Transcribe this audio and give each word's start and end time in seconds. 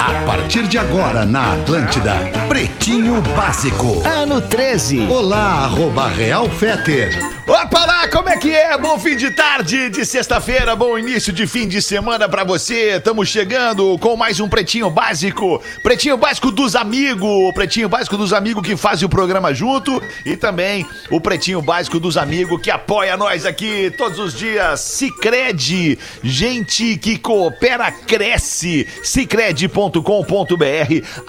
A 0.00 0.24
partir 0.24 0.62
de 0.66 0.78
agora 0.78 1.26
na 1.26 1.52
Atlântida, 1.52 2.14
Pretinho 2.48 3.20
Básico. 3.36 4.02
Ano 4.08 4.40
13. 4.40 5.06
Olá, 5.10 5.64
arroba 5.64 6.08
Real 6.08 6.48
Feter. 6.48 7.18
Opa 7.46 7.84
lá, 7.84 8.08
como 8.20 8.28
é 8.28 8.36
que 8.36 8.54
é? 8.54 8.76
Bom 8.76 8.98
fim 8.98 9.16
de 9.16 9.30
tarde 9.30 9.88
de 9.88 10.04
sexta-feira, 10.04 10.76
bom 10.76 10.98
início 10.98 11.32
de 11.32 11.46
fim 11.46 11.66
de 11.66 11.80
semana 11.80 12.28
pra 12.28 12.44
você. 12.44 12.98
Estamos 12.98 13.30
chegando 13.30 13.96
com 13.98 14.14
mais 14.14 14.38
um 14.40 14.46
Pretinho 14.46 14.90
Básico. 14.90 15.62
Pretinho 15.82 16.18
Básico 16.18 16.50
dos 16.50 16.76
Amigos. 16.76 17.54
Pretinho 17.54 17.88
Básico 17.88 18.18
dos 18.18 18.34
Amigos 18.34 18.62
que 18.62 18.76
fazem 18.76 19.06
o 19.06 19.08
programa 19.08 19.54
junto. 19.54 20.02
E 20.26 20.36
também 20.36 20.86
o 21.10 21.18
Pretinho 21.18 21.62
Básico 21.62 21.98
dos 21.98 22.18
Amigos 22.18 22.60
que 22.60 22.70
apoia 22.70 23.16
nós 23.16 23.46
aqui 23.46 23.90
todos 23.96 24.18
os 24.18 24.34
dias. 24.34 24.80
Cicred, 24.80 25.98
gente 26.22 26.98
que 26.98 27.16
coopera, 27.16 27.90
cresce. 27.90 28.86
Cicred.com.br. 29.02 30.02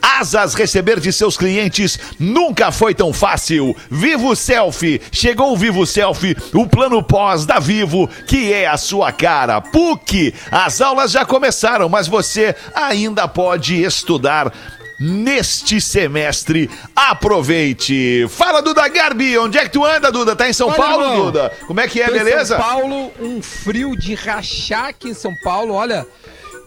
Asas 0.01 0.55
receber 0.55 0.99
de 0.99 1.13
seus 1.13 1.37
clientes 1.37 1.97
nunca 2.19 2.69
foi 2.69 2.93
tão 2.93 3.13
fácil. 3.13 3.73
Vivo 3.89 4.35
Selfie. 4.35 4.99
Chegou 5.09 5.53
o 5.53 5.57
Vivo 5.57 5.85
Selfie, 5.85 6.35
o 6.53 6.67
plano 6.81 7.03
pós 7.03 7.45
da 7.45 7.59
Vivo, 7.59 8.09
que 8.25 8.51
é 8.51 8.65
a 8.65 8.75
sua 8.75 9.11
cara. 9.11 9.61
PUC, 9.61 10.33
as 10.49 10.81
aulas 10.81 11.11
já 11.11 11.23
começaram, 11.23 11.87
mas 11.87 12.07
você 12.07 12.55
ainda 12.73 13.27
pode 13.27 13.83
estudar. 13.83 14.51
Neste 14.99 15.81
semestre, 15.81 16.69
aproveite. 16.95 18.27
Fala, 18.29 18.61
Duda 18.61 18.87
Garbi, 18.87 19.35
onde 19.37 19.57
é 19.57 19.63
que 19.63 19.71
tu 19.71 19.83
anda, 19.83 20.11
Duda? 20.11 20.35
Tá 20.35 20.47
em 20.47 20.53
São 20.53 20.69
Olha, 20.69 20.77
Paulo, 20.77 21.03
irmão. 21.03 21.25
Duda? 21.25 21.51
Como 21.65 21.79
é 21.79 21.87
que 21.87 21.99
é, 22.01 22.05
Tô 22.05 22.15
em 22.15 22.17
beleza? 22.19 22.57
São 22.57 22.59
Paulo, 22.59 23.11
um 23.19 23.41
frio 23.41 23.95
de 23.95 24.13
rachar 24.13 24.85
aqui 24.85 25.09
em 25.09 25.13
São 25.15 25.33
Paulo. 25.43 25.73
Olha, 25.73 26.05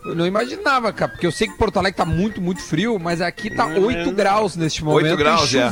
eu 0.05 0.17
não 0.17 0.27
imaginava, 0.27 0.93
cara, 0.93 1.13
porque 1.13 1.27
eu 1.27 1.33
sei 1.33 1.47
que 1.47 1.57
Porto 1.57 1.79
Alegre 1.79 1.97
tá 1.97 2.05
muito, 2.05 2.41
muito 2.41 2.61
frio, 2.61 2.99
mas 2.99 3.21
aqui 3.21 3.51
tá 3.51 3.67
8 3.67 4.11
graus 4.11 4.57
neste 4.57 4.83
momento. 4.83 5.07
8 5.07 5.17
graus, 5.17 5.53
e 5.53 5.59
é. 5.59 5.69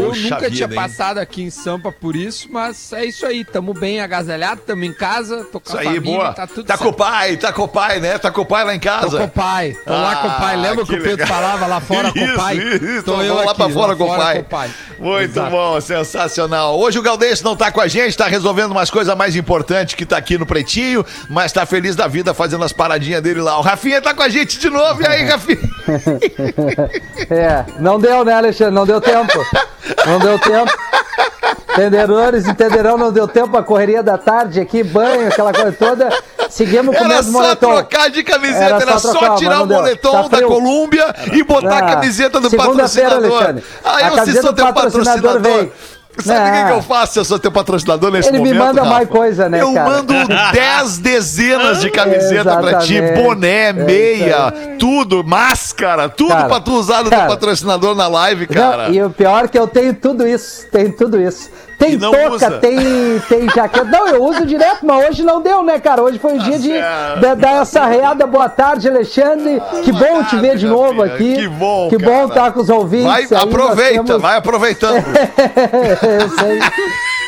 Eu 0.00 0.06
Poxa 0.08 0.22
nunca 0.22 0.50
tinha 0.50 0.66
vida, 0.68 0.74
hein? 0.74 0.88
passado 0.88 1.18
aqui 1.18 1.42
em 1.42 1.50
Sampa 1.50 1.90
por 1.92 2.14
isso, 2.16 2.48
mas 2.50 2.92
é 2.92 3.04
isso 3.04 3.24
aí. 3.26 3.44
Tamo 3.44 3.72
bem 3.74 4.00
agasalhado, 4.00 4.60
tamo 4.66 4.84
em 4.84 4.92
casa, 4.92 5.44
tô 5.50 5.58
com 5.60 5.68
Isso 5.68 5.76
a 5.76 5.80
aí, 5.80 5.86
família, 5.96 6.18
boa. 6.18 6.32
tá 6.32 6.46
tudo 6.46 6.64
Tá 6.64 6.76
com 6.76 6.84
o 6.84 6.86
certo. 6.88 6.96
pai, 6.98 7.36
tá 7.36 7.52
com 7.52 7.62
o 7.62 7.68
pai, 7.68 8.00
né? 8.00 8.18
Tá 8.18 8.30
com 8.30 8.40
o 8.42 8.46
pai 8.46 8.64
lá 8.64 8.74
em 8.74 8.78
Tô 8.80 8.88
casa. 8.88 9.18
com 9.18 9.24
o 9.24 9.28
pai, 9.28 9.76
tô 9.84 9.92
lá 9.92 10.16
com 10.16 10.28
o 10.28 10.30
pai. 10.32 10.54
Ah, 10.54 10.58
Lembra 10.58 10.84
que, 10.84 10.90
que 10.92 10.98
o 10.98 11.02
Pedro 11.02 11.10
legal. 11.22 11.26
falava 11.28 11.66
lá 11.66 11.80
fora 11.80 12.12
com 12.12 12.24
o 12.24 12.34
pai? 12.36 12.56
Isso, 12.58 13.02
Tô 13.04 13.22
eu 13.22 13.34
lá 13.34 13.44
aqui, 13.44 13.54
pra 13.54 13.68
fora 13.70 13.96
com 13.96 14.04
o 14.04 14.16
pai. 14.16 14.42
pai. 14.42 14.70
Muito 14.98 15.30
Exato. 15.32 15.50
bom, 15.50 15.80
sensacional. 15.80 16.78
Hoje 16.78 16.98
o 16.98 17.02
Galdês 17.02 17.42
não 17.42 17.56
tá 17.56 17.70
com 17.70 17.80
a 17.80 17.88
gente, 17.88 18.16
tá 18.16 18.26
resolvendo 18.26 18.72
umas 18.72 18.90
coisas 18.90 19.14
mais 19.16 19.36
importantes 19.36 19.94
que 19.94 20.04
tá 20.06 20.16
aqui 20.16 20.36
no 20.38 20.46
Pretinho, 20.46 21.04
mas 21.28 21.52
tá 21.52 21.64
feliz 21.66 21.94
da 21.96 22.06
vida 22.06 22.34
fazendo 22.34 22.64
as 22.64 22.72
paradinhas 22.72 23.22
dele 23.22 23.40
lá. 23.40 23.58
O 23.58 23.62
Rafinha 23.62 24.00
tá 24.02 24.12
com 24.14 24.22
a 24.22 24.28
gente 24.28 24.58
de 24.58 24.68
novo. 24.70 25.02
E 25.02 25.06
aí, 25.06 25.24
Rafinha? 25.28 25.58
É, 27.30 27.64
não 27.80 27.98
deu, 27.98 28.24
né, 28.24 28.34
Alexandre? 28.34 28.74
Não 28.74 28.86
deu 28.86 29.00
tempo. 29.00 29.38
Não 30.06 30.18
deu 30.18 30.38
tempo. 30.38 30.72
Entendedores 31.72 32.46
entenderão, 32.46 32.96
não 32.98 33.12
deu 33.12 33.28
tempo 33.28 33.56
a 33.56 33.62
correria 33.62 34.02
da 34.02 34.18
tarde 34.18 34.60
aqui, 34.60 34.82
banho, 34.82 35.28
aquela 35.28 35.52
coisa 35.52 35.72
toda. 35.72 36.08
Seguimos 36.50 36.96
com 36.96 37.02
o 37.02 37.06
Era 37.06 37.16
mesmo 37.16 37.32
só 37.32 37.38
moletom. 37.40 37.74
trocar 37.74 38.10
de 38.10 38.22
camiseta, 38.24 38.64
Era 38.64 38.76
era, 38.82 38.92
só 38.98 39.12
só, 39.12 39.18
trocar, 39.18 39.36
tirar 39.36 39.62
o 39.62 39.66
moletom 39.66 40.28
Tá 40.28 40.38
da. 40.40 40.46
Colômbia 40.46 41.14
e 41.32 41.42
botar 41.44 41.74
a 41.74 41.78
Ah, 41.78 41.94
camiseta 41.94 42.40
do 42.40 42.50
patrocinador. 42.50 43.32
Alexandre. 43.32 43.64
Ah, 43.84 43.96
A 43.96 44.26
sou 44.26 44.42
do 44.42 44.52
teu 44.54 44.72
patrocinador 44.72 45.32
patrocinador. 45.34 45.40
vem. 45.40 45.72
Sabe 46.22 46.50
o 46.50 46.52
que, 46.52 46.64
que 46.66 46.72
eu 46.72 46.82
faço 46.82 47.12
se 47.14 47.18
eu 47.18 47.24
sou 47.24 47.38
teu 47.38 47.50
patrocinador 47.52 48.10
nesse 48.10 48.28
Ele 48.28 48.38
me 48.40 48.52
momento? 48.52 48.64
manda 48.66 48.84
mais 48.84 49.06
Rafa? 49.08 49.18
coisa, 49.18 49.48
né, 49.48 49.60
Eu 49.62 49.72
cara? 49.72 49.90
mando 49.90 50.14
10 50.52 50.98
dezenas 50.98 51.80
de 51.80 51.90
camiseta 51.92 52.56
pra 52.58 52.78
ti, 52.78 53.00
boné, 53.16 53.68
É 53.68 53.72
meia, 53.72 54.52
tudo, 54.78 55.22
máscara, 55.24 56.08
tudo 56.08 56.30
Cara, 56.30 56.48
pra 56.48 56.60
tu 56.60 56.72
usar 56.72 57.02
do 57.02 57.10
teu 57.10 57.18
patrocinador 57.26 57.94
na 57.94 58.08
live, 58.08 58.46
Não, 58.50 58.54
cara. 58.70 58.88
e 58.90 59.02
o 59.02 59.10
pior 59.10 59.44
é 59.44 59.48
que 59.48 59.58
eu 59.58 59.66
tenho 59.68 59.94
tudo 59.94 60.26
isso, 60.26 60.66
tenho 60.70 60.92
tudo 60.92 61.20
isso. 61.20 61.50
Tem 61.78 61.92
E 61.92 61.98
touca, 61.98 62.28
usa. 62.30 62.50
tem, 62.58 62.76
tem 63.28 63.48
jaqueta. 63.54 63.84
Não, 63.84 64.08
eu 64.08 64.24
uso 64.24 64.44
direto, 64.44 64.78
mas 64.84 65.08
hoje 65.08 65.22
não 65.22 65.40
deu, 65.40 65.62
né, 65.62 65.78
cara? 65.78 66.02
Hoje 66.02 66.18
foi 66.18 66.34
o 66.36 66.38
dia 66.40 66.58
de, 66.58 66.72
de 66.72 67.34
dar 67.36 67.62
essa 67.62 67.86
reada. 67.86 68.26
Boa 68.26 68.48
tarde, 68.48 68.88
Alexandre. 68.88 69.62
Que 69.84 69.92
bom 69.92 70.24
te 70.24 70.36
ver 70.38 70.56
de 70.56 70.66
novo 70.66 71.02
aqui. 71.02 71.36
que 71.36 71.46
bom, 71.48 71.88
Que 71.88 71.96
bom 71.96 72.26
estar 72.26 72.52
com 72.52 72.60
os 72.60 72.68
ouvintes. 72.68 73.30
Vai, 73.30 73.40
aproveita, 73.42 74.04
temos- 74.04 74.20
vai 74.22 74.36
aproveitando. 74.36 75.04
Eu 76.02 76.28
sei. 76.30 76.58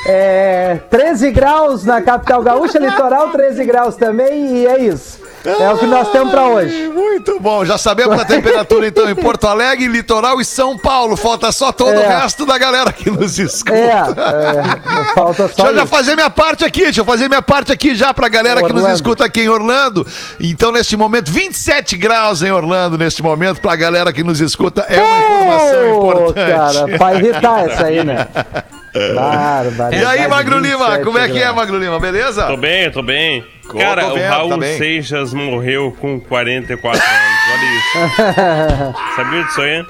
É, 0.07 0.79
13 0.91 1.31
graus 1.31 1.85
na 1.85 2.01
capital 2.01 2.43
gaúcha, 2.43 2.79
litoral 2.79 3.29
13 3.31 3.65
graus 3.65 3.97
também, 3.97 4.57
e 4.59 4.67
é 4.67 4.79
isso. 4.81 5.21
É 5.43 5.71
o 5.71 5.79
que 5.79 5.87
nós 5.87 6.11
temos 6.11 6.31
pra 6.31 6.49
hoje. 6.49 6.89
Muito 6.89 7.41
bom, 7.41 7.65
já 7.65 7.79
sabemos 7.79 8.19
a 8.21 8.25
temperatura 8.27 8.87
então 8.87 9.09
em 9.09 9.15
Porto 9.15 9.47
Alegre, 9.47 9.87
Litoral 9.87 10.39
e 10.39 10.45
São 10.45 10.77
Paulo. 10.77 11.17
Falta 11.17 11.51
só 11.51 11.73
todo 11.73 11.97
o 11.97 12.01
É. 12.01 12.21
resto 12.21 12.45
da 12.45 12.59
galera 12.59 12.93
que 12.93 13.11
nos 13.11 13.39
escuta. 13.39 13.75
É, 13.75 13.89
é 13.91 15.15
falta 15.15 15.49
só. 15.49 15.55
Deixa 15.55 15.71
eu 15.71 15.75
já 15.77 15.87
fazer 15.87 16.15
minha 16.15 16.29
parte 16.29 16.63
aqui, 16.63 16.83
deixa 16.83 17.01
eu 17.01 17.07
fazer 17.07 17.27
minha 17.29 17.41
parte 17.41 17.73
aqui 17.73 17.95
já 17.95 18.13
pra 18.13 18.29
galera 18.29 18.63
que 18.63 18.73
nos 18.73 18.87
escuta 18.89 19.25
aqui 19.25 19.41
em 19.43 19.49
Orlando. 19.49 20.07
Então, 20.39 20.71
neste 20.73 20.95
momento, 20.95 21.31
27 21.31 21.97
graus 21.97 22.43
em 22.43 22.51
Orlando, 22.53 22.99
neste 22.99 23.23
momento, 23.23 23.63
pra 23.63 23.75
galera 23.77 24.13
que 24.13 24.23
nos 24.23 24.41
escuta, 24.43 24.85
é 24.91 25.01
uma 25.01 25.19
informação 25.19 25.97
importante. 25.97 26.35
Cara, 26.53 26.99
pra 26.99 27.15
irritar 27.15 27.65
essa 27.65 27.87
aí, 27.87 28.05
né? 28.05 28.29
Barbaridade, 29.15 29.97
E 29.97 30.05
aí, 30.05 30.29
Magro 30.29 30.59
Lima, 30.59 30.87
27 30.87 31.05
como 31.05 31.19
é 31.19 31.29
que 31.29 31.39
é. 31.39 31.53
Magro 31.53 31.79
Lima, 31.79 31.99
beleza? 32.01 32.47
Tô 32.47 32.57
bem, 32.57 32.91
tô 32.91 33.03
bem. 33.03 33.45
Cara, 33.79 34.03
tô 34.03 34.11
o 34.11 34.15
vendo, 34.15 34.29
Raul 34.29 34.59
tá. 34.59 34.67
Seixas 34.67 35.33
morreu 35.33 35.97
com 36.01 36.19
44 36.21 37.01
anos. 37.01 37.41
Olha 37.53 37.65
isso. 37.79 38.95
Sabia 39.17 39.45
disso 39.45 39.61
aí? 39.63 39.87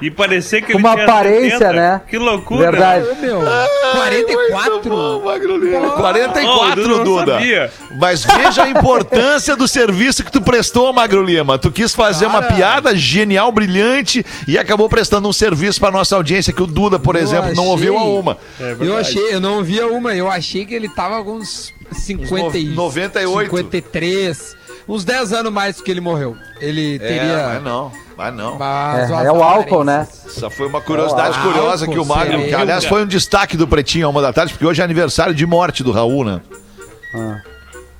E 0.00 0.10
parecia 0.10 0.62
que 0.62 0.72
ele 0.72 0.78
Uma 0.78 0.92
tinha 0.94 1.04
aparência, 1.04 1.58
70. 1.58 1.72
né? 1.74 2.00
Que 2.08 2.16
loucura. 2.18 2.70
Verdade. 2.70 3.04
Ô, 3.06 3.14
meu, 3.16 3.40
Muito 3.40 3.92
44? 3.92 4.80
bom, 4.90 5.24
Magro 5.24 5.56
Lima. 5.58 5.88
Oh, 5.88 5.90
44, 6.00 7.04
Duda, 7.04 7.38
não. 7.38 7.98
Mas 7.98 8.24
veja 8.24 8.62
a 8.64 8.68
importância 8.70 9.54
do 9.54 9.68
serviço 9.68 10.24
que 10.24 10.32
tu 10.32 10.40
prestou, 10.40 10.92
Magro 10.92 11.22
Lima. 11.22 11.58
Tu 11.58 11.70
quis 11.70 11.94
fazer 11.94 12.26
uma 12.26 12.40
Cara. 12.40 12.54
piada 12.54 12.96
genial, 12.96 13.52
brilhante 13.52 14.24
e 14.48 14.58
acabou 14.58 14.88
prestando 14.88 15.28
um 15.28 15.32
serviço 15.32 15.78
pra 15.80 15.90
nossa 15.90 16.16
audiência 16.16 16.52
que 16.52 16.62
o 16.62 16.66
Duda, 16.66 16.98
por 16.98 17.16
Eu 17.16 17.22
exemplo, 17.22 17.48
não 17.54 17.64
achei- 17.64 17.70
ouviu 17.90 17.98
a 17.98 18.04
uma. 18.04 18.38
É 18.60 18.76
Eu 18.80 18.96
achei, 18.96 19.34
eu 19.34 19.40
não 19.40 19.62
via 19.62 19.86
uma, 19.86 20.14
eu 20.14 20.30
achei 20.30 20.64
que 20.64 20.74
ele 20.74 20.88
tava 20.88 21.22
com 21.22 21.32
uns 21.34 21.72
50 21.92 22.56
e- 22.58 22.64
Uns 22.64 22.70
no- 22.70 22.74
98. 22.76 23.50
53, 23.56 24.56
uns 24.88 25.04
10 25.04 25.32
anos 25.32 25.52
mais 25.52 25.80
que 25.80 25.90
ele 25.90 26.00
morreu. 26.00 26.36
Ele 26.60 26.98
teria. 26.98 27.56
É, 27.56 27.60
não, 27.60 27.92
mas 28.20 28.34
não. 28.34 28.58
mas 28.58 29.10
É, 29.10 29.24
é 29.24 29.32
o 29.32 29.42
álcool, 29.42 29.82
né? 29.82 30.06
Só 30.28 30.50
foi 30.50 30.66
uma 30.66 30.82
curiosidade 30.82 31.38
Ah, 31.38 31.42
curiosa 31.42 31.86
que 31.86 31.96
o 31.96 32.00
álcool, 32.00 32.14
Magro, 32.14 32.44
que 32.44 32.54
aliás 32.54 32.84
foi 32.84 33.02
um 33.02 33.06
destaque 33.06 33.56
do 33.56 33.66
Pretinho 33.66 34.06
a 34.06 34.10
uma 34.10 34.20
da 34.20 34.30
tarde, 34.30 34.52
porque 34.52 34.66
hoje 34.66 34.82
é 34.82 34.84
aniversário 34.84 35.34
de 35.34 35.46
morte 35.46 35.82
do 35.82 35.90
Raul, 35.90 36.22
né? 36.24 36.40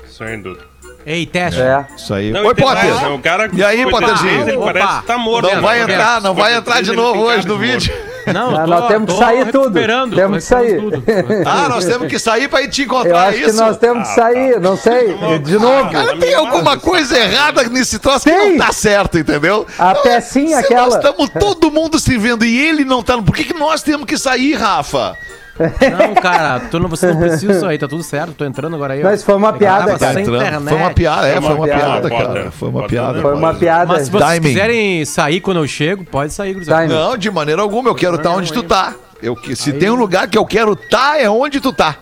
Isso 0.07 0.23
aí, 0.23 0.37
Duda. 0.37 0.61
Ei, 1.07 1.25
teste. 1.25 1.63
É. 1.63 1.87
Isso 1.97 2.13
aí. 2.13 2.31
Não, 2.31 2.45
Oi, 2.45 2.55
tem 2.55 2.67
mais, 2.67 2.81
Potter. 2.91 3.09
né? 3.09 3.15
O 3.15 3.19
cara 3.19 3.49
E 3.51 3.65
aí, 3.65 3.79
53, 3.79 3.91
Potterzinho? 4.21 4.61
Parece 4.63 5.01
que 5.01 5.07
tá 5.07 5.17
morto. 5.17 5.47
Não 5.49 5.55
né? 5.55 5.61
vai 5.63 5.81
entrar, 5.81 6.21
não 6.21 6.35
vai 6.35 6.55
entrar 6.55 6.81
de 6.83 6.91
53, 6.91 6.97
novo 6.97 7.27
hoje 7.27 7.49
no 7.49 7.57
vídeo. 7.57 8.10
Não, 8.33 8.55
Ah, 8.57 8.61
tô- 8.63 8.67
nós 8.67 8.89
temos 8.89 9.13
que 9.13 9.19
sair 9.19 9.45
tudo. 9.47 9.59
recuperando, 9.63 10.17
Temos 10.17 10.37
que 10.39 10.45
sair. 10.45 10.81
tudo. 10.81 11.03
Ah, 11.47 11.69
nós 11.69 11.85
temos 11.85 12.09
que 12.09 12.19
sair 12.19 12.49
pra 12.49 12.63
ir 12.63 12.69
te 12.69 12.83
Eu 12.83 12.87
encontrar, 12.87 13.29
acho 13.29 13.39
é 13.39 13.41
que 13.43 13.47
isso? 13.51 13.57
nós 13.61 13.77
temos 13.77 14.09
que 14.09 14.15
sair, 14.15 14.61
não 14.61 14.77
sei. 14.77 15.15
De 15.43 15.59
novo. 15.59 15.91
Cara, 15.91 16.17
tem 16.17 16.35
alguma 16.35 16.77
coisa 16.79 17.19
errada 17.19 17.63
nesse 17.65 17.99
troço 17.99 18.25
que 18.25 18.31
Tem. 18.31 18.57
não 18.57 18.67
tá 18.67 18.73
certo, 18.73 19.19
entendeu? 19.19 19.67
A 19.79 19.95
pecinha 19.95 20.59
Se 20.59 20.65
aquela. 20.65 20.87
Nós 20.87 20.95
estamos 20.97 21.29
todo 21.39 21.71
mundo 21.71 21.99
se 21.99 22.17
vendo 22.17 22.45
e 22.45 22.59
ele 22.67 22.85
não 22.85 23.03
tá. 23.03 23.17
Por 23.21 23.35
que, 23.35 23.45
que 23.45 23.55
nós 23.55 23.83
temos 23.83 24.07
que 24.07 24.17
sair, 24.19 24.55
Rafa? 24.55 25.17
Não, 25.61 26.15
cara, 26.15 26.61
tu 26.71 26.79
não, 26.81 26.89
você 26.89 27.09
não 27.13 27.21
precisa 27.21 27.61
sair, 27.61 27.79
tá 27.79 27.87
tudo 27.87 28.03
certo. 28.03 28.33
Tô 28.33 28.45
entrando 28.45 28.75
agora 28.77 28.95
aí. 28.95 29.03
Mas 29.03 29.23
foi 29.23 29.35
uma 29.35 29.53
piada, 29.53 29.99
cara. 29.99 30.13
sem 30.15 30.23
Entrando. 30.23 30.37
internet. 30.43 30.69
Foi 30.69 30.79
uma 30.79 30.91
piada, 30.91 31.29
é, 31.29 31.41
foi 31.41 31.55
uma 31.55 31.65
piada, 31.67 32.11
cara. 32.11 32.51
Foi 32.51 32.69
uma 32.69 32.87
piada. 32.87 33.21
Foi 33.23 33.35
uma 33.35 33.55
piada. 33.55 33.93
Mas 33.93 34.03
se 34.05 34.11
vocês 34.11 34.31
Timing. 34.31 34.49
quiserem 34.49 35.05
sair 35.05 35.41
quando 35.41 35.59
eu 35.59 35.67
chego, 35.69 36.05
pode 36.05 36.33
sair, 36.33 36.55
gurizada. 36.55 36.83
Timing. 36.89 36.95
Não, 36.95 37.17
de 37.17 37.31
maneira 37.31 37.61
alguma, 37.63 37.91
eu 37.91 37.95
quero 37.95 38.17
estar 38.17 38.31
Não, 38.31 38.37
onde 38.39 38.53
tu 38.53 38.61
aí- 38.61 38.67
tá. 38.67 38.95
Eu, 39.23 39.37
que- 39.37 39.55
se 39.55 39.71
Aí- 39.71 39.79
tem 39.79 39.91
um 39.91 39.97
lugar 39.97 40.27
que 40.29 40.39
eu 40.39 40.47
quero 40.47 40.73
estar, 40.73 41.21
é 41.21 41.29
onde 41.29 41.61
tu 41.61 41.73
tá. 41.73 41.97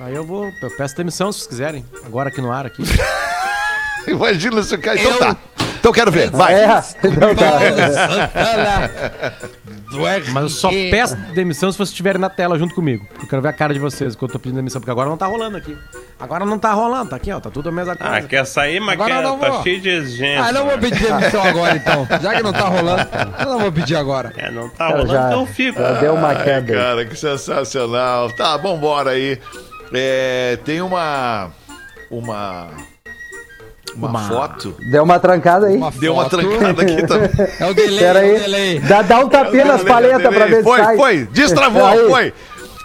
Aí 0.00 0.14
eu 0.14 0.24
vou, 0.24 0.44
eu 0.62 0.70
peço 0.76 0.96
demissão 0.96 1.30
se 1.30 1.38
vocês 1.38 1.48
quiserem. 1.48 1.84
Agora 2.04 2.28
aqui 2.28 2.40
no 2.40 2.50
ar, 2.50 2.66
aqui. 2.66 2.82
Imagina 4.08 4.62
se 4.62 4.74
o 4.74 4.78
cara. 4.80 4.98
Então 4.98 5.12
Eu- 5.12 5.18
tá. 5.18 5.36
Então 5.78 5.92
quero 5.92 6.10
ver, 6.10 6.30
vai. 6.30 6.54
É, 6.54 6.82
então 7.04 7.34
tá. 7.34 8.90
Mas 10.32 10.42
eu 10.42 10.48
só 10.48 10.68
peço 10.70 11.16
demissão 11.34 11.70
se 11.70 11.78
vocês 11.78 11.90
estiverem 11.90 12.20
na 12.20 12.28
tela 12.28 12.58
junto 12.58 12.74
comigo. 12.74 13.06
Porque 13.08 13.24
eu 13.24 13.28
quero 13.28 13.42
ver 13.42 13.48
a 13.48 13.52
cara 13.52 13.72
de 13.72 13.80
vocês 13.80 14.14
que 14.14 14.22
eu 14.22 14.28
tô 14.28 14.38
pedindo 14.38 14.56
demissão. 14.56 14.80
Porque 14.80 14.90
agora 14.90 15.08
não 15.08 15.16
tá 15.16 15.26
rolando 15.26 15.56
aqui. 15.56 15.76
Agora 16.18 16.44
não 16.44 16.58
tá 16.58 16.72
rolando, 16.72 17.10
tá 17.10 17.16
aqui, 17.16 17.30
ó. 17.32 17.40
Tá 17.40 17.50
tudo 17.50 17.68
a 17.68 17.72
mesma 17.72 17.96
coisa. 17.96 18.16
Ah, 18.16 18.22
quer 18.22 18.44
sair, 18.46 18.80
mas 18.80 18.94
Agora 18.94 19.14
quer, 19.14 19.22
não 19.22 19.38
tá 19.38 19.50
vou. 19.50 19.62
cheio 19.62 19.80
de 19.80 19.88
exigência. 19.88 20.44
Ah, 20.44 20.52
não 20.52 20.64
vou 20.66 20.76
né? 20.76 20.80
pedir 20.80 21.04
demissão 21.06 21.42
agora 21.42 21.76
então. 21.76 22.06
Já 22.20 22.34
que 22.34 22.42
não 22.42 22.52
tá 22.52 22.68
rolando, 22.68 23.08
eu 23.40 23.46
não 23.46 23.58
vou 23.60 23.72
pedir 23.72 23.96
agora. 23.96 24.32
É, 24.36 24.50
não 24.50 24.68
tá 24.68 24.88
rolando, 24.88 25.12
já, 25.12 25.26
então 25.28 25.46
fica. 25.46 25.80
já 25.80 25.92
deu 26.00 26.14
uma 26.14 26.28
Ai, 26.28 26.42
queda. 26.44 26.72
aí. 26.72 26.78
cara, 26.78 27.04
que 27.04 27.16
sensacional. 27.16 28.30
Tá, 28.32 28.56
vambora 28.56 29.10
aí. 29.10 29.38
É, 29.92 30.58
tem 30.64 30.80
uma. 30.80 31.50
Uma. 32.10 32.68
Uma, 33.98 34.20
foto. 34.28 34.74
Deu 34.90 35.02
uma 35.02 35.18
trancada 35.18 35.66
aí. 35.66 35.76
Uma 35.76 35.90
Deu 35.90 36.12
uma 36.14 36.28
trancada 36.28 36.82
aqui 36.82 37.02
também. 37.06 37.30
É 37.58 37.66
o 37.70 37.74
delay, 37.74 37.98
Pera 37.98 38.18
é 38.18 38.22
o 38.22 38.34
aí. 38.34 38.40
delay. 38.40 38.78
Dá, 38.80 39.02
dá 39.02 39.18
um 39.20 39.28
tapinha 39.28 39.64
nas 39.64 39.82
paletas 39.82 40.34
pra 40.34 40.46
ver 40.46 40.56
se 40.58 40.62
Foi, 40.62 40.78
sai. 40.78 40.96
foi. 40.96 41.24
Destravou, 41.32 41.84
Aí. 41.86 42.08
foi. 42.08 42.34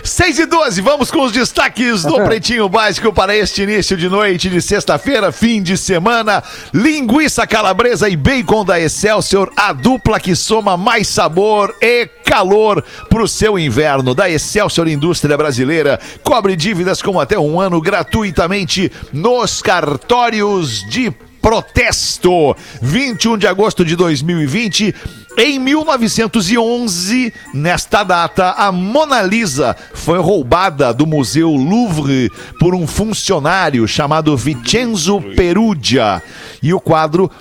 6 0.03 0.39
e 0.39 0.45
12, 0.47 0.81
vamos 0.81 1.11
com 1.11 1.21
os 1.21 1.31
destaques 1.31 2.03
do 2.03 2.15
Pretinho 2.23 2.67
Básico 2.67 3.13
para 3.13 3.35
este 3.35 3.61
início 3.61 3.95
de 3.95 4.09
noite 4.09 4.49
de 4.49 4.59
sexta-feira, 4.59 5.31
fim 5.31 5.61
de 5.61 5.77
semana. 5.77 6.43
Linguiça 6.73 7.45
calabresa 7.45 8.09
e 8.09 8.15
bacon 8.15 8.65
da 8.65 8.79
Excelsior, 8.79 9.51
a 9.55 9.71
dupla 9.71 10.19
que 10.19 10.35
soma 10.35 10.75
mais 10.75 11.07
sabor 11.07 11.75
e 11.79 12.07
calor 12.25 12.83
para 13.09 13.21
o 13.21 13.27
seu 13.27 13.59
inverno. 13.59 14.15
Da 14.15 14.27
Excelsior 14.27 14.87
Indústria 14.87 15.37
Brasileira, 15.37 15.99
cobre 16.23 16.55
dívidas 16.55 17.01
com 17.01 17.19
até 17.19 17.37
um 17.37 17.59
ano 17.59 17.79
gratuitamente 17.79 18.91
nos 19.13 19.61
cartórios 19.61 20.83
de 20.89 21.13
protesto. 21.41 22.55
21 22.81 23.37
de 23.37 23.47
agosto 23.47 23.83
de 23.83 23.95
2020. 23.95 24.93
Em 25.37 25.57
1911, 25.59 27.33
nesta 27.53 28.03
data, 28.03 28.51
a 28.51 28.69
Mona 28.71 29.21
Lisa 29.21 29.75
foi 29.93 30.19
roubada 30.19 30.93
do 30.93 31.07
Museu 31.07 31.49
Louvre 31.51 32.29
por 32.59 32.75
um 32.75 32.85
funcionário 32.85 33.87
chamado 33.87 34.35
Vincenzo 34.35 35.21
Perugia. 35.35 36.21
E 36.61 36.73
o 36.73 36.81
quadro 36.81 37.31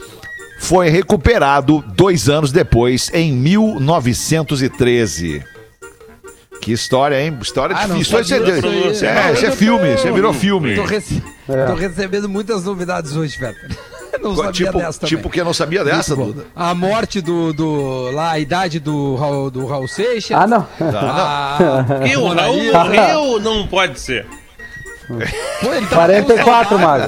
foi 0.61 0.89
recuperado 0.89 1.85
dois 1.95 2.29
anos 2.29 2.53
depois, 2.53 3.11
em 3.13 3.33
1913. 3.33 5.43
Que 6.61 6.73
história, 6.73 7.21
hein? 7.25 7.37
História 7.41 7.75
Ah, 7.77 7.89
não 7.89 7.97
difícil. 7.99 8.21
Isso, 8.21 8.29
sabia 8.29 8.55
é, 8.55 8.61
disso 8.61 9.05
aí. 9.07 9.11
é, 9.11 9.33
isso 9.33 9.47
é 9.47 9.51
filme, 9.51 9.95
isso 9.95 10.13
virou 10.13 10.33
filme. 10.33 10.77
Tô, 10.77 10.85
rece- 10.85 11.21
É. 11.55 11.67
tô 11.67 11.75
recebendo 11.75 12.29
muitas 12.29 12.65
novidades 12.65 13.15
hoje, 13.17 13.39
velho. 13.39 13.57
Não 14.21 14.35
sabia 14.37 14.53
Tipo, 14.53 14.79
dessa 14.79 15.01
também. 15.01 15.17
tipo 15.17 15.31
que 15.31 15.41
eu 15.41 15.45
não 15.47 15.55
sabia 15.55 15.83
dessa. 15.83 16.15
Duda. 16.15 16.45
A 16.55 16.75
morte 16.75 17.23
do, 17.23 17.55
do. 17.55 18.11
lá, 18.11 18.33
a 18.33 18.39
idade 18.39 18.79
do 18.79 19.15
Raul, 19.15 19.51
do 19.51 19.65
Raul 19.67 19.89
Seixas. 19.89 20.37
Ah, 20.37 20.47
não. 20.47 20.67
A, 20.79 21.59
Eu, 22.07 22.21
Mona 22.23 22.43
Raul 22.43 22.65
morreu, 22.75 23.41
não 23.41 23.67
pode 23.67 23.99
ser. 23.99 24.27
Pô, 25.09 25.73
ele 25.73 25.87
tá 25.87 25.97
44, 25.97 26.79
Mago. 26.79 27.05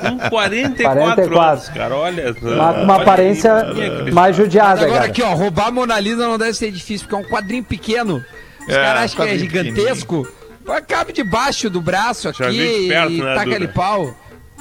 Com 0.00 0.28
44, 0.30 1.00
44. 1.00 1.40
anos, 1.40 1.68
cara, 1.70 1.96
olha. 1.96 2.34
Uma, 2.42 2.70
uma 2.72 2.92
olha 2.94 3.02
aparência 3.02 3.54
aí, 3.56 3.74
Cristóvão. 3.74 4.12
mais 4.14 4.36
judiada, 4.36 4.80
Agora 4.82 4.92
cara. 5.00 5.04
aqui, 5.06 5.22
ó, 5.22 5.34
roubar 5.34 5.66
a 5.66 5.70
Mona 5.70 5.98
Lisa 5.98 6.28
não 6.28 6.38
deve 6.38 6.54
ser 6.54 6.70
difícil, 6.70 7.08
porque 7.08 7.22
é 7.22 7.26
um 7.26 7.30
quadrinho 7.30 7.64
pequeno. 7.64 8.24
Os 8.68 8.74
É, 8.74 8.82
caras 8.82 9.02
acham 9.04 9.26
que 9.26 9.32
é 9.32 9.38
gigantesco. 9.38 10.28
Cabe 10.86 11.12
debaixo 11.12 11.68
do 11.70 11.80
braço 11.80 12.28
aqui 12.28 12.42
Já 12.42 12.50
vi 12.50 12.82
de 12.82 12.88
perto, 12.88 13.12
e 13.12 13.22
né, 13.22 13.34
taca 13.34 13.68
pau. 13.68 14.14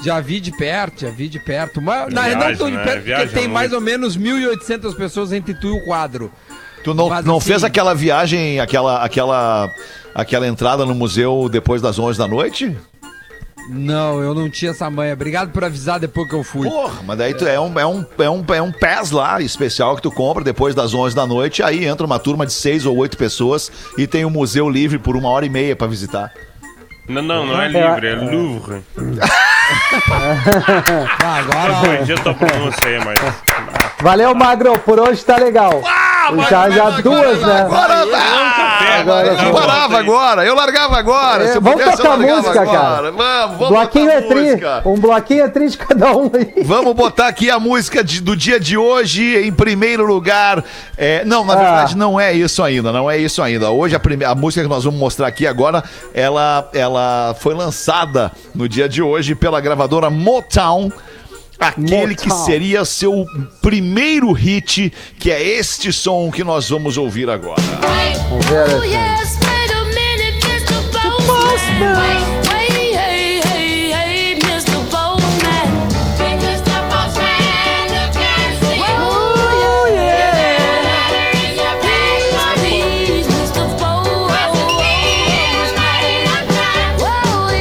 Já 0.03 0.19
vi 0.19 0.39
de 0.39 0.51
perto, 0.51 1.01
já 1.01 1.09
vi 1.09 1.27
de 1.27 1.39
perto. 1.39 1.81
Mas 1.81 2.13
na 2.13 2.23
Viagem, 2.23 2.49
não 2.51 2.57
tão 2.57 2.69
de 2.69 2.77
né? 2.77 2.83
perto, 2.83 3.03
Viaja 3.03 3.23
porque 3.25 3.39
tem 3.39 3.47
mais 3.47 3.73
ou 3.73 3.81
menos 3.81 4.17
1.800 4.17 4.95
pessoas 4.95 5.31
entre 5.33 5.53
tu 5.55 5.67
e 5.67 5.71
o 5.71 5.83
quadro. 5.85 6.31
Tu 6.83 6.93
não, 6.93 7.09
Mas, 7.09 7.25
não 7.25 7.37
assim- 7.37 7.47
fez 7.47 7.63
aquela 7.63 7.93
viagem, 7.95 8.59
aquela, 8.59 9.03
aquela, 9.03 9.73
aquela 10.13 10.47
entrada 10.47 10.85
no 10.85 10.93
museu 10.93 11.49
depois 11.49 11.81
das 11.81 11.97
11 11.97 12.17
da 12.17 12.27
noite? 12.27 12.77
Não, 13.69 14.21
eu 14.21 14.33
não 14.33 14.49
tinha 14.49 14.71
essa 14.71 14.89
manha. 14.89 15.13
Obrigado 15.13 15.51
por 15.51 15.63
avisar 15.63 15.99
depois 15.99 16.27
que 16.29 16.35
eu 16.35 16.43
fui. 16.43 16.69
Porra, 16.69 17.01
mas 17.05 17.17
daí 17.17 17.33
tu, 17.33 17.45
é, 17.45 17.59
um, 17.59 17.77
é, 17.79 17.85
um, 17.85 18.05
é, 18.17 18.29
um, 18.29 18.45
é 18.55 18.61
um 18.61 18.71
pass 18.71 19.11
lá 19.11 19.41
especial 19.41 19.95
que 19.95 20.01
tu 20.01 20.11
compra 20.11 20.43
depois 20.43 20.73
das 20.73 20.93
11 20.93 21.15
da 21.15 21.27
noite. 21.27 21.61
Aí 21.61 21.85
entra 21.85 22.05
uma 22.05 22.19
turma 22.19 22.45
de 22.45 22.53
seis 22.53 22.85
ou 22.85 22.95
oito 22.97 23.17
pessoas 23.17 23.71
e 23.97 24.07
tem 24.07 24.23
o 24.25 24.29
museu 24.29 24.69
livre 24.69 24.97
por 24.97 25.15
uma 25.15 25.29
hora 25.29 25.45
e 25.45 25.49
meia 25.49 25.75
pra 25.75 25.87
visitar. 25.87 26.31
Não, 27.07 27.21
não, 27.21 27.45
não 27.45 27.61
é 27.61 27.67
livre, 27.67 28.07
é 28.07 28.15
Louvre. 28.15 28.83
Ah, 30.09 31.39
agora, 31.39 31.73
Corrigi 31.81 32.13
a 32.13 32.17
tua 32.19 32.33
pronúncia 32.33 32.87
aí, 32.87 33.03
mas. 33.03 33.19
Valeu, 33.99 34.33
Magro. 34.33 34.79
Por 34.79 34.97
hoje 34.97 35.25
tá 35.25 35.35
legal. 35.35 35.81
Já, 36.49 36.69
já 36.69 36.89
duas, 37.01 37.41
né? 37.41 37.61
Agora, 37.61 37.93
Agora 38.99 39.27
eu 39.27 39.53
parava 39.53 39.97
agora, 39.99 40.45
eu 40.45 40.55
largava 40.55 40.97
agora. 40.97 41.43
É, 41.43 41.59
vamos 41.59 41.81
pudesse, 41.81 41.97
tocar 41.97 42.17
música, 42.17 42.61
agora. 42.61 42.79
cara. 42.79 43.11
Vamos, 43.11 43.57
vamos 43.57 43.69
Bloquinho 43.69 44.09
é 44.11 44.21
tri. 44.21 44.41
música. 44.41 44.81
Um 44.85 44.95
bloquinho 44.99 45.43
é 45.43 45.47
tri 45.49 45.69
de 45.69 45.77
cada 45.77 46.15
um 46.15 46.31
aí. 46.33 46.63
Vamos 46.63 46.93
botar 46.95 47.27
aqui 47.27 47.49
a 47.49 47.59
música 47.59 48.03
de- 48.03 48.21
do 48.21 48.35
dia 48.35 48.59
de 48.59 48.77
hoje 48.77 49.37
em 49.45 49.51
primeiro 49.51 50.05
lugar. 50.05 50.63
É, 50.97 51.23
não, 51.25 51.45
na 51.45 51.53
Ah. 51.53 51.57
verdade 51.57 51.97
não 51.97 52.19
é 52.19 52.33
isso 52.33 52.63
ainda, 52.63 52.91
não 52.91 53.09
é 53.09 53.17
isso 53.17 53.41
ainda. 53.41 53.69
Hoje 53.69 53.95
a, 53.95 53.99
prime- 53.99 54.25
a 54.25 54.33
música 54.35 54.63
que 54.63 54.69
nós 54.69 54.83
vamos 54.83 54.99
mostrar 54.99 55.27
aqui 55.27 55.45
agora, 55.45 55.83
ela, 56.13 56.67
ela 56.73 57.35
foi 57.39 57.53
lançada 57.53 58.31
no 58.55 58.67
dia 58.67 58.87
de 58.89 59.01
hoje 59.01 59.35
pela 59.35 59.59
gravadora 59.61 60.09
Motown. 60.09 60.91
Aquele 61.59 62.15
que 62.15 62.29
seria 62.45 62.85
seu 62.85 63.25
primeiro 63.61 64.31
hit, 64.31 64.93
que 65.19 65.31
é 65.31 65.41
este 65.41 65.91
som 65.91 66.29
que 66.31 66.43
nós 66.43 66.69
vamos 66.69 66.97
ouvir 66.97 67.29
agora. 67.29 67.61
Vamos 68.29 68.45
ver 68.45 68.67
Oh. 71.79 72.03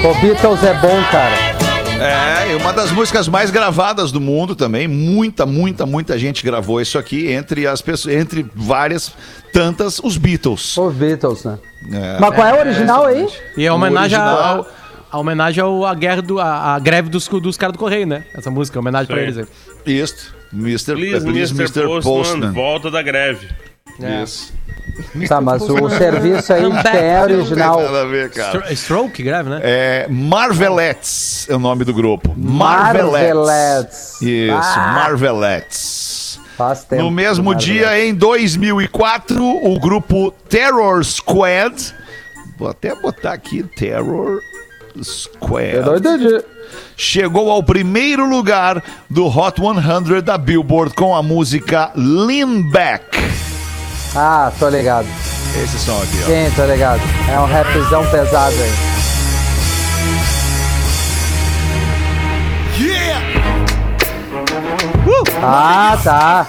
Oh. 0.04 0.08
O 0.08 0.14
Beatles 0.20 0.62
é 0.62 0.74
bom, 0.74 1.02
cara. 1.10 1.34
É, 2.00 2.35
uma 2.56 2.72
das 2.72 2.90
músicas 2.92 3.28
mais 3.28 3.50
gravadas 3.50 4.10
do 4.12 4.20
mundo 4.20 4.54
também. 4.56 4.86
Muita, 4.88 5.44
muita, 5.46 5.86
muita 5.86 6.18
gente 6.18 6.44
gravou 6.44 6.80
isso 6.80 6.98
aqui, 6.98 7.28
entre 7.30 7.66
as 7.66 7.80
pessoas, 7.82 8.14
entre 8.16 8.46
várias 8.54 9.12
tantas, 9.52 9.98
os 9.98 10.16
Beatles. 10.16 10.76
Os 10.76 10.94
Beatles, 10.94 11.44
né? 11.44 11.58
É. 11.92 12.18
Mas 12.20 12.34
qual 12.34 12.46
é 12.46 12.54
o 12.54 12.58
original 12.60 13.04
aí? 13.06 13.26
E 13.56 13.64
é 13.64 13.72
homenagem 13.72 14.18
a, 14.18 14.24
original- 14.32 14.66
a 15.10 15.18
homenagem 15.18 15.62
ao, 15.62 15.84
à 15.86 15.94
guerra 15.94 16.22
do. 16.22 16.40
a, 16.40 16.74
a 16.74 16.78
greve 16.78 17.08
dos, 17.08 17.26
dos 17.28 17.56
caras 17.56 17.72
do 17.74 17.78
Correio, 17.78 18.06
né? 18.06 18.24
Essa 18.34 18.50
música, 18.50 18.78
homenagem 18.78 19.06
pra 19.06 19.16
Sim. 19.16 19.22
eles 19.22 19.38
aí. 19.38 19.46
Isso. 19.86 20.34
Mr. 20.52 20.94
Please, 20.94 21.24
Please, 21.26 21.52
Mr. 21.54 21.80
Mr. 21.80 21.82
Postman, 21.86 22.02
Postman. 22.02 22.52
volta 22.52 22.90
da 22.90 23.02
greve. 23.02 23.48
Isso. 24.22 24.52
Tá, 25.28 25.40
mas 25.40 25.62
o 25.62 25.90
serviço 25.90 26.52
aí 26.52 26.62
é 26.62 27.22
original. 27.22 27.80
Nada 27.82 28.02
a 28.02 28.04
ver, 28.06 28.30
cara. 28.30 28.58
Stro- 28.58 28.72
Stroke, 28.76 29.22
greve, 29.22 29.50
né? 29.50 29.60
É 29.62 30.06
Marvelettes 30.08 31.46
é 31.50 31.54
o 31.54 31.58
nome 31.58 31.84
do 31.84 31.92
grupo. 31.92 32.34
Marvelettes. 32.36 33.34
Marvelettes. 33.34 34.22
Isso, 34.22 34.52
Ah. 34.54 34.92
Marvelettes. 34.94 36.40
Faz 36.56 36.84
tempo. 36.84 37.02
No 37.02 37.10
mesmo 37.10 37.54
dia, 37.54 37.98
em 38.02 38.14
2004, 38.14 39.44
o 39.44 39.78
grupo 39.78 40.30
Terror 40.48 41.04
Squad. 41.04 41.94
Vou 42.58 42.68
até 42.68 42.94
botar 42.94 43.32
aqui 43.32 43.62
Terror 43.76 44.40
Squad. 45.02 45.74
Eu 45.74 45.84
não 45.86 45.96
entendi. 45.96 46.42
chegou 46.96 47.50
ao 47.50 47.62
primeiro 47.62 48.26
lugar 48.26 48.82
do 49.10 49.26
Hot 49.26 49.60
100 49.60 50.22
da 50.22 50.38
Billboard 50.38 50.94
com 50.94 51.14
a 51.14 51.22
música 51.22 51.90
Lean 51.94 52.62
Back. 52.70 53.04
Ah, 54.16 54.50
tô 54.58 54.68
ligado. 54.70 55.06
Esse 55.62 55.78
som 55.78 55.96
aqui, 56.02 56.18
ó. 56.22 56.26
Sim, 56.26 56.50
tô 56.56 56.64
ligado. 56.64 57.00
É 57.30 57.38
um 57.38 57.44
rapzão 57.46 58.04
pesado 58.10 58.54
aí. 58.54 58.95
Ah, 65.42 65.98
tá. 66.02 66.46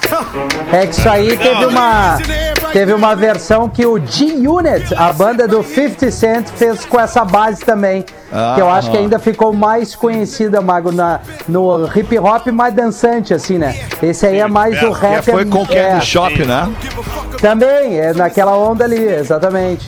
É 0.72 0.86
que 0.88 0.94
isso 0.96 1.10
aí 1.10 1.38
teve 1.38 1.66
uma 1.66 2.18
teve 2.72 2.94
uma 2.94 3.16
versão 3.16 3.70
que 3.70 3.86
o 3.86 3.98
G-Unit, 3.98 4.94
a 4.96 5.12
banda 5.14 5.48
do 5.48 5.64
50 5.64 6.12
Cent, 6.12 6.48
fez 6.56 6.86
com 6.86 7.00
essa 7.00 7.24
base 7.26 7.64
também. 7.64 8.04
que 8.04 8.62
eu 8.62 8.70
acho 8.70 8.92
que 8.92 8.98
ainda 8.98 9.18
ficou 9.20 9.54
mais 9.54 9.96
conhecida, 9.96 10.62
Mago, 10.62 10.92
na, 10.92 11.20
no 11.48 11.88
hip 11.96 12.18
hop 12.20 12.48
mais 12.48 12.74
dançante, 12.74 13.34
assim, 13.34 13.58
né? 13.58 13.76
Esse 14.02 14.26
aí 14.26 14.40
é 14.40 14.48
mais 14.48 14.82
o 14.84 14.94
Que 14.94 15.00
rap. 15.00 15.24
foi 15.26 15.46
com 15.46 15.64
o 15.64 15.68
é, 15.70 15.92
Candy 15.92 16.06
Shop, 16.06 16.46
né? 16.46 16.72
Também, 17.42 18.00
é 18.00 18.14
naquela 18.14 18.56
onda 18.58 18.84
ali, 18.84 19.02
exatamente. 19.02 19.88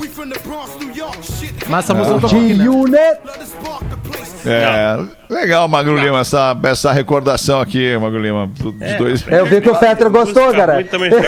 Mas 1.67 1.85
essa 1.85 1.93
música 1.93 2.21
né? 2.21 2.27
G-Unit. 2.27 3.19
É, 4.45 4.97
legal, 5.29 5.67
Magro 5.67 5.95
Lima, 5.97 6.19
essa, 6.19 6.55
essa 6.63 6.91
recordação 6.91 7.59
aqui, 7.59 7.97
Magro 7.97 8.21
Lima, 8.21 8.47
do- 8.59 8.71
dos 8.71 8.93
dois. 8.97 9.25
Eu 9.27 9.45
vi 9.45 9.59
que 9.61 9.69
o 9.69 9.75
Fetter 9.75 10.09
gostou, 10.09 10.51
cara. 10.53 10.83
também. 10.85 11.11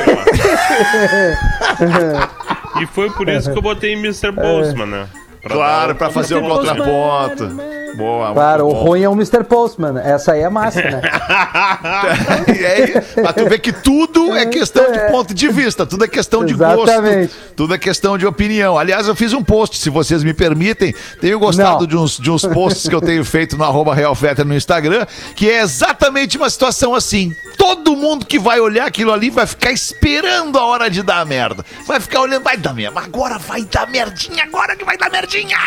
E 2.82 2.86
foi 2.88 3.10
por 3.12 3.28
isso 3.28 3.52
que 3.52 3.58
eu 3.58 3.62
botei 3.62 3.94
Mr. 3.94 4.32
Postman, 4.32 4.86
né? 4.88 5.06
Pra 5.42 5.56
Claro, 5.56 5.88
dar 5.90 5.96
pra 5.96 6.10
fazer 6.10 6.36
o 6.36 6.42
contraponto. 6.42 7.50
Boa, 7.96 8.34
Claro, 8.34 8.68
o 8.68 8.72
ruim 8.74 9.04
é 9.04 9.10
o 9.10 9.14
Mr. 9.14 9.44
Postman. 9.44 10.00
Essa 10.00 10.34
aí 10.34 10.42
é 10.42 10.50
massa, 10.50 10.82
né? 10.82 11.02
E 12.60 12.66
aí, 12.66 13.02
pra 13.16 13.34
tu 13.34 13.48
ver 13.48 13.60
que 13.60 13.72
tudo 13.72 14.36
é 14.36 14.46
questão 14.46 14.92
de 14.92 15.00
ponto 15.12 15.34
de 15.34 15.48
vista, 15.50 15.86
tudo 15.86 16.04
é 16.06 16.08
questão 16.08 16.46
de 16.46 16.54
Exatamente. 16.54 17.28
gosto, 17.28 17.54
tudo 17.56 17.74
é 17.74 17.78
questão 17.78 18.18
de 18.18 18.26
opinião. 18.26 18.78
Aliás, 18.78 19.08
eu 19.08 19.16
fiz 19.16 19.34
um 19.34 19.44
post, 19.44 19.78
se 19.78 19.90
vocês 19.90 20.24
me 20.24 20.34
permitem, 20.34 20.94
tenho 21.20 21.40
gostado 21.40 21.82
Não. 21.82 21.88
de 21.88 21.98
uns, 21.98 22.18
de 22.18 22.30
uns 22.32 22.46
posts 22.46 22.88
que 22.88 22.96
eu 22.96 23.02
tenho 23.02 23.24
feito 23.26 23.58
no 23.58 23.64
arroba 23.64 23.94
Real 23.94 24.14
Fetter 24.16 24.46
no 24.46 24.56
Instagram, 24.56 25.06
que 25.36 25.50
é 25.50 25.62
exatamente 25.62 26.38
uma 26.38 26.50
situação 26.50 26.94
assim. 26.96 27.36
Todo 27.58 27.96
mundo 27.96 28.26
que 28.26 28.40
vai 28.40 28.60
olhar 28.60 28.86
aquilo 28.86 29.12
ali 29.12 29.30
vai 29.30 29.46
ficar 29.46 29.72
esperando 29.72 30.58
a 30.58 30.66
hora 30.66 30.90
de 30.90 31.04
dar 31.04 31.26
merda. 31.26 31.64
Vai 31.86 32.00
ficar 32.00 32.22
olhando, 32.22 32.44
vai 32.44 32.58
dar 32.58 32.74
merda, 32.74 33.00
agora 33.00 33.38
vai 33.38 33.64
dar 33.64 33.88
merdinha, 33.90 34.44
agora 34.44 34.76
que 34.76 34.84
vai 34.86 34.98
dar 34.98 35.10
merdinha. 35.12 35.58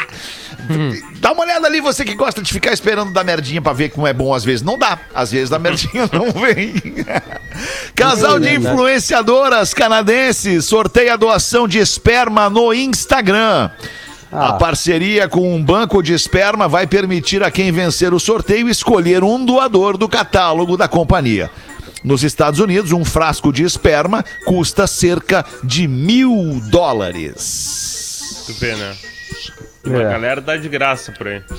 Dá 1.21 1.33
uma 1.33 1.43
olhada 1.43 1.67
ali, 1.67 1.81
você 1.81 2.05
que 2.05 2.15
gosta 2.15 2.43
de 2.43 2.53
ficar 2.53 2.73
esperando 2.73 3.13
dar 3.13 3.25
merdinha 3.25 3.61
pra 3.63 3.73
ver 3.73 3.91
como 3.91 4.07
é 4.07 4.13
bom, 4.13 4.35
às 4.35 4.45
vezes 4.45 4.63
não 4.63 4.79
dá. 4.79 4.99
Às 5.15 5.33
vezes 5.33 5.53
a 5.53 5.59
merdinha 5.59 6.09
não 6.13 6.31
vem. 6.33 6.75
Casal 7.95 8.39
de 8.39 8.55
influenciadoras 8.55 9.73
canadenses 9.73 10.65
sorteia 10.65 11.15
a 11.15 11.17
doação 11.17 11.69
de 11.69 11.79
esperma 11.79 12.51
no 12.51 12.73
Instagram. 12.73 13.71
A 14.33 14.55
parceria 14.55 15.29
com 15.29 15.55
um 15.55 15.63
banco 15.63 16.03
de 16.03 16.13
esperma 16.13 16.67
vai 16.67 16.89
permitir 16.89 17.45
a 17.45 17.53
quem 17.53 17.71
vencer 17.71 18.13
o 18.13 18.19
sorteio 18.19 18.69
escolher 18.69 19.23
um 19.23 19.45
doador 19.45 19.97
do 19.97 20.09
catálogo 20.09 20.77
da 20.77 20.89
companhia. 20.89 21.49
Nos 22.03 22.25
Estados 22.25 22.59
Unidos, 22.59 22.91
um 22.91 23.05
frasco 23.05 23.53
de 23.53 23.63
esperma 23.63 24.25
custa 24.45 24.89
cerca 24.89 25.45
de 25.63 25.87
mil 25.87 26.61
dólares. 26.69 28.43
Tu 28.47 28.53
vê, 28.55 28.75
né? 28.75 28.95
A 29.87 29.91
É. 29.91 30.03
galera 30.05 30.41
dá 30.41 30.57
de 30.57 30.69
graça 30.69 31.13
por 31.13 31.29
aí. 31.29 31.43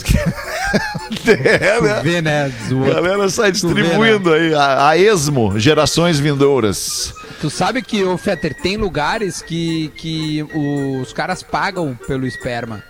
É, 1.28 1.82
né? 1.82 2.02
Vê, 2.04 2.22
né? 2.22 2.52
A 2.90 2.94
galera 2.96 3.30
sai 3.30 3.52
Tu 3.52 3.68
vê, 3.70 3.82
distribuindo 3.82 4.34
aí 4.34 4.54
a, 4.54 4.90
a 4.90 4.98
esmo, 4.98 5.58
gerações 5.60 6.20
vindouras. 6.20 7.14
Tu 7.40 7.50
sabe 7.50 7.82
que, 7.82 8.04
ô 8.04 8.18
Fetter, 8.18 8.54
tem 8.54 8.76
lugares 8.78 9.42
que, 9.42 9.90
que 9.96 10.44
os 10.54 11.14
caras 11.14 11.42
pagam 11.44 11.98
pelo 12.08 12.26
esperma, 12.28 12.84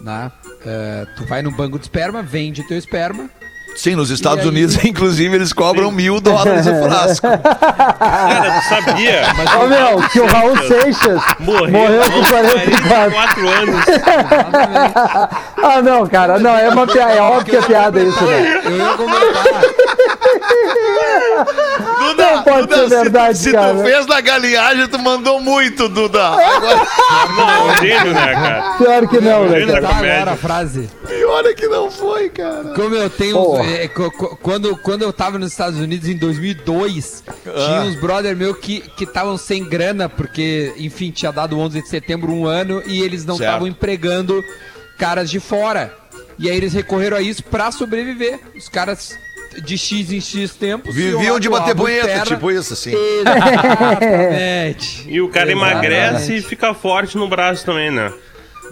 né? 0.00 0.30
É, 0.66 1.06
tu 1.16 1.24
vai 1.26 1.42
no 1.42 1.50
banco 1.50 1.78
de 1.78 1.84
esperma, 1.84 2.22
vende 2.22 2.66
teu 2.66 2.76
esperma. 2.78 3.28
Sim, 3.76 3.94
nos 3.96 4.10
Estados 4.10 4.38
E 4.38 4.42
aí? 4.42 4.48
Unidos, 4.48 4.78
inclusive, 4.84 5.34
eles 5.34 5.52
cobram 5.52 5.90
mil 5.90 6.20
dólares 6.20 6.66
o 6.66 6.82
frasco. 6.84 7.26
Cara, 7.98 8.60
tu 8.60 8.68
sabia? 8.68 9.22
Ô 9.62 9.66
meu, 9.66 10.08
que 10.08 10.20
o 10.20 10.26
Raul 10.26 10.56
Seixas 10.58 11.22
Morreu, 11.40 11.70
morreu 11.70 12.02
com 12.02 12.22
44. 12.28 12.88
44 12.88 13.48
anos. 13.48 13.84
Ah, 15.66 15.80
não, 15.80 16.06
cara, 16.06 16.38
não, 16.38 16.54
é 16.54 16.68
uma 16.68 16.86
piada, 16.86 17.12
é 17.14 17.22
óbvio 17.22 17.44
que 17.46 17.56
é 17.56 17.62
piada 17.62 17.98
isso, 17.98 18.22
né? 18.22 18.60
Eu 18.66 18.76
ia 18.76 18.92
comentar. 18.98 19.44
Duda, 21.98 22.32
Não 22.36 22.42
pode 22.42 22.68
ser 22.74 22.80
se 22.80 22.84
tu- 22.84 22.88
verdade, 22.90 23.38
se, 23.38 23.52
cara. 23.52 23.74
tu 23.74 23.82
fez 23.82 24.06
na 24.06 24.20
galinhagem, 24.20 24.86
tu 24.88 24.98
mandou 24.98 25.40
muito, 25.40 25.88
Duda. 25.88 26.22
Agora, 26.22 26.86
Não, 27.36 27.50
é 27.50 27.62
um 27.62 27.74
gênio, 27.80 28.12
né, 28.12 28.32
cara? 28.34 28.74
Pior 28.78 29.08
que 29.08 29.20
não, 29.20 29.46
né, 29.46 29.66
cara? 29.66 29.80
Tá 29.82 29.96
agora 29.96 30.30
a 30.32 30.36
frase. 30.36 30.90
pior 31.08 31.46
é 31.46 31.54
que 31.54 31.66
não 31.66 31.90
foi, 31.90 32.28
cara. 32.28 32.64
Como 32.76 32.94
eu 32.94 33.08
tenho 33.10 33.36
Porra. 33.36 33.63
É, 33.64 33.88
quando, 33.88 34.76
quando 34.78 35.02
eu 35.02 35.12
tava 35.12 35.38
nos 35.38 35.52
Estados 35.52 35.78
Unidos 35.78 36.08
em 36.08 36.16
2002, 36.16 37.24
tinha 37.42 37.80
uns 37.82 37.94
brother 37.96 38.36
meu 38.36 38.54
que 38.54 38.82
estavam 39.00 39.36
sem 39.36 39.64
grana, 39.64 40.08
porque, 40.08 40.72
enfim, 40.76 41.10
tinha 41.10 41.32
dado 41.32 41.58
11 41.58 41.82
de 41.82 41.88
setembro 41.88 42.32
um 42.32 42.46
ano 42.46 42.82
e 42.86 43.02
eles 43.02 43.24
não 43.24 43.34
estavam 43.34 43.66
empregando 43.66 44.42
caras 44.98 45.30
de 45.30 45.40
fora. 45.40 45.94
E 46.38 46.50
aí 46.50 46.56
eles 46.56 46.72
recorreram 46.72 47.16
a 47.16 47.22
isso 47.22 47.42
pra 47.44 47.70
sobreviver. 47.70 48.40
Os 48.56 48.68
caras 48.68 49.16
de 49.62 49.78
X 49.78 50.12
em 50.12 50.20
X 50.20 50.54
tempo. 50.54 50.90
Viviam 50.90 51.38
de 51.38 51.48
bater 51.48 51.74
punheta, 51.74 52.24
tipo 52.24 52.50
isso, 52.50 52.72
assim. 52.72 52.92
Exatamente. 53.20 55.04
E 55.08 55.20
o 55.20 55.28
cara 55.28 55.52
Exatamente. 55.52 55.72
emagrece 55.72 56.36
e 56.36 56.42
fica 56.42 56.74
forte 56.74 57.16
no 57.16 57.28
braço 57.28 57.64
também, 57.64 57.90
né? 57.90 58.12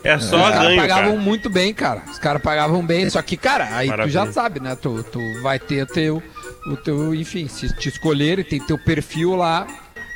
É 0.05 0.19
só 0.19 0.37
Os 0.37 0.51
caras 0.51 0.77
pagavam 0.77 1.11
cara. 1.13 1.21
muito 1.21 1.49
bem, 1.51 1.73
cara. 1.75 2.03
Os 2.11 2.19
caras 2.19 2.43
pagavam 2.43 2.85
bem. 2.85 3.09
Só 3.09 3.23
que, 3.23 3.37
cara, 3.37 3.69
aí 3.77 3.87
tu 3.89 3.91
já 3.91 3.97
Maravilha. 4.21 4.33
sabe, 4.33 4.61
né? 4.61 4.77
Tu, 4.81 5.03
tu 5.05 5.21
vai 5.43 5.59
ter 5.59 5.83
o 5.83 5.87
teu, 5.87 6.23
o 6.67 6.77
teu, 6.77 7.15
enfim, 7.15 7.47
se 7.49 7.75
te 7.77 7.89
escolherem, 7.89 8.45
tem 8.45 8.59
teu 8.61 8.77
perfil 8.79 9.37
lá. 9.37 9.67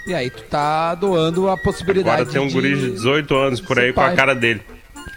E 0.06 0.14
aí 0.14 0.30
tu 0.30 0.42
tá 0.44 0.94
doando 0.94 1.48
a 1.50 1.56
possibilidade 1.56 2.22
Agora 2.22 2.32
tem 2.32 2.40
um 2.40 2.50
guri 2.52 2.76
de 2.76 2.90
18 2.92 3.34
anos 3.36 3.60
por 3.60 3.78
aí 3.78 3.86
ser 3.88 3.92
com 3.94 4.00
a 4.00 4.04
pai. 4.06 4.16
cara 4.16 4.34
dele. 4.34 4.60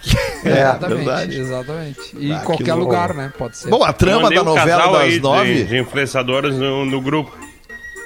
Exatamente, 0.44 0.96
verdade. 1.04 1.38
exatamente. 1.40 2.00
E 2.16 2.32
Ah, 2.32 2.36
em 2.36 2.38
que 2.40 2.46
qualquer 2.46 2.74
lugar, 2.74 3.14
né? 3.14 3.32
Pode 3.36 3.56
ser. 3.58 3.68
Bom, 3.70 3.82
a 3.84 3.92
trama 3.92 4.30
da 4.30 4.40
um 4.42 4.44
novela 4.44 4.86
das 4.92 5.00
aí 5.02 5.10
de- 5.12 5.20
nove. 5.20 5.64
De, 5.64 5.78
influenciadoras 5.78 6.54
no, 6.56 6.84
no 6.86 7.00
grupo. 7.00 7.36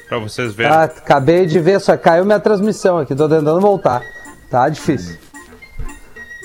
Pra 0.09 0.19
vocês 0.19 0.53
verem. 0.55 0.73
Ah, 0.73 0.85
acabei 0.85 1.47
de 1.47 1.59
ver, 1.61 1.81
só 1.81 1.97
caiu 1.97 2.25
minha 2.25 2.41
transmissão 2.41 2.99
aqui, 2.99 3.15
tô 3.15 3.29
tentando 3.29 3.61
voltar. 3.61 4.03
Tá 4.51 4.69
difícil. 4.69 5.17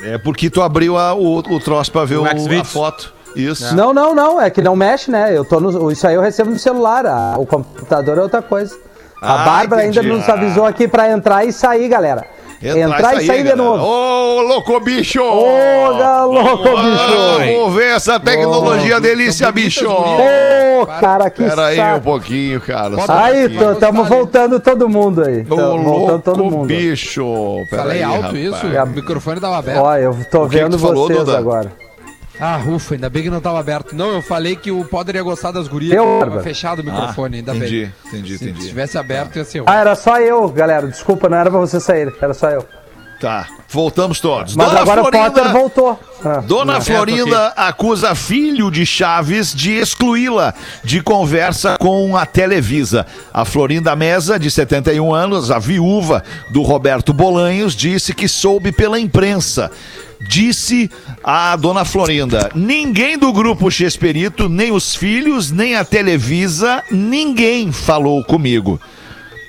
É 0.04 0.18
porque 0.18 0.50
tu 0.50 0.62
abriu 0.62 0.98
a- 0.98 1.14
o, 1.14 1.38
o 1.40 1.60
troço 1.60 1.92
pra 1.92 2.06
ver 2.06 2.18
O 2.18 2.24
o- 2.24 2.26
a 2.26 2.64
foto. 2.64 3.14
Isso. 3.36 3.76
Não, 3.76 3.94
não, 3.94 4.16
não, 4.16 4.42
é 4.42 4.50
que 4.50 4.62
não 4.62 4.76
mexe, 4.76 5.12
né? 5.12 5.38
Eu 5.38 5.46
tô 5.46 5.60
no, 5.60 5.92
isso 5.92 6.08
aí 6.08 6.16
eu 6.16 6.22
recebo 6.22 6.50
no 6.50 6.58
celular, 6.58 7.06
a- 7.06 7.36
o 7.38 7.46
computador 7.46 8.18
é 8.18 8.22
outra 8.22 8.42
coisa. 8.42 8.76
A 9.22 9.42
Ah, 9.42 9.46
Bárbara 9.46 9.82
ainda 9.84 10.00
entendi. 10.00 10.16
nos 10.16 10.28
avisou 10.30 10.66
aqui 10.66 10.88
pra 10.88 11.10
entrar 11.12 11.46
e 11.46 11.52
sair, 11.52 11.88
galera. 11.90 12.26
Entrar, 12.62 13.16
e 13.22 13.26
sair 13.26 13.38
de 13.44 13.50
galera. 13.50 13.56
novo. 13.56 13.84
Ô, 13.86 14.42
louco 14.42 14.80
bicho! 14.82 15.22
Ô, 15.24 15.92
louco, 16.26 16.68
Ah, 16.78 16.84
bicho! 16.84 17.54
Vamos 17.60 17.76
ver 17.76 17.96
essa 17.96 18.20
tecnologia 18.20 19.00
delícia, 19.00 19.50
bicho! 19.52 19.88
Ô, 19.90 20.86
cara, 21.00 21.30
que 21.30 21.42
Pera 21.44 21.68
aí 21.68 21.80
um 21.96 22.00
pouquinho, 22.02 22.60
cara. 22.62 22.96
um 22.98 23.06
Aí, 23.08 23.50
tamo 23.80 24.04
voltando 24.04 24.60
todo 24.60 24.90
mundo 24.90 25.24
aí. 25.24 25.46
Ô, 25.50 25.56
voltando 25.56 26.22
todo 26.22 26.38
louco 26.40 26.58
mundo. 26.58 26.68
bicho! 26.68 27.66
Pera 27.70 27.84
Falei 27.84 27.98
aí, 28.00 28.04
alto 28.04 28.22
rapaz. 28.24 28.36
isso? 28.44 28.68
O 28.68 28.88
microfone 28.88 29.40
tava 29.40 29.58
aberto. 29.58 29.80
Ó, 29.82 29.96
eu 29.96 30.18
tô 30.30 30.44
O 30.44 30.50
que 30.50 30.58
que 30.58 30.64
vendo 30.64 30.78
falou, 30.78 31.08
vocês 31.08 31.20
Duda? 31.20 31.38
agora. 31.38 31.72
Ah, 32.40 32.62
ufa, 32.66 32.96
ainda 32.96 33.10
bem 33.10 33.24
que 33.24 33.30
não 33.30 33.42
tava 33.42 33.60
aberto. 33.60 33.94
Não, 33.96 34.12
eu 34.14 34.22
falei 34.22 34.56
que 34.56 34.72
o 34.72 34.86
Poder 34.86 35.16
ia 35.16 35.24
gostar 35.24 35.52
das 35.52 35.68
gurias, 35.68 35.94
Eu, 35.94 36.20
tava 36.22 36.42
fechado 36.42 36.80
o 36.82 36.86
microfone, 36.86 37.38
ainda 37.38 37.54
Entendi, 37.56 37.82
bem. 37.82 37.94
entendi, 38.08 38.38
Se 38.38 38.46
entendi. 38.50 38.68
tivesse 38.68 38.98
aberto, 38.98 39.36
ia 39.36 39.44
ser. 39.44 39.64
Ah, 39.66 39.76
era 39.76 39.96
só 39.96 40.18
eu, 40.20 40.48
galera. 40.50 40.88
Desculpa, 40.88 41.28
não 41.28 41.38
era 41.38 41.50
pra 41.50 41.60
você 41.60 41.80
sair, 41.80 42.14
era 42.22 42.34
só 42.34 42.50
eu. 42.50 42.66
Tá, 43.20 43.48
voltamos 43.68 44.22
todos. 44.22 44.56
Mas 44.56 44.74
agora 44.74 45.02
o 45.02 45.12
Potter 45.12 45.52
voltou. 45.52 46.00
Ah, 46.24 46.38
Dona 46.38 46.74
Não, 46.76 46.82
Florinda 46.82 47.48
acusa 47.50 48.16
filho 48.16 48.72
de 48.72 48.86
Chaves 48.86 49.54
de 49.54 49.74
excluí-la 49.74 50.54
de 50.86 51.02
conversa 51.02 51.78
com 51.78 52.16
a 52.16 52.26
Televisa. 52.26 53.06
A 53.34 53.44
Florinda 53.44 53.94
Mesa, 53.94 54.40
de 54.40 54.50
71 54.50 55.14
anos, 55.14 55.52
a 55.52 55.60
viúva 55.60 56.24
do 56.50 56.62
Roberto 56.62 57.12
Bolanhos, 57.12 57.76
disse 57.76 58.14
que 58.14 58.30
soube 58.30 58.72
pela 58.72 58.98
imprensa. 58.98 59.70
Disse 60.22 60.90
a 61.24 61.56
Dona 61.56 61.86
Florinda: 61.86 62.52
ninguém 62.54 63.18
do 63.18 63.32
grupo 63.32 63.72
Chesperito, 63.72 64.50
nem 64.50 64.72
os 64.72 64.96
filhos, 64.96 65.52
nem 65.52 65.76
a 65.76 65.86
Televisa, 65.86 66.84
ninguém 66.92 67.72
falou 67.72 68.24
comigo. 68.24 68.80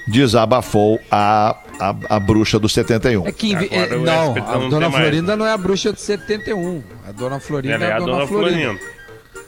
Desabafou 0.07 1.01
a, 1.11 1.57
a, 1.79 1.95
a 2.17 2.21
bruxa 2.21 2.59
do 2.59 2.69
71. 2.69 3.27
É 3.27 3.33
que, 3.33 3.55
é, 3.55 3.97
não, 3.97 4.33
SBT 4.33 4.41
a 4.41 4.59
não 4.59 4.69
Dona 4.69 4.87
tem 4.87 4.93
mais. 4.93 5.05
Florinda 5.09 5.37
não 5.37 5.47
é 5.47 5.53
a 5.53 5.57
bruxa 5.57 5.93
de 5.93 6.01
71. 6.01 6.83
A 7.09 7.13
Dona 7.13 7.41
Florinda 7.41 7.75
Ela 7.75 7.85
é 7.85 7.93
a 7.93 7.99
dona 7.99 8.27
Florinda. 8.27 8.81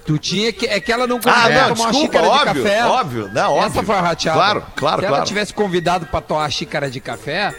Tu 0.04 0.18
tinha 0.18 0.52
que. 0.52 0.66
É 0.66 0.80
que 0.80 0.90
ela 0.92 1.06
não 1.06 1.18
Ah, 1.18 1.20
conseguia 1.20 1.62
não, 1.68 1.74
tomar 1.74 1.84
uma 1.84 1.90
desculpa, 1.92 2.18
xícara 2.18 2.26
óbvio, 2.28 2.54
de 2.54 2.62
café. 2.70 2.84
óbvio, 2.86 3.30
não, 3.32 3.52
óbvio. 3.52 3.66
Essa 3.70 3.82
foi 3.84 3.94
a 3.94 4.00
rateada. 4.00 4.38
Claro, 4.38 4.66
claro, 4.74 4.98
Se 5.00 5.04
ela 5.06 5.14
claro. 5.16 5.28
tivesse 5.28 5.54
convidado 5.54 6.06
pra 6.06 6.20
tomar 6.20 6.44
a 6.44 6.50
xícara 6.50 6.90
de 6.90 7.00
café, 7.00 7.54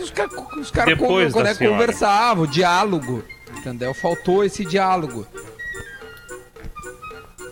os 0.00 0.10
caras 0.12 0.70
cara, 0.70 0.96
cara 0.96 0.96
con- 0.96 1.42
né, 1.42 1.54
conversavam, 1.54 2.46
diálogo. 2.46 3.24
Entendeu? 3.58 3.92
Faltou 3.94 4.44
esse 4.44 4.64
diálogo. 4.64 5.26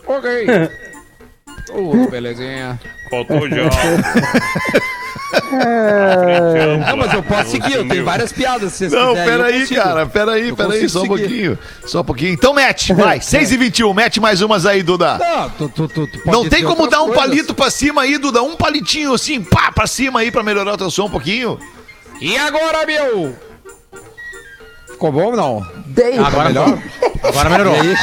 Ok. 0.06 0.46
Ô, 1.74 2.06
belezinha. 2.08 2.78
Faltou 3.10 3.38
o 3.38 3.48
João. 5.32 6.78
Não, 6.86 6.96
mas 6.96 7.12
eu 7.14 7.22
posso 7.22 7.50
seguir, 7.50 7.74
eu 7.74 7.88
tenho 7.88 8.04
várias 8.04 8.32
piadas. 8.32 8.72
Se 8.72 8.88
vocês 8.88 8.92
Não, 8.92 9.14
peraí, 9.14 9.66
cara, 9.68 10.06
peraí, 10.06 10.52
peraí, 10.54 10.88
só 10.88 11.00
um 11.00 11.02
seguir. 11.02 11.18
pouquinho. 11.18 11.58
Só 11.86 12.00
um 12.00 12.04
pouquinho. 12.04 12.32
Então 12.32 12.52
mete, 12.54 12.92
vai. 12.92 13.20
6 13.22 13.52
e 13.52 13.56
21 13.56 13.92
mete 13.94 14.20
mais 14.20 14.40
umas 14.42 14.66
aí, 14.66 14.82
Duda. 14.82 15.18
Não, 15.18 15.50
tu, 15.50 15.68
tu, 15.68 15.88
tu, 15.88 16.08
Não 16.26 16.48
tem 16.48 16.64
como 16.64 16.86
dar 16.88 17.02
um 17.02 17.06
coisas. 17.06 17.22
palito 17.24 17.54
pra 17.54 17.70
cima 17.70 18.02
aí, 18.02 18.18
Duda? 18.18 18.42
Um 18.42 18.56
palitinho 18.56 19.14
assim, 19.14 19.42
pá, 19.42 19.72
pra 19.72 19.86
cima 19.86 20.20
aí 20.20 20.30
pra 20.30 20.42
melhorar 20.42 20.74
o 20.74 20.76
teu 20.78 20.90
som 20.90 21.06
um 21.06 21.10
pouquinho. 21.10 21.58
E 22.20 22.36
agora, 22.36 22.86
meu? 22.86 23.36
Ficou 24.90 25.10
bom 25.10 25.24
ou 25.24 25.36
não? 25.36 25.66
Dei. 25.86 26.18
Agora 26.18 26.48
melhor? 26.48 26.78
Agora 27.22 27.50
melhorou. 27.50 27.76
E 27.84 27.96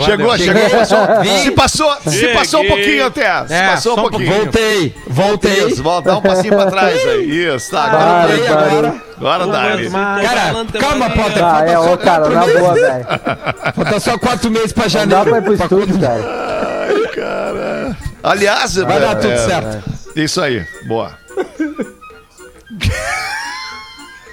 Cheguei. 0.00 0.06
chegou, 0.06 0.38
chegou, 0.38 0.70
passou. 0.70 0.98
Se 1.42 1.50
passou, 1.50 1.96
se 2.06 2.28
passou 2.28 2.62
um 2.62 2.68
pouquinho 2.68 3.06
até. 3.06 3.46
Se 3.46 3.52
É, 3.54 3.68
passou 3.68 3.92
um 3.92 4.02
pouquinho. 4.08 4.32
Voltei. 4.34 4.94
Voltei. 5.06 5.64
Isso, 5.68 5.82
volta, 5.82 6.10
dá 6.10 6.18
um 6.18 6.22
passinho 6.22 6.54
pra 6.54 6.66
trás 6.70 7.06
aí. 7.08 7.54
Isso, 7.54 7.70
tá. 7.70 7.84
Agora, 7.84 8.38
Para, 8.38 8.56
para. 8.56 8.94
agora 9.16 9.46
dá. 9.46 9.52
Mas, 9.62 9.72
ali. 9.72 9.88
mas- 9.90 10.26
Cara, 10.28 10.66
calma, 10.80 11.10
Potter. 11.10 11.44
Ah, 11.44 11.64
é, 11.66 11.78
ô, 11.78 11.98
cara, 11.98 12.28
na 12.30 12.40
boa, 12.46 12.74
velho. 12.74 13.06
Falta 13.74 14.00
só 14.00 14.18
quatro 14.18 14.50
meses 14.50 14.72
pra 14.72 14.84
Não 14.84 14.90
dá 14.90 14.98
janeiro. 15.00 15.24
pra 15.30 15.38
ir 15.38 15.42
pro 15.42 15.54
estúdio, 15.54 16.00
cara. 16.00 16.86
Ai, 16.88 17.06
cara. 17.14 17.96
Aliás, 18.22 18.74
Vai 18.76 18.96
é, 18.96 19.00
dar 19.00 19.14
tudo 19.16 19.32
é, 19.32 19.36
certo. 19.38 19.82
Isso 20.14 20.40
aí, 20.40 20.64
boa. 20.86 21.12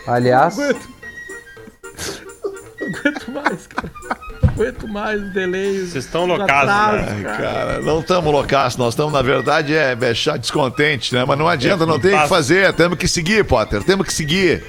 Aliás, 0.08 0.58
aguento 2.82 3.32
mais, 3.32 3.68
cara. 3.68 4.19
Não 4.42 4.50
aguento 4.50 4.88
mais 4.88 5.22
o 5.22 5.26
delay. 5.26 5.80
Vocês 5.80 6.06
estão 6.06 6.26
loucados, 6.26 7.06
né? 7.06 7.24
Ai, 7.28 7.38
cara, 7.38 7.80
não 7.82 8.00
estamos 8.00 8.32
loucaços, 8.32 8.78
nós 8.78 8.94
estamos, 8.94 9.14
na 9.14 9.22
verdade, 9.22 9.76
é, 9.76 9.92
é 9.92 10.38
descontente, 10.38 11.14
né? 11.14 11.26
Mas 11.26 11.38
não 11.38 11.48
adianta, 11.48 11.86
não 11.86 12.00
tem 12.00 12.16
o 12.16 12.22
que 12.22 12.28
fazer, 12.28 12.74
temos 12.74 12.98
que 12.98 13.08
seguir, 13.08 13.44
Potter, 13.46 13.84
temos 13.84 14.06
que 14.06 14.14
seguir. 14.14 14.64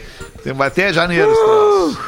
Vai 0.55 0.69
até 0.69 0.93
janeiro. 0.93 1.31
esse 1.31 1.41
troço. 1.41 2.01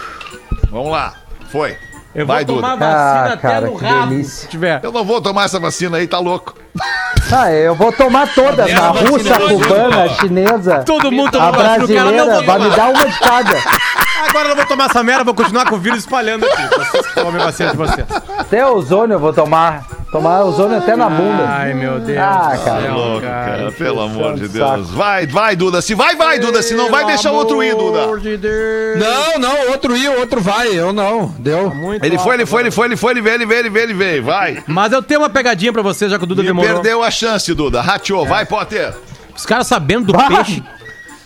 Vamos 0.70 0.90
lá, 0.90 1.14
foi. 1.50 1.76
Eu 2.14 2.26
vou 2.26 2.34
Vai, 2.36 2.44
tomar 2.44 2.74
Duda. 2.74 2.86
vacina 2.86 2.98
Ah, 2.98 3.32
até 3.32 3.36
cara, 3.36 3.66
no 3.66 3.78
que 3.78 3.84
rabo, 3.86 4.06
delícia. 4.08 4.40
se 4.42 4.48
tiver. 4.48 4.80
Eu 4.82 4.92
não 4.92 5.04
vou 5.04 5.20
tomar 5.22 5.44
essa 5.44 5.58
vacina 5.58 5.96
aí, 5.96 6.06
tá 6.06 6.18
louco. 6.18 6.54
ah, 7.32 7.50
eu 7.50 7.74
vou 7.74 7.90
tomar 7.92 8.32
todas. 8.34 8.70
A 8.70 8.88
russa, 8.88 9.34
a 9.36 9.40
cubana, 9.40 10.02
a 10.04 10.08
chinesa, 10.10 10.82
Todo 10.84 11.10
mundo 11.10 11.38
a 11.38 11.40
cara 11.40 11.52
brasileira. 11.52 12.34
vou 12.34 12.44
Vai 12.44 12.58
me 12.58 12.70
dar 12.76 12.88
uma 12.90 13.06
de 13.06 13.18
cada. 13.18 13.56
Agora 14.28 14.44
eu 14.44 14.48
não 14.50 14.56
vou 14.56 14.66
tomar 14.66 14.86
essa 14.90 15.02
merda, 15.02 15.24
vou 15.24 15.34
continuar 15.34 15.66
com 15.66 15.74
o 15.74 15.78
vírus 15.78 16.00
espalhando 16.00 16.44
aqui. 16.44 16.62
Vocês 16.76 17.06
a 17.16 17.30
vacina 17.44 17.70
de 17.70 17.76
vocês. 17.76 18.06
Até 18.38 18.66
ozônio 18.66 19.14
eu 19.14 19.18
vou 19.18 19.32
tomar. 19.32 19.84
Tomar 20.12 20.44
ozônio 20.44 20.76
até 20.76 20.94
na 20.94 21.08
bunda. 21.08 21.42
Ai, 21.48 21.72
meu 21.72 21.98
Deus. 21.98 22.18
Ah, 22.18 22.52
cara. 22.62 22.82
céu, 22.82 22.94
Louco, 22.94 23.22
cara, 23.22 23.72
pelo 23.72 24.00
amor 24.02 24.34
de 24.34 24.46
saco. 24.46 24.74
Deus. 24.76 24.90
Vai, 24.90 25.26
vai, 25.26 25.56
Duda. 25.56 25.80
Se 25.80 25.94
vai, 25.94 26.14
vai, 26.14 26.38
Duda. 26.38 26.60
Se 26.62 26.74
não 26.74 26.90
vai, 26.90 27.06
deixa 27.06 27.32
outro 27.32 27.62
ir, 27.62 27.74
Pelo 27.74 27.86
Duda. 27.92 28.02
amor 28.04 28.20
de 28.20 28.36
Deus. 28.36 28.98
Não, 28.98 29.38
não, 29.38 29.70
outro 29.70 29.96
ia, 29.96 30.10
outro 30.18 30.38
vai. 30.42 30.68
Eu 30.68 30.92
não. 30.92 31.34
Deu. 31.38 31.74
Muito 31.74 32.04
Ele 32.04 32.18
foi, 32.18 32.34
ele 32.36 32.44
foi, 32.44 32.60
ele 32.62 32.70
foi, 32.70 32.86
ele 32.88 32.96
foi, 32.96 33.12
ele 33.12 33.22
veio, 33.22 33.34
ele 33.36 33.46
veio, 33.46 33.60
ele 33.60 33.70
veio, 33.70 33.84
ele 33.86 33.94
veio. 33.94 34.22
Vai. 34.22 34.62
Mas 34.66 34.92
eu 34.92 35.02
tenho 35.02 35.20
uma 35.20 35.30
pegadinha 35.30 35.72
pra 35.72 35.80
você, 35.80 36.06
já 36.10 36.18
que 36.18 36.24
o 36.24 36.26
Duda 36.26 36.42
E 36.42 36.46
demorou. 36.46 36.70
perdeu 36.74 37.02
a 37.02 37.10
chance, 37.10 37.54
Duda. 37.54 37.80
Rachou. 37.80 38.26
Vai, 38.26 38.44
Potter. 38.44 38.92
Os 39.34 39.46
caras 39.46 39.66
sabendo 39.66 40.12
do 40.12 40.18
peixe. 40.28 40.62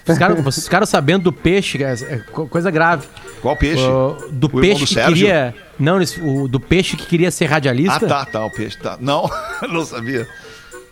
Os 0.08 0.18
caras, 0.18 0.56
os 0.58 0.68
caras 0.68 0.88
sabendo 0.88 1.24
do 1.24 1.32
peixe, 1.32 1.82
é, 1.82 1.92
é 1.92 2.18
co- 2.30 2.46
coisa 2.46 2.70
grave. 2.70 3.06
Qual 3.42 3.56
peixe? 3.56 3.82
Ó, 3.82 4.16
do 4.30 4.46
O 4.46 4.60
peixe 4.60 4.80
do 4.80 4.86
que 4.86 4.94
Sérgio? 4.94 5.14
queria. 5.14 5.54
Não, 5.78 5.98
o, 6.22 6.48
do 6.48 6.60
peixe 6.60 6.96
que 6.96 7.06
queria 7.06 7.30
ser 7.30 7.46
Ah, 7.46 7.50
radialista. 7.50 8.06
tá, 8.06 8.24
tá, 8.24 8.44
o 8.44 8.50
peixe 8.50 8.78
tá. 8.78 8.96
Não, 9.00 9.28
não 9.68 9.84
sabia. 9.84 10.26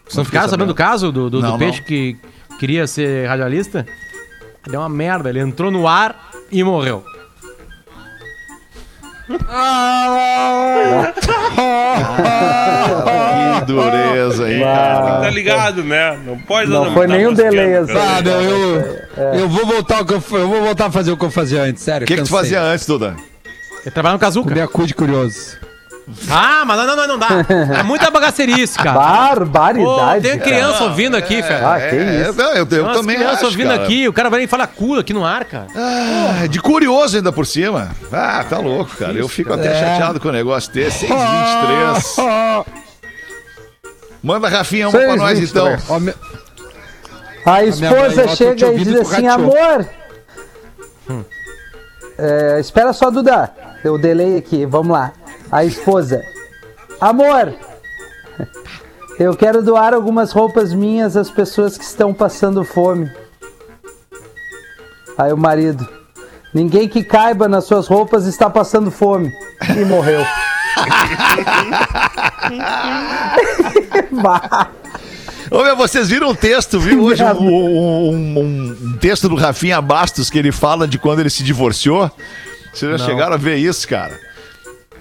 Vocês 0.05 0.17
não 0.17 0.25
ficaram 0.25 0.49
sabendo 0.49 0.69
do 0.69 0.75
caso 0.75 1.11
do, 1.13 1.31
do, 1.31 1.41
do 1.41 1.47
Não, 1.49 1.59
peixe 1.59 1.79
não. 1.81 1.87
que 1.87 2.17
queria 2.59 2.87
ser 2.87 3.27
radialista? 3.29 3.87
Deu 4.69 4.81
uma 4.81 4.89
merda, 4.89 5.29
ele 5.31 5.41
entrou 5.41 5.71
no 5.71 5.87
ar 5.87 6.31
e 6.51 6.63
morreu. 6.65 7.05
Que 13.59 13.65
dureza 13.67 14.45
aí, 14.47 14.61
cara. 14.61 15.21
Tá 15.21 15.31
ligado, 15.31 15.85
né? 15.85 16.19
Não 16.25 16.39
pode 16.39 16.71
Não 16.71 16.85
dar- 16.87 16.93
foi 16.93 17.07
nenhum 17.07 17.31
mosqueando, 17.31 17.51
delay, 17.57 17.75
assim. 17.77 17.93
amor 17.93 18.03
Ah, 18.03 18.21
de 18.21 18.31
não, 18.31 18.39
Deus. 18.41 18.85
eu, 19.17 19.25
eu 19.41 19.49
vou 19.49 19.67
voltar 19.67 19.99
ao 19.99 20.05
que 20.05 20.13
eu, 20.15 20.23
eu 20.33 20.49
vou 20.49 20.63
voltar 20.63 20.87
a 20.87 20.91
fazer 20.91 21.13
o 21.13 21.17
que 21.17 21.25
eu 21.25 21.31
fazia 21.31 21.63
antes, 21.63 21.83
sério. 21.83 22.05
O 22.05 22.09
que, 22.09 22.17
que 22.17 22.23
tu 22.23 22.29
fazia 22.29 22.61
antes, 22.61 22.87
Duda? 22.87 23.15
Ele 23.83 23.91
trabalha 23.91 24.15
no 24.15 24.19
Kazuca. 24.19 24.49
Comer 24.49 24.69
cu 24.69 24.87
de 24.87 24.95
curioso. 24.95 25.57
Ah, 26.31 26.65
mas 26.67 26.77
não, 26.77 26.87
não, 26.87 26.97
não, 26.97 27.07
não 27.09 27.19
dá. 27.19 27.29
É 27.79 27.83
muita 27.83 28.11
bagacerice, 28.11 28.77
cara. 28.79 28.99
Barbaridade. 28.99 30.23
tem 30.23 30.39
cara. 30.39 30.51
criança 30.51 30.85
ouvindo 30.85 31.17
aqui, 31.17 31.41
velho. 31.41 31.67
Ah, 31.67 31.79
que 31.81 31.97
É, 31.97 32.21
isso. 32.29 32.35
não, 32.35 32.51
eu, 32.51 32.57
eu 32.57 32.67
Tem 32.67 32.81
umas 32.81 32.97
também 32.97 33.17
crianças 33.17 33.37
acho, 33.39 33.47
ouvindo 33.47 33.71
cara. 33.71 33.83
aqui, 33.85 34.07
o 34.09 34.13
cara 34.13 34.29
vai 34.29 34.43
e 34.43 34.47
fala 34.47 34.67
cu 34.67 34.97
aqui 34.99 35.15
no 35.15 35.25
ar, 35.25 35.45
cara. 35.47 35.67
Ah, 35.75 36.47
de 36.47 36.61
curioso 36.61 37.17
ainda 37.17 37.33
por 37.33 37.47
cima. 37.47 37.91
Ah, 38.13 38.45
tá 38.49 38.59
louco, 38.59 38.95
cara. 38.99 39.13
Eu 39.15 39.29
fico 39.29 39.53
até 39.55 39.69
É. 39.69 39.81
chateado 39.81 40.21
com 40.21 40.29
o 40.29 40.33
negócio 40.33 40.71
desse. 40.73 41.07
623. 41.07 42.17
Manda, 44.23 44.49
Rafinha, 44.49 44.89
uma 44.89 44.99
pra 44.99 45.17
nós, 45.17 45.39
6,23. 45.39 45.51
então. 45.51 45.97
Ó, 45.97 45.99
me- 46.01 46.15
A 47.47 47.65
esposa 47.65 48.27
te 48.29 48.37
chega 48.37 48.73
e 48.73 48.85
diz 48.85 48.95
assim, 49.01 49.27
amor. 49.27 49.87
É, 52.19 52.59
espera 52.61 52.93
só, 52.93 53.11
Duda. 53.11 53.51
Eu 53.83 53.99
delay 53.99 54.37
aqui, 54.39 54.65
vamos 54.65 54.93
lá. 54.93 55.13
A 55.55 55.65
esposa. 55.65 56.21
Amor. 57.01 57.55
Eu 59.19 59.37
quero 59.37 59.63
doar 59.63 59.95
algumas 59.95 60.33
roupas 60.33 60.73
minhas 60.75 61.17
às 61.17 61.31
pessoas 61.31 61.79
que 61.79 61.85
estão 61.85 62.13
passando 62.13 62.65
fome. 62.65 63.09
Aí 65.17 65.33
o 65.33 65.37
marido. 65.37 65.89
Ninguém 66.53 66.89
que 66.89 67.05
caiba 67.05 67.47
nas 67.49 67.65
suas 67.65 67.87
roupas 67.87 68.27
está 68.27 68.51
passando 68.51 68.91
fome. 68.91 69.33
E 69.77 69.85
morreu. 69.85 70.25
Bah. 74.11 74.71
Ô, 75.51 75.63
meu, 75.63 75.77
vocês 75.77 76.09
viram 76.09 76.31
um 76.31 76.35
texto, 76.35 76.81
viu? 76.81 77.03
Hoje 77.05 77.23
um, 77.23 77.43
um- 77.43 78.39
um- 78.39 78.77
um 78.93 78.93
texto 78.99 79.29
do 79.29 79.35
Rafinha 79.37 79.81
Bastos 79.81 80.31
que 80.31 80.39
ele 80.39 80.51
fala 80.53 80.87
de 80.89 80.99
quando 80.99 81.21
ele 81.21 81.31
se 81.31 81.43
divorciou. 81.43 82.11
Vocês 82.73 82.99
já 82.99 83.07
chegaram 83.07 83.35
a 83.35 83.39
ver 83.39 83.57
isso, 83.57 83.87
cara? 83.87 84.19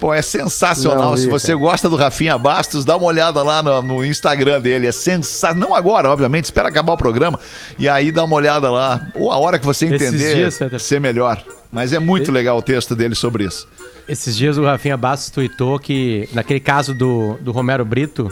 Pô, 0.04 0.14
é 0.14 0.22
sensacional. 0.22 1.12
Não 1.12 1.18
Se 1.18 1.30
você 1.30 1.56
gosta 1.56 1.90
do 1.90 1.96
Rafinha 1.96 2.38
Bastos, 2.38 2.84
dá 2.84 2.98
uma 2.98 3.06
olhada 3.06 3.42
lá 3.42 3.64
no, 3.64 3.82
no 3.82 4.06
Instagram 4.06 4.60
dele. 4.60 4.86
É 4.86 4.92
sensacional. 4.92 5.70
Não 5.70 5.74
agora, 5.74 6.10
obviamente, 6.10 6.44
espera 6.44 6.68
acabar 6.68 6.92
o 6.92 6.98
programa. 6.98 7.40
E 7.80 7.88
aí 7.88 8.12
dá 8.12 8.26
uma 8.26 8.36
olhada 8.36 8.70
lá. 8.70 9.08
Ou 9.16 9.32
a 9.32 9.38
hora 9.38 9.58
que 9.58 9.66
você 9.66 9.86
entender, 9.86 10.36
dias, 10.36 10.60
ser 10.80 11.00
melhor. 11.00 11.42
Mas 11.72 11.94
é 11.94 12.00
muito 12.00 12.34
legal 12.34 12.58
o 12.58 12.62
texto 12.62 12.98
dele 12.98 13.16
sobre 13.16 13.46
isso. 13.46 13.66
Esses 14.06 14.36
dias 14.36 14.58
o 14.58 14.66
Rafinha 14.66 14.98
Bastos 14.98 15.30
tweetou 15.30 15.80
que, 15.80 16.28
naquele 16.34 16.60
caso 16.60 16.94
do, 16.94 17.38
do 17.40 17.54
Romero 17.54 17.86
Brito, 17.86 18.30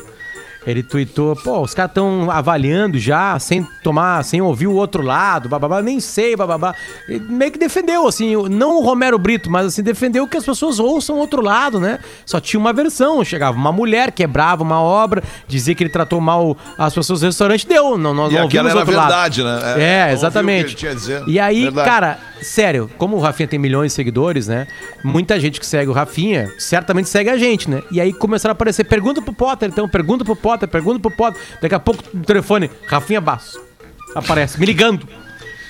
ele 0.66 0.84
tweetou, 0.84 1.36
pô, 1.36 1.62
os 1.62 1.74
caras 1.74 1.92
estão 1.92 2.30
avaliando 2.30 3.00
já, 3.00 3.38
sem 3.40 3.66
tomar, 3.84 4.24
sem 4.24 4.42
ouvir 4.42 4.68
o 4.68 4.74
outro 4.76 5.02
lado, 5.02 5.50
bababá, 5.50 5.82
nem 5.82 6.00
sei, 6.00 6.36
bababá. 6.36 6.76
Ele 7.08 7.20
meio 7.28 7.52
que 7.52 7.58
defendeu, 7.58 8.08
assim, 8.08 8.36
não 8.50 8.78
o 8.78 8.82
Romero 8.84 9.18
Brito, 9.18 9.50
mas 9.50 9.66
assim, 9.68 9.82
defendeu 9.82 10.28
que 10.28 10.38
as 10.38 10.46
pessoas 10.46 10.80
ouçam 10.80 11.16
o 11.16 11.20
outro 11.20 11.42
lado, 11.42 11.80
né? 11.80 12.00
Só 12.26 12.40
tinha 12.40 12.60
uma 12.60 12.72
versão, 12.74 13.24
chegava 13.24 13.58
uma 13.58 13.72
mulher, 13.72 14.12
quebrava 14.12 14.62
uma 14.64 14.80
obra, 14.82 15.24
dizia 15.48 15.74
que 15.74 15.84
ele 15.84 15.90
tratou 15.92 16.22
mal 16.22 16.56
as 16.78 16.94
pessoas 16.94 17.22
do 17.22 17.26
restaurante, 17.26 17.68
deu, 17.68 17.98
não, 17.98 18.14
nós 18.14 18.32
E 18.32 18.36
não 18.36 18.46
aquela 18.46 18.70
ouvimos 18.70 18.74
o 18.74 18.78
era 18.78 18.80
outro 18.80 18.96
lado. 18.96 19.08
verdade, 19.10 19.44
né? 19.44 19.52
É, 19.52 19.84
É, 19.84 20.02
ouviu 20.02 20.04
o 20.04 20.08
que 20.08 20.14
exatamente. 20.14 20.66
ele 20.68 20.76
tinha 20.76 20.92
a 20.92 20.96
dizer. 20.96 21.24
E 21.28 21.40
aí, 21.40 21.64
Verdade. 21.64 21.90
cara, 21.90 22.20
sério, 22.42 22.90
como 22.98 23.18
o 23.18 23.20
Rafinha 23.20 23.48
tem 23.48 23.58
milhões 23.60 23.92
de 23.92 23.96
seguidores, 23.96 24.48
né? 24.48 24.68
Muita 25.04 25.40
gente 25.40 25.60
que 25.60 25.66
segue 25.66 25.90
o 25.90 25.94
Rafinha 25.94 26.52
certamente 26.60 27.10
segue 27.10 27.30
a 27.30 27.38
gente, 27.38 27.70
né? 27.70 27.82
E 27.92 28.00
aí 28.00 28.14
começaram 28.14 28.52
a 28.52 28.54
aparecer, 28.54 28.84
pergunta 28.84 29.22
pro 29.22 29.34
Potter, 29.34 29.68
então, 29.70 29.88
pergunta 29.90 30.24
pro 30.24 30.36
Potter, 30.36 30.51
pergunta 30.60 31.00
pro 31.00 31.12
Potter. 31.12 31.42
Daqui 31.62 31.76
a 31.76 31.80
pouco 31.80 32.04
no 32.14 32.24
telefone, 32.24 32.70
Rafinha 32.88 33.22
Basso. 33.22 33.60
Aparece, 34.16 34.60
me 34.60 34.66
ligando. 34.66 35.08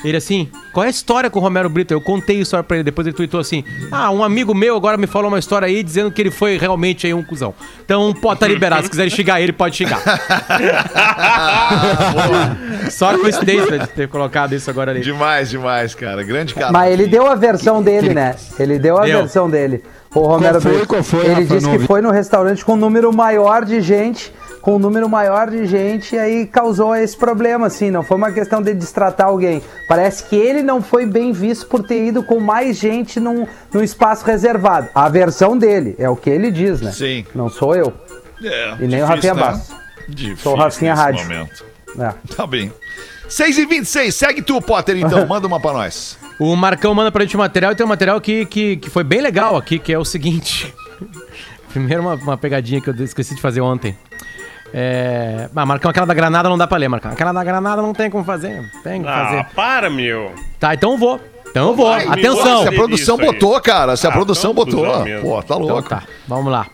Ele 0.03 0.17
assim, 0.17 0.49
qual 0.73 0.83
é 0.83 0.87
a 0.87 0.89
história 0.89 1.29
com 1.29 1.37
o 1.37 1.41
Romero 1.43 1.69
Brito? 1.69 1.93
Eu 1.93 2.01
contei 2.01 2.39
a 2.39 2.41
história 2.41 2.63
pra 2.63 2.77
ele, 2.77 2.83
depois 2.83 3.05
ele 3.05 3.15
tweetou 3.15 3.39
assim: 3.39 3.63
Ah, 3.91 4.09
um 4.09 4.23
amigo 4.23 4.51
meu 4.55 4.75
agora 4.75 4.97
me 4.97 5.05
falou 5.05 5.27
uma 5.27 5.37
história 5.37 5.67
aí 5.67 5.83
dizendo 5.83 6.11
que 6.11 6.19
ele 6.19 6.31
foi 6.31 6.57
realmente 6.57 7.05
aí 7.05 7.13
um 7.13 7.21
cuzão. 7.23 7.53
Então 7.85 8.11
pode 8.11 8.37
estar 8.37 8.47
liberado, 8.47 8.83
se 8.83 8.89
quiser 8.89 9.07
xingar 9.11 9.39
ele, 9.41 9.53
pode 9.53 9.75
xingar. 9.75 10.01
Só 12.89 13.15
coincidência 13.17 13.77
de 13.79 13.87
ter 13.89 14.07
colocado 14.07 14.53
isso 14.53 14.69
agora 14.71 14.89
ali. 14.89 15.01
Demais, 15.01 15.51
demais, 15.51 15.93
cara. 15.93 16.23
Grande 16.23 16.55
cara. 16.55 16.71
Mas 16.71 16.91
ele 16.91 17.05
deu 17.07 17.27
a 17.27 17.35
versão 17.35 17.83
dele, 17.83 18.13
né? 18.13 18.35
Ele 18.59 18.79
deu 18.79 18.97
a 18.97 19.05
Deu. 19.05 19.19
versão 19.19 19.47
dele. 19.49 19.83
O 20.13 20.21
Romero 20.21 20.59
foi? 20.59 20.71
Brito. 20.71 20.87
Qual 20.87 21.03
foi, 21.03 21.25
Ele 21.25 21.43
Rafa? 21.43 21.55
disse 21.55 21.69
que 21.69 21.79
foi 21.79 22.01
no 22.01 22.11
restaurante 22.11 22.65
com 22.65 22.73
um 22.73 22.77
número 22.77 23.13
maior 23.13 23.63
de 23.63 23.79
gente, 23.81 24.33
com 24.61 24.75
um 24.75 24.79
número 24.79 25.09
maior 25.09 25.49
de 25.49 25.65
gente, 25.65 26.15
e 26.15 26.19
aí 26.19 26.45
causou 26.45 26.95
esse 26.95 27.17
problema, 27.17 27.67
assim. 27.67 27.89
Não 27.89 28.03
foi 28.03 28.17
uma 28.17 28.31
questão 28.31 28.61
de 28.61 28.73
destratar 28.73 29.27
alguém. 29.27 29.61
Parece 29.87 30.23
que 30.25 30.35
ele 30.35 30.61
não 30.61 30.81
foi 30.81 31.05
bem 31.05 31.31
visto 31.31 31.65
por 31.65 31.83
ter 31.83 32.05
ido 32.07 32.23
com 32.23 32.39
mais 32.39 32.77
gente 32.77 33.19
num, 33.19 33.47
num 33.73 33.81
espaço 33.81 34.23
reservado. 34.25 34.89
A 34.93 35.09
versão 35.09 35.57
dele, 35.57 35.95
é 35.97 36.09
o 36.09 36.15
que 36.15 36.29
ele 36.29 36.51
diz, 36.51 36.79
né? 36.81 36.91
Sim. 36.91 37.25
Não 37.33 37.49
sou 37.49 37.75
eu. 37.75 37.91
É, 38.43 38.75
E 38.79 38.87
nem 38.87 39.03
o 39.03 39.05
difícil, 39.05 39.05
Rafinha 39.07 39.33
né? 39.33 39.41
Bastos. 39.41 39.75
Difícil 40.07 40.37
Sou 40.37 40.53
o 40.53 40.57
Rafinha 40.57 40.93
Rádio. 40.93 41.23
momento. 41.23 41.65
É. 41.99 42.13
Tá 42.35 42.45
bem. 42.47 42.71
6 43.27 43.57
e 43.59 43.65
26 43.65 44.13
segue 44.13 44.41
tu, 44.41 44.61
Potter, 44.61 44.97
então. 44.97 45.25
Manda 45.27 45.47
uma 45.47 45.59
pra 45.59 45.73
nós. 45.73 46.17
O 46.39 46.55
Marcão 46.55 46.95
manda 46.95 47.11
pra 47.11 47.23
gente 47.23 47.37
um 47.37 47.39
material 47.39 47.71
e 47.71 47.75
tem 47.75 47.85
um 47.85 47.89
material 47.89 48.19
que, 48.19 48.45
que, 48.47 48.77
que 48.77 48.89
foi 48.89 49.03
bem 49.03 49.21
legal 49.21 49.55
aqui, 49.55 49.77
que 49.77 49.93
é 49.93 49.97
o 49.99 50.03
seguinte. 50.03 50.73
Primeiro 51.69 52.01
uma, 52.01 52.15
uma 52.15 52.37
pegadinha 52.37 52.81
que 52.81 52.89
eu 52.89 52.95
esqueci 53.03 53.35
de 53.35 53.41
fazer 53.41 53.61
ontem. 53.61 53.95
É... 54.73 55.49
Ah, 55.55 55.65
Marcão, 55.65 55.91
aquela 55.91 56.05
da 56.05 56.13
granada 56.13 56.47
não 56.49 56.57
dá 56.57 56.65
pra 56.67 56.77
ler, 56.77 56.87
Marcão. 56.87 57.11
Aquela 57.11 57.31
da 57.31 57.43
granada 57.43 57.81
não 57.81 57.93
tem 57.93 58.09
como 58.09 58.23
fazer. 58.23 58.69
Tem 58.83 59.01
que 59.01 59.07
Ah, 59.07 59.25
fazer. 59.25 59.45
para, 59.55 59.89
meu. 59.89 60.31
Tá, 60.59 60.73
então 60.73 60.91
eu 60.93 60.97
vou. 60.97 61.19
Então 61.49 61.67
eu 61.69 61.75
vou. 61.75 61.91
Ai, 61.91 62.07
Atenção. 62.07 62.61
Se 62.63 62.67
a 62.69 62.71
produção 62.71 63.19
aí. 63.19 63.25
botou, 63.25 63.59
cara. 63.61 63.97
Se 63.97 64.07
a 64.07 64.09
Ah, 64.09 64.13
produção 64.13 64.53
botou. 64.53 64.85
Pô, 65.21 65.37
tá 65.43 65.55
Então 65.55 65.59
louco. 65.59 65.89
tá, 65.89 66.03
vamos 66.27 66.51
lá. 66.51 66.67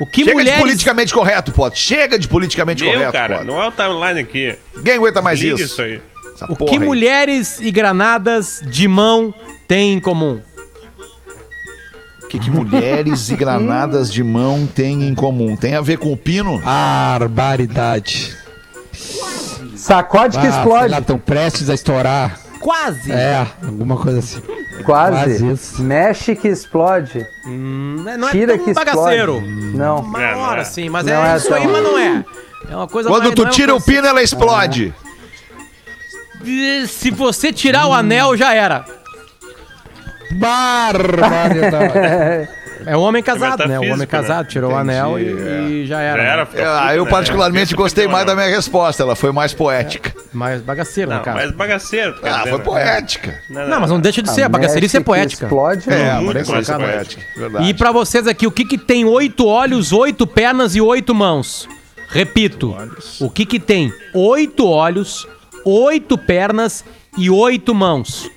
O 0.00 0.06
que 0.06 0.20
Chega 0.20 0.30
de 0.30 0.34
mulheres... 0.34 0.60
politicamente 0.60 1.12
correto, 1.12 1.52
Potter. 1.52 1.78
Chega 1.78 2.18
de 2.18 2.26
politicamente 2.26 2.82
Meu, 2.82 2.92
correto, 2.94 3.12
cara, 3.12 3.38
Potter. 3.38 3.52
não 3.52 3.60
é 3.62 3.68
o 3.68 3.70
timeline 3.72 4.20
aqui. 4.20 4.56
Ninguém 4.76 4.94
aguenta 4.94 5.20
mais 5.20 5.38
Liga 5.40 5.56
isso. 5.56 5.64
isso 5.64 5.82
aí. 5.82 6.00
Essa 6.34 6.46
O 6.50 6.56
que 6.56 6.76
aí. 6.76 6.78
mulheres 6.78 7.60
e 7.60 7.70
granadas 7.70 8.62
de 8.64 8.88
mão 8.88 9.34
têm 9.68 9.92
em 9.94 10.00
comum? 10.00 10.40
O 12.30 12.32
que, 12.32 12.38
que 12.38 12.48
mulheres 12.48 13.28
e 13.28 13.34
granadas 13.34 14.08
de 14.12 14.22
mão 14.22 14.64
têm 14.64 15.08
em 15.08 15.16
comum? 15.16 15.56
Tem 15.56 15.74
a 15.74 15.80
ver 15.80 15.98
com 15.98 16.12
o 16.12 16.16
pino? 16.16 16.60
Barbaridade. 16.60 18.36
Sacode 19.74 20.38
que 20.38 20.46
Ah, 20.46 20.50
explode. 20.50 20.94
estão 20.94 21.18
prestes 21.18 21.68
a 21.68 21.74
estourar. 21.74 22.38
Quase. 22.60 23.10
É, 23.10 23.44
alguma 23.64 23.96
coisa 23.96 24.20
assim. 24.20 24.40
Quase. 24.84 25.16
quase 25.16 25.52
isso. 25.52 25.82
Mexe 25.82 26.36
que 26.36 26.46
explode. 26.46 27.26
Hum, 27.44 27.96
não 28.16 28.28
é 28.28 28.30
Tira 28.30 28.56
tão 28.56 28.64
que 28.64 28.74
bagaceiro. 28.74 29.38
explode. 29.38 29.76
Não. 29.76 29.98
Uma 29.98 30.22
É, 30.22 30.34
hora 30.36 30.60
é. 30.60 30.64
sim, 30.64 30.88
mas 30.88 31.04
Não 31.06 31.12
é, 31.24 31.32
é 31.32 31.36
isso 31.36 31.52
aí, 31.52 31.66
mas 31.66 31.82
não 31.82 31.98
é. 31.98 32.24
É 32.70 32.76
uma 32.76 32.86
coisa 32.86 33.08
Quando 33.08 33.22
mais- 33.24 33.34
tu 33.34 33.44
é 33.44 33.50
tira 33.50 33.72
uma 33.72 33.80
o 33.80 33.82
pino, 33.82 34.06
ela 34.06 34.22
explode. 34.22 34.94
coisa- 36.38 36.86
Se 36.86 37.10
você 37.10 37.52
tirar 37.52 37.88
o 37.88 37.92
anel, 37.92 38.36
já 38.36 38.54
era. 38.54 38.84
Barbaridade. 40.32 42.48
É 42.86 42.96
o 42.96 43.00
homem 43.00 43.22
casado, 43.22 43.58
né? 43.60 43.78
O 43.78 43.82
metafísico, 43.82 43.94
homem 43.94 44.06
casado 44.06 44.44
né? 44.44 44.50
tirou 44.50 44.72
o 44.72 44.76
anel 44.76 45.18
e, 45.18 45.82
e 45.82 45.86
já 45.86 46.00
era. 46.00 46.22
Já 46.22 46.28
era. 46.28 46.44
né? 46.44 46.50
Ah, 46.64 46.80
puto, 46.80 46.92
eu 46.94 47.04
né? 47.04 47.10
particularmente 47.10 47.74
gostei 47.74 48.04
não, 48.06 48.12
mais 48.12 48.24
da 48.24 48.34
não. 48.34 48.42
minha 48.42 48.54
resposta. 48.56 49.02
Ela 49.02 49.14
foi 49.14 49.30
mais 49.32 49.52
poética. 49.52 50.14
Mais 50.32 50.62
bagaceiro, 50.62 51.10
Não, 51.10 51.18
no 51.18 51.24
caso. 51.24 51.36
mas 51.36 51.50
bagaceiro. 51.50 52.14
quer 52.20 52.30
Ah, 52.30 52.38
dizer, 52.38 52.50
foi 52.50 52.58
né? 52.58 52.64
poética. 52.64 53.38
Não, 53.50 53.80
mas 53.80 53.90
não 53.90 54.00
deixa 54.00 54.22
de 54.22 54.30
ser. 54.30 54.44
A 54.44 54.48
bagaceirice 54.48 54.96
é 54.96 55.00
poética. 55.00 55.44
Explode. 55.44 55.90
É, 55.92 56.14
não. 56.14 56.22
muito 56.22 56.50
mais 56.50 56.68
é 56.70 56.74
poética. 56.74 56.92
poética. 56.92 57.22
Verdade. 57.36 57.68
E 57.68 57.74
pra 57.74 57.92
vocês 57.92 58.26
aqui, 58.26 58.46
o 58.46 58.50
que 58.50 58.64
que 58.64 58.78
tem 58.78 59.04
oito 59.04 59.46
olhos, 59.46 59.92
oito 59.92 60.26
pernas 60.26 60.74
e 60.74 60.80
oito 60.80 61.14
mãos? 61.14 61.68
Repito, 62.08 62.74
o 63.20 63.28
que 63.30 63.44
que 63.44 63.60
tem 63.60 63.92
oito 64.14 64.66
olhos, 64.66 65.28
oito 65.66 66.16
pernas 66.16 66.82
e 67.18 67.28
oito 67.30 67.74
mãos? 67.74 68.28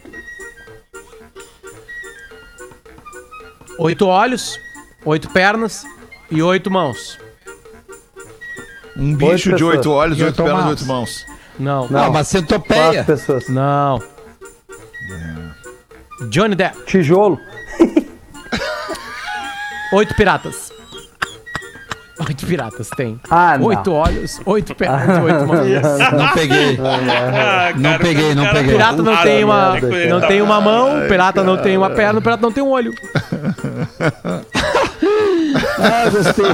Oito 3.79 4.07
olhos, 4.07 4.59
oito 5.05 5.29
pernas 5.29 5.83
e 6.29 6.41
oito 6.41 6.69
mãos. 6.71 7.17
Um 8.95 9.15
bicho 9.15 9.49
de 9.49 9.55
pessoas. 9.55 9.75
oito 9.75 9.91
olhos, 9.91 10.19
E 10.19 10.23
oito 10.23 10.41
oito 10.41 10.43
pernas, 10.43 10.63
mãos. 10.63 10.69
oito 10.69 10.86
mãos. 10.86 11.25
Não, 11.59 11.88
Não. 11.89 11.99
Uma 12.01 12.09
Quatro 12.12 12.25
centopeia. 12.25 13.03
pessoas. 13.03 13.47
não. 13.49 14.01
Johnny 16.29 16.55
Depp, 16.55 16.77
Tijolo. 16.86 17.39
oito 19.93 20.13
piratas. 20.15 20.71
Oito 22.27 22.45
piratas 22.45 22.89
tem. 22.95 23.19
Ah, 23.29 23.57
não. 23.57 23.65
Oito 23.67 23.91
olhos, 23.91 24.39
oito 24.45 24.73
pernas 24.75 25.17
e 25.17 25.21
oito 25.21 25.43
mãos. 25.47 25.67
Não 26.13 26.29
peguei. 26.33 26.77
Ah, 26.79 27.73
Não 27.75 27.97
peguei, 27.97 28.33
não 28.36 28.43
cara, 28.43 28.55
peguei. 28.55 28.71
Pirata 28.73 29.01
não 29.01 29.17
tem 29.23 29.43
uma, 29.43 29.79
não 30.09 30.21
tem 30.21 30.41
uma 30.41 30.62
mão, 30.62 31.07
pirata 31.07 31.43
não 31.43 31.57
tem 31.57 31.77
uma 31.77 31.89
perna, 31.89 32.21
pirata 32.21 32.41
não 32.43 32.51
tem 32.51 32.63
um 32.63 32.69
olho. 32.69 32.93
Ah, 35.79 36.10
gostei. 36.10 36.45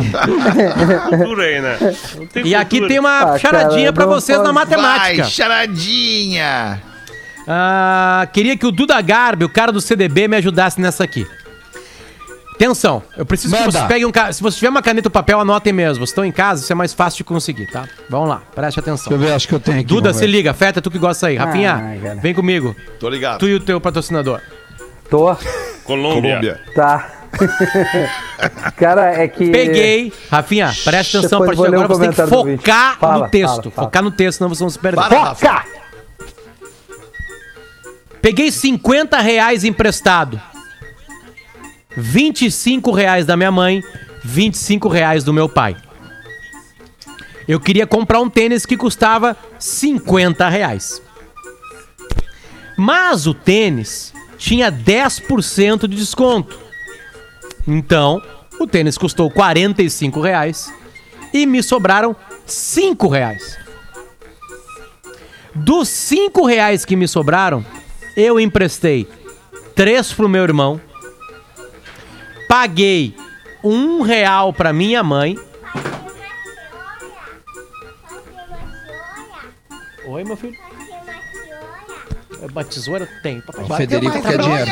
Cultura 1.18 1.44
aí, 1.44 1.62
né? 1.62 1.78
Não 2.18 2.28
tem 2.28 2.48
E 2.48 2.56
aqui 2.56 2.88
tem 2.88 3.00
uma 3.00 3.34
Ah, 3.34 3.40
charadinha 3.40 3.92
não 3.92 4.08
vocês 4.08 4.42
na 4.42 4.52
matemática. 4.52 5.24
Vai, 5.24 5.32
charadinha. 5.32 6.82
Ah, 7.48 8.28
queria 8.34 8.58
que 8.58 8.66
o 8.66 8.72
Duda 8.72 9.00
Garbi, 9.02 9.46
o 9.46 9.50
cara 9.50 9.72
do 9.72 9.82
CDB, 9.82 10.28
me 10.28 10.38
ajudasse 10.38 10.80
nessa 10.80 11.04
aqui. 11.04 11.26
Atenção, 12.56 13.02
eu 13.16 13.26
preciso 13.26 13.54
que 13.56 13.60
Manda. 13.62 13.72
vocês 13.72 13.86
peguem 13.86 14.06
um 14.06 14.12
ca... 14.12 14.34
Se 14.34 14.44
você 14.44 14.58
tiver 14.58 14.68
uma 14.68 14.82
caneta 14.82 15.08
ou 15.08 15.12
papel, 15.12 15.40
anotem 15.40 15.72
mesmo. 15.72 16.00
Vocês 16.06 16.10
estão 16.10 16.26
em 16.26 16.32
casa, 16.32 16.62
isso 16.62 16.72
é 16.72 16.76
mais 16.76 16.94
fácil 16.94 17.20
de 17.20 17.24
conseguir, 17.24 17.68
tá? 17.72 17.86
Vamos 18.10 18.28
lá, 18.28 18.42
preste 18.54 18.76
Deixa 18.76 18.80
eu 18.80 18.94
atenção. 18.96 19.18
ver, 19.18 19.32
acho 19.32 19.48
que 19.48 19.56
eu 19.56 19.62
tenho 19.62 19.78
aqui. 19.78 19.88
Duda, 19.88 20.12
se 20.14 20.20
ver. 20.20 20.28
liga, 20.28 20.54
Feta, 20.54 20.82
tu 20.82 20.92
que 20.92 21.00
gosta 21.00 21.28
aí. 21.28 21.38
Rafinha, 21.38 21.74
Ai, 21.76 22.00
cara. 22.00 22.16
vem 22.16 22.34
comigo. 22.34 22.76
Tô 23.00 23.08
ligado. 23.08 23.40
Tu 23.40 23.48
e 23.48 23.56
o 23.56 23.62
teu 23.62 23.80
patrocinador. 23.80 24.42
Tô. 25.10 25.36
Colômbia. 25.84 26.22
Colômbia. 26.22 26.62
Tá. 26.76 27.20
Cara, 28.76 29.14
é 29.24 29.28
que. 29.28 29.50
Peguei. 29.50 30.14
Rafinha, 30.30 30.72
presta 30.84 31.20
atenção, 31.20 31.42
a 31.42 31.46
partir 31.46 31.62
de 31.62 31.70
ler 31.70 31.78
um 31.78 31.84
agora 31.84 31.88
você 31.88 32.02
tem 32.02 32.26
que 32.26 32.28
focar 32.28 33.00
Fala, 33.00 33.26
no 33.26 33.32
texto. 33.32 33.56
fala, 33.56 33.72
fala. 33.72 33.88
Focar 33.88 34.04
no 34.04 34.12
texto, 34.12 34.38
senão 34.38 34.50
vocês 34.50 34.60
vão 34.60 34.70
se 34.70 34.80
perder. 34.80 34.98
Para. 34.98 35.36
Foca! 35.36 35.66
Peguei 38.22 38.52
50 38.52 39.20
reais 39.20 39.64
emprestado. 39.64 40.40
25 41.96 42.92
reais 42.92 43.26
da 43.26 43.36
minha 43.36 43.52
mãe, 43.52 43.82
25 44.24 44.88
reais 44.88 45.24
do 45.24 45.34
meu 45.34 45.50
pai. 45.50 45.76
Eu 47.48 47.60
queria 47.60 47.88
comprar 47.88 48.20
um 48.20 48.30
tênis 48.30 48.66
que 48.66 48.78
custava 48.78 49.36
50 49.58 50.48
reais. 50.50 51.02
Mas 52.78 53.26
o 53.26 53.34
tênis 53.34 54.14
tinha 54.40 54.72
10% 54.72 55.82
de 55.88 55.96
desconto. 55.96 56.58
Então, 57.68 58.20
o 58.60 58.66
tênis 58.66 58.98
custou 58.98 59.30
45 59.30 60.20
reais 60.22 60.74
e 61.32 61.46
me 61.46 61.62
sobraram 61.62 62.16
5 62.46 63.08
reais. 63.10 63.60
Dos 65.54 65.90
5 65.90 66.46
reais 66.46 66.86
que 66.86 66.96
me 66.96 67.08
sobraram, 67.08 67.64
eu 68.16 68.40
emprestei 68.40 69.08
3 69.76 70.14
pro 70.14 70.30
meu 70.30 70.44
irmão, 70.44 70.80
paguei 72.48 73.14
um 73.64 74.02
real 74.02 74.54
pra 74.54 74.72
minha 74.72 75.04
mãe. 75.04 75.38
Oi, 80.08 80.24
meu 80.24 80.38
filho. 80.38 80.69
Uma 82.42 82.64
tesoura? 82.64 83.08
Tem. 83.22 83.42
Papai, 83.42 83.66
O 83.66 83.74
Federico 83.76 84.22
quer 84.22 84.38
dinheiro. 84.38 84.72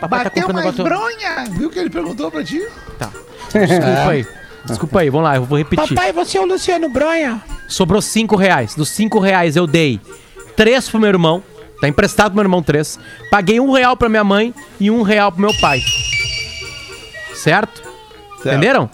papai 0.00 0.24
tá 0.24 0.30
comprando 0.30 0.56
negócio. 0.56 0.84
bronha. 0.84 1.44
Viu 1.50 1.70
que 1.70 1.78
ele 1.78 1.90
perguntou 1.90 2.30
pra 2.30 2.42
ti? 2.42 2.58
Desculpa 3.52 4.10
aí. 4.10 4.26
Desculpa 4.64 5.00
aí, 5.00 5.10
vamos 5.10 5.24
lá, 5.24 5.36
eu 5.36 5.44
vou 5.44 5.58
repetir. 5.58 5.96
você 6.14 6.38
é 6.38 6.40
o 6.40 6.44
Luciano 6.46 6.88
Bronha. 6.88 7.42
Sobrou 7.66 8.00
5 8.00 8.36
reais. 8.36 8.74
Dos 8.76 8.90
5 8.90 9.18
reais 9.18 9.56
eu 9.56 9.66
dei 9.66 10.00
3 10.56 10.88
pro 10.88 11.00
meu 11.00 11.08
irmão. 11.08 11.42
Tá 11.80 11.88
emprestado 11.88 12.26
pro 12.26 12.36
meu 12.36 12.44
irmão 12.44 12.62
3. 12.62 12.98
Paguei 13.28 13.58
um 13.58 13.72
real 13.72 13.96
pra 13.96 14.08
minha 14.08 14.22
mãe 14.22 14.54
e 14.78 14.88
um 14.88 15.02
real 15.02 15.32
pro 15.32 15.40
meu 15.40 15.50
pai. 15.60 15.80
Certo? 17.34 17.82
Entenderam? 18.38 18.88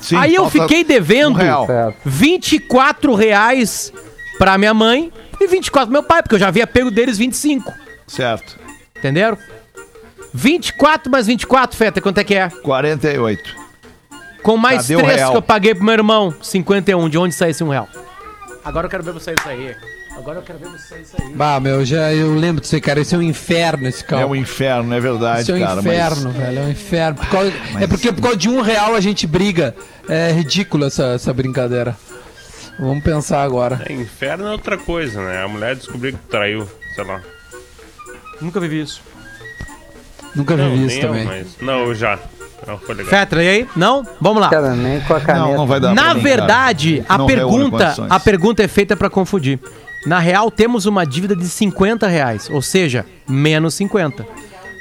Sim, 0.00 0.16
Aí 0.16 0.34
eu 0.34 0.50
fiquei 0.50 0.82
devendo 0.84 1.30
um 1.30 1.38
real. 1.38 1.66
Certo. 1.66 1.96
24 2.04 3.14
reais 3.14 3.92
pra 4.36 4.58
minha 4.58 4.74
mãe 4.74 5.12
e 5.44 5.48
24 5.48 5.86
pro 5.88 5.92
meu 5.92 6.02
pai, 6.02 6.22
porque 6.22 6.34
eu 6.34 6.38
já 6.38 6.48
havia 6.48 6.66
pego 6.66 6.90
deles 6.90 7.16
25. 7.18 7.72
Certo. 8.06 8.58
Entenderam? 8.96 9.36
24 10.32 11.10
mais 11.10 11.26
24, 11.26 11.76
Feta, 11.76 12.00
quanto 12.00 12.18
é 12.18 12.24
que 12.24 12.34
é? 12.34 12.48
48. 12.48 13.54
Com 14.42 14.56
mais 14.56 14.82
Cadê 14.82 14.96
o 14.96 14.98
3 14.98 15.16
real? 15.16 15.30
que 15.30 15.36
eu 15.38 15.42
paguei 15.42 15.74
pro 15.74 15.84
meu 15.84 15.94
irmão, 15.94 16.34
51. 16.42 17.08
De 17.08 17.16
onde 17.18 17.34
sai 17.34 17.50
esse 17.50 17.62
um 17.64 17.68
real? 17.68 17.88
Agora 18.64 18.86
eu 18.86 18.90
quero 18.90 19.02
ver 19.02 19.12
você 19.12 19.32
isso 19.32 19.48
aí. 19.48 19.74
Agora 20.16 20.38
eu 20.38 20.42
quero 20.42 20.58
ver 20.58 20.68
você 20.68 20.96
isso 20.98 21.16
aí. 21.20 21.32
Bah, 21.34 21.58
meu, 21.60 21.84
já 21.84 22.12
eu 22.12 22.34
lembro 22.34 22.60
disso 22.60 22.74
aí, 22.74 22.80
cara. 22.80 23.00
Esse 23.00 23.14
é 23.14 23.18
um 23.18 23.22
inferno, 23.22 23.88
esse 23.88 24.04
É 24.12 24.24
um 24.26 24.34
inferno, 24.36 24.94
é 24.94 25.00
verdade, 25.00 25.42
Isso 25.42 25.52
é 25.52 25.54
um 25.56 25.60
cara. 25.60 25.80
inferno, 25.80 26.30
velho. 26.30 26.58
É 26.58 26.62
um 26.62 26.70
inferno. 26.70 27.16
Por 27.18 27.28
causa- 27.28 27.52
É 27.80 27.86
porque 27.86 28.12
por 28.12 28.22
causa 28.22 28.36
de 28.36 28.48
um 28.48 28.60
real 28.60 28.94
a 28.94 29.00
gente 29.00 29.26
briga. 29.26 29.74
É 30.08 30.30
ridículo 30.32 30.84
essa, 30.84 31.04
essa 31.14 31.32
brincadeira. 31.32 31.96
Vamos 32.78 33.04
pensar 33.04 33.42
agora. 33.42 33.82
É, 33.88 33.92
inferno 33.92 34.46
é 34.46 34.50
outra 34.52 34.76
coisa, 34.76 35.22
né? 35.22 35.42
A 35.42 35.48
mulher 35.48 35.76
descobriu 35.76 36.12
que 36.12 36.18
traiu, 36.28 36.68
sei 36.94 37.04
lá. 37.04 37.20
Nunca 38.40 38.58
vivi 38.60 38.80
isso. 38.82 39.00
Nunca 40.34 40.56
Não, 40.56 40.70
vivi 40.70 40.86
isso 40.86 40.96
eu, 40.98 41.08
também. 41.08 41.24
mas... 41.24 41.56
Não, 41.60 41.80
eu 41.84 41.94
já. 41.94 42.18
Não, 42.66 42.78
foi 42.78 42.94
legal. 42.96 43.10
Fetra, 43.10 43.44
e 43.44 43.48
aí? 43.48 43.68
Não? 43.76 44.02
Vamos 44.20 44.40
lá. 44.40 44.48
Cara, 44.50 44.74
nem 44.74 45.00
com 45.02 45.14
a 45.14 45.20
caneta. 45.20 45.46
Não, 45.46 45.56
não 45.58 45.66
vai 45.66 45.78
dar 45.78 45.94
Na 45.94 46.14
mim, 46.14 46.20
verdade, 46.22 47.02
cara. 47.06 47.14
a 47.14 47.18
Não 47.18 47.26
pergunta, 47.26 47.94
a 48.10 48.18
pergunta 48.20 48.62
é 48.62 48.68
feita 48.68 48.96
pra 48.96 49.08
confundir. 49.10 49.60
Na 50.06 50.18
real, 50.18 50.50
temos 50.50 50.84
uma 50.86 51.04
dívida 51.06 51.36
de 51.36 51.46
50 51.46 52.06
reais, 52.08 52.50
ou 52.50 52.60
seja, 52.60 53.06
menos 53.28 53.74
50. 53.74 54.26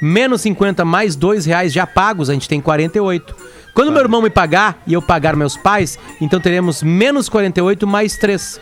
Menos 0.02 0.42
50 0.42 0.84
mais 0.84 1.16
2 1.16 1.46
reais 1.46 1.72
já 1.72 1.86
pagos, 1.88 2.30
a 2.30 2.34
gente 2.34 2.50
tem 2.50 2.60
48. 2.60 3.36
Quando 3.74 3.92
meu 3.92 4.02
irmão 4.02 4.22
me 4.22 4.30
pagar 4.30 4.82
e 4.86 4.94
eu 4.94 5.02
pagar 5.02 5.36
meus 5.36 5.58
pais, 5.58 5.98
então 6.22 6.40
teremos 6.40 6.84
menos 6.84 7.28
48 7.28 7.88
mais 7.88 8.16
3. 8.18 8.60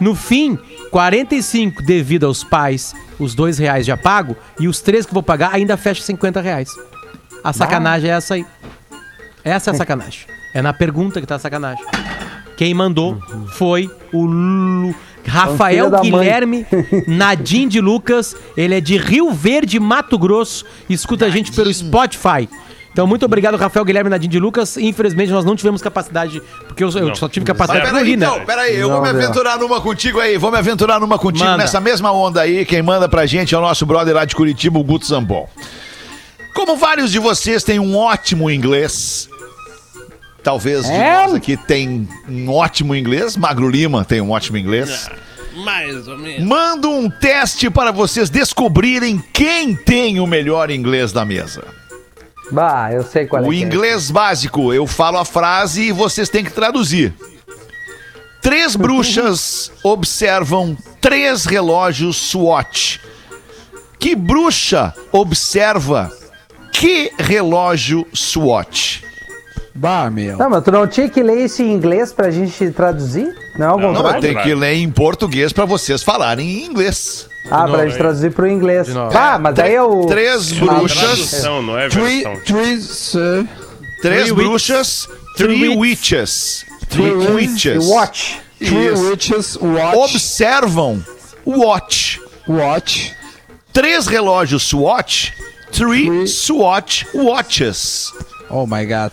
No 0.00 0.14
fim, 0.14 0.58
45 0.90 1.82
devido 1.82 2.26
aos 2.26 2.44
pais, 2.44 2.94
os 3.18 3.34
2 3.34 3.58
reais 3.58 3.86
já 3.86 3.96
pago, 3.96 4.36
e 4.58 4.68
os 4.68 4.80
3 4.80 5.06
que 5.06 5.14
vou 5.14 5.22
pagar 5.22 5.54
ainda 5.54 5.76
fecha 5.76 6.02
50 6.02 6.40
reais. 6.40 6.68
A 7.42 7.52
sacanagem 7.52 8.10
é 8.10 8.14
essa 8.14 8.34
aí. 8.34 8.46
Essa 9.42 9.70
é 9.70 9.72
a 9.72 9.76
sacanagem. 9.76 10.26
É 10.54 10.60
na 10.60 10.72
pergunta 10.72 11.20
que 11.20 11.26
tá 11.26 11.36
a 11.36 11.38
sacanagem. 11.38 11.84
Quem 12.56 12.74
mandou 12.74 13.18
foi 13.54 13.90
o 14.12 14.24
Lu- 14.26 14.94
Rafael 15.26 15.90
da. 15.90 16.00
Guilherme 16.00 16.66
Nadim 17.06 17.68
de 17.68 17.80
Lucas, 17.80 18.34
ele 18.56 18.74
é 18.74 18.80
de 18.80 18.96
Rio 18.96 19.30
Verde, 19.32 19.78
Mato 19.78 20.18
Grosso, 20.18 20.64
escuta 20.88 21.26
a 21.26 21.30
gente 21.30 21.52
pelo 21.52 21.72
Spotify. 21.72 22.48
Então, 22.92 23.06
muito 23.06 23.24
obrigado, 23.24 23.56
Rafael 23.56 23.84
Guilherme 23.84 24.10
Nadim 24.10 24.28
de 24.28 24.38
Lucas. 24.40 24.76
Infelizmente, 24.76 25.30
nós 25.30 25.44
não 25.44 25.54
tivemos 25.54 25.80
capacidade, 25.80 26.42
porque 26.66 26.82
eu, 26.82 26.90
eu 26.90 27.14
só 27.14 27.28
tive 27.28 27.44
Mas 27.46 27.56
capacidade 27.56 27.88
pro 27.88 27.96
peraí, 27.98 28.16
né? 28.16 28.26
então, 28.26 28.44
peraí, 28.44 28.76
eu 28.76 28.88
Não, 28.88 28.96
vou 28.96 29.02
me 29.02 29.08
aventurar 29.10 29.58
numa 29.58 29.80
contigo 29.80 30.18
aí, 30.18 30.36
vou 30.36 30.50
me 30.50 30.58
aventurar 30.58 30.98
numa 30.98 31.18
contigo 31.18 31.44
Manda. 31.44 31.58
nessa 31.58 31.80
mesma 31.80 32.10
onda 32.12 32.40
aí. 32.40 32.64
Quem 32.64 32.82
manda 32.82 33.08
pra 33.08 33.26
gente 33.26 33.54
é 33.54 33.58
o 33.58 33.60
nosso 33.60 33.86
brother 33.86 34.14
lá 34.14 34.24
de 34.24 34.34
Curitiba, 34.34 34.78
o 34.78 34.84
Guto 34.84 35.06
Zambon. 35.06 35.48
Como 36.52 36.76
vários 36.76 37.12
de 37.12 37.20
vocês 37.20 37.62
têm 37.62 37.78
um 37.78 37.96
ótimo 37.96 38.50
inglês, 38.50 39.28
talvez 40.42 40.84
de 40.84 40.92
É? 40.92 41.22
nós 41.26 41.34
aqui 41.34 41.56
tem 41.56 42.08
um 42.28 42.50
ótimo 42.50 42.94
inglês, 42.94 43.36
Magro 43.36 43.68
Lima 43.68 44.04
tem 44.04 44.20
um 44.20 44.32
ótimo 44.32 44.58
inglês. 44.58 45.08
Mais 45.64 46.08
ou 46.08 46.18
menos. 46.18 46.44
Mando 46.46 46.90
um 46.90 47.08
teste 47.08 47.70
para 47.70 47.92
vocês 47.92 48.28
descobrirem 48.30 49.22
quem 49.32 49.74
tem 49.76 50.18
o 50.18 50.26
melhor 50.26 50.70
inglês 50.70 51.12
da 51.12 51.24
mesa. 51.24 51.62
Bah, 52.50 52.92
eu 52.92 53.02
sei 53.02 53.26
qual 53.26 53.44
é. 53.44 53.46
O 53.46 53.52
é. 53.52 53.56
inglês 53.56 54.10
básico, 54.10 54.72
eu 54.72 54.86
falo 54.86 55.18
a 55.18 55.24
frase 55.24 55.82
e 55.82 55.92
vocês 55.92 56.28
têm 56.28 56.44
que 56.44 56.52
traduzir. 56.52 57.14
Três 58.42 58.74
bruxas 58.76 59.70
observam 59.82 60.76
três 61.00 61.44
relógios 61.44 62.16
SWAT. 62.16 63.00
Que 63.98 64.16
bruxa 64.16 64.94
observa 65.12 66.10
que 66.72 67.12
relógio 67.18 68.06
SWAT? 68.14 69.04
Bah, 69.74 70.10
meu. 70.10 70.36
Não, 70.36 70.50
mas 70.50 70.64
tu 70.64 70.72
não 70.72 70.86
tinha 70.86 71.08
que 71.08 71.22
ler 71.22 71.44
isso 71.44 71.62
em 71.62 71.72
inglês 71.72 72.12
pra 72.12 72.30
gente 72.30 72.70
traduzir? 72.70 73.34
Não, 73.56 73.70
ao 73.70 73.78
Não, 73.78 73.92
Não, 73.92 74.14
eu 74.14 74.20
tenho 74.20 74.42
que 74.42 74.54
ler 74.54 74.74
em 74.74 74.90
português 74.90 75.52
para 75.52 75.64
vocês 75.64 76.02
falarem 76.02 76.48
em 76.48 76.66
inglês. 76.66 77.29
Ah, 77.50 77.66
pra 77.66 77.86
gente 77.86 77.98
traduzir 77.98 78.32
pro 78.32 78.48
inglês. 78.48 78.88
Ah, 78.96 79.38
mas 79.38 79.58
aí 79.58 79.74
eu... 79.74 80.06
Três 80.08 80.52
bruxas, 80.52 80.98
Tradução, 80.98 81.62
não 81.62 81.78
é 81.78 81.88
Three, 81.88 82.22
versão. 82.22 82.40
three, 82.44 82.80
sir. 82.80 83.48
três 84.02 84.22
Three 84.28 84.32
bruxas, 84.32 85.08
three 85.36 85.68
witches, 85.76 86.64
three 86.88 87.10
witches. 87.12 87.86
Watch. 87.86 88.40
Three 88.58 88.90
witches 88.90 89.56
watch. 89.56 89.96
Observam 89.96 91.04
watch. 91.46 92.20
Watch. 92.46 93.14
Três 93.72 94.06
relógios 94.06 94.64
SWAT, 94.64 95.32
three 95.72 96.26
SWAT 96.26 97.06
watches. 97.14 98.12
Oh 98.50 98.66
my 98.66 98.84
god. 98.84 99.12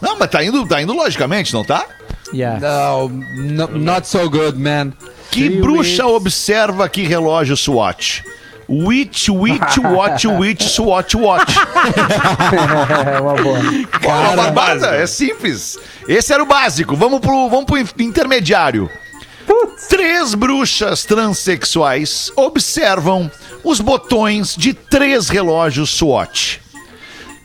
Não, 0.00 0.16
mas 0.18 0.30
tá 0.30 0.42
indo, 0.42 0.66
tá 0.66 0.80
indo 0.80 0.92
logicamente, 0.94 1.52
não 1.52 1.64
tá? 1.64 1.84
Yeah. 2.32 2.60
No, 2.60 3.08
no, 3.08 3.66
not 3.78 4.06
so 4.06 4.30
good, 4.30 4.56
man. 4.56 4.92
Que 5.30 5.48
Three 5.48 5.60
bruxa 5.60 6.04
wits. 6.06 6.16
observa 6.16 6.88
que 6.88 7.02
relógio 7.02 7.56
SWAT? 7.56 8.24
Witch, 8.68 9.28
witch, 9.28 9.78
watch, 9.82 10.26
witch, 10.26 10.62
SWAT, 10.62 11.14
watch. 11.16 11.54
É 13.06 13.20
uma 13.20 13.34
boa. 13.34 13.58
Pô, 14.00 14.08
uma 14.08 14.36
barbada, 14.36 14.88
é 14.96 15.06
simples. 15.06 15.78
Esse 16.08 16.32
era 16.32 16.42
o 16.42 16.46
básico. 16.46 16.94
Vamos 16.96 17.20
pro, 17.20 17.48
vamos 17.48 17.64
pro 17.64 17.78
intermediário. 18.02 18.90
Três 19.88 20.34
bruxas 20.34 21.04
transexuais 21.04 22.30
observam 22.36 23.30
os 23.64 23.80
botões 23.80 24.54
de 24.56 24.72
três 24.72 25.28
relógios 25.28 25.90
SWAT. 25.90 26.60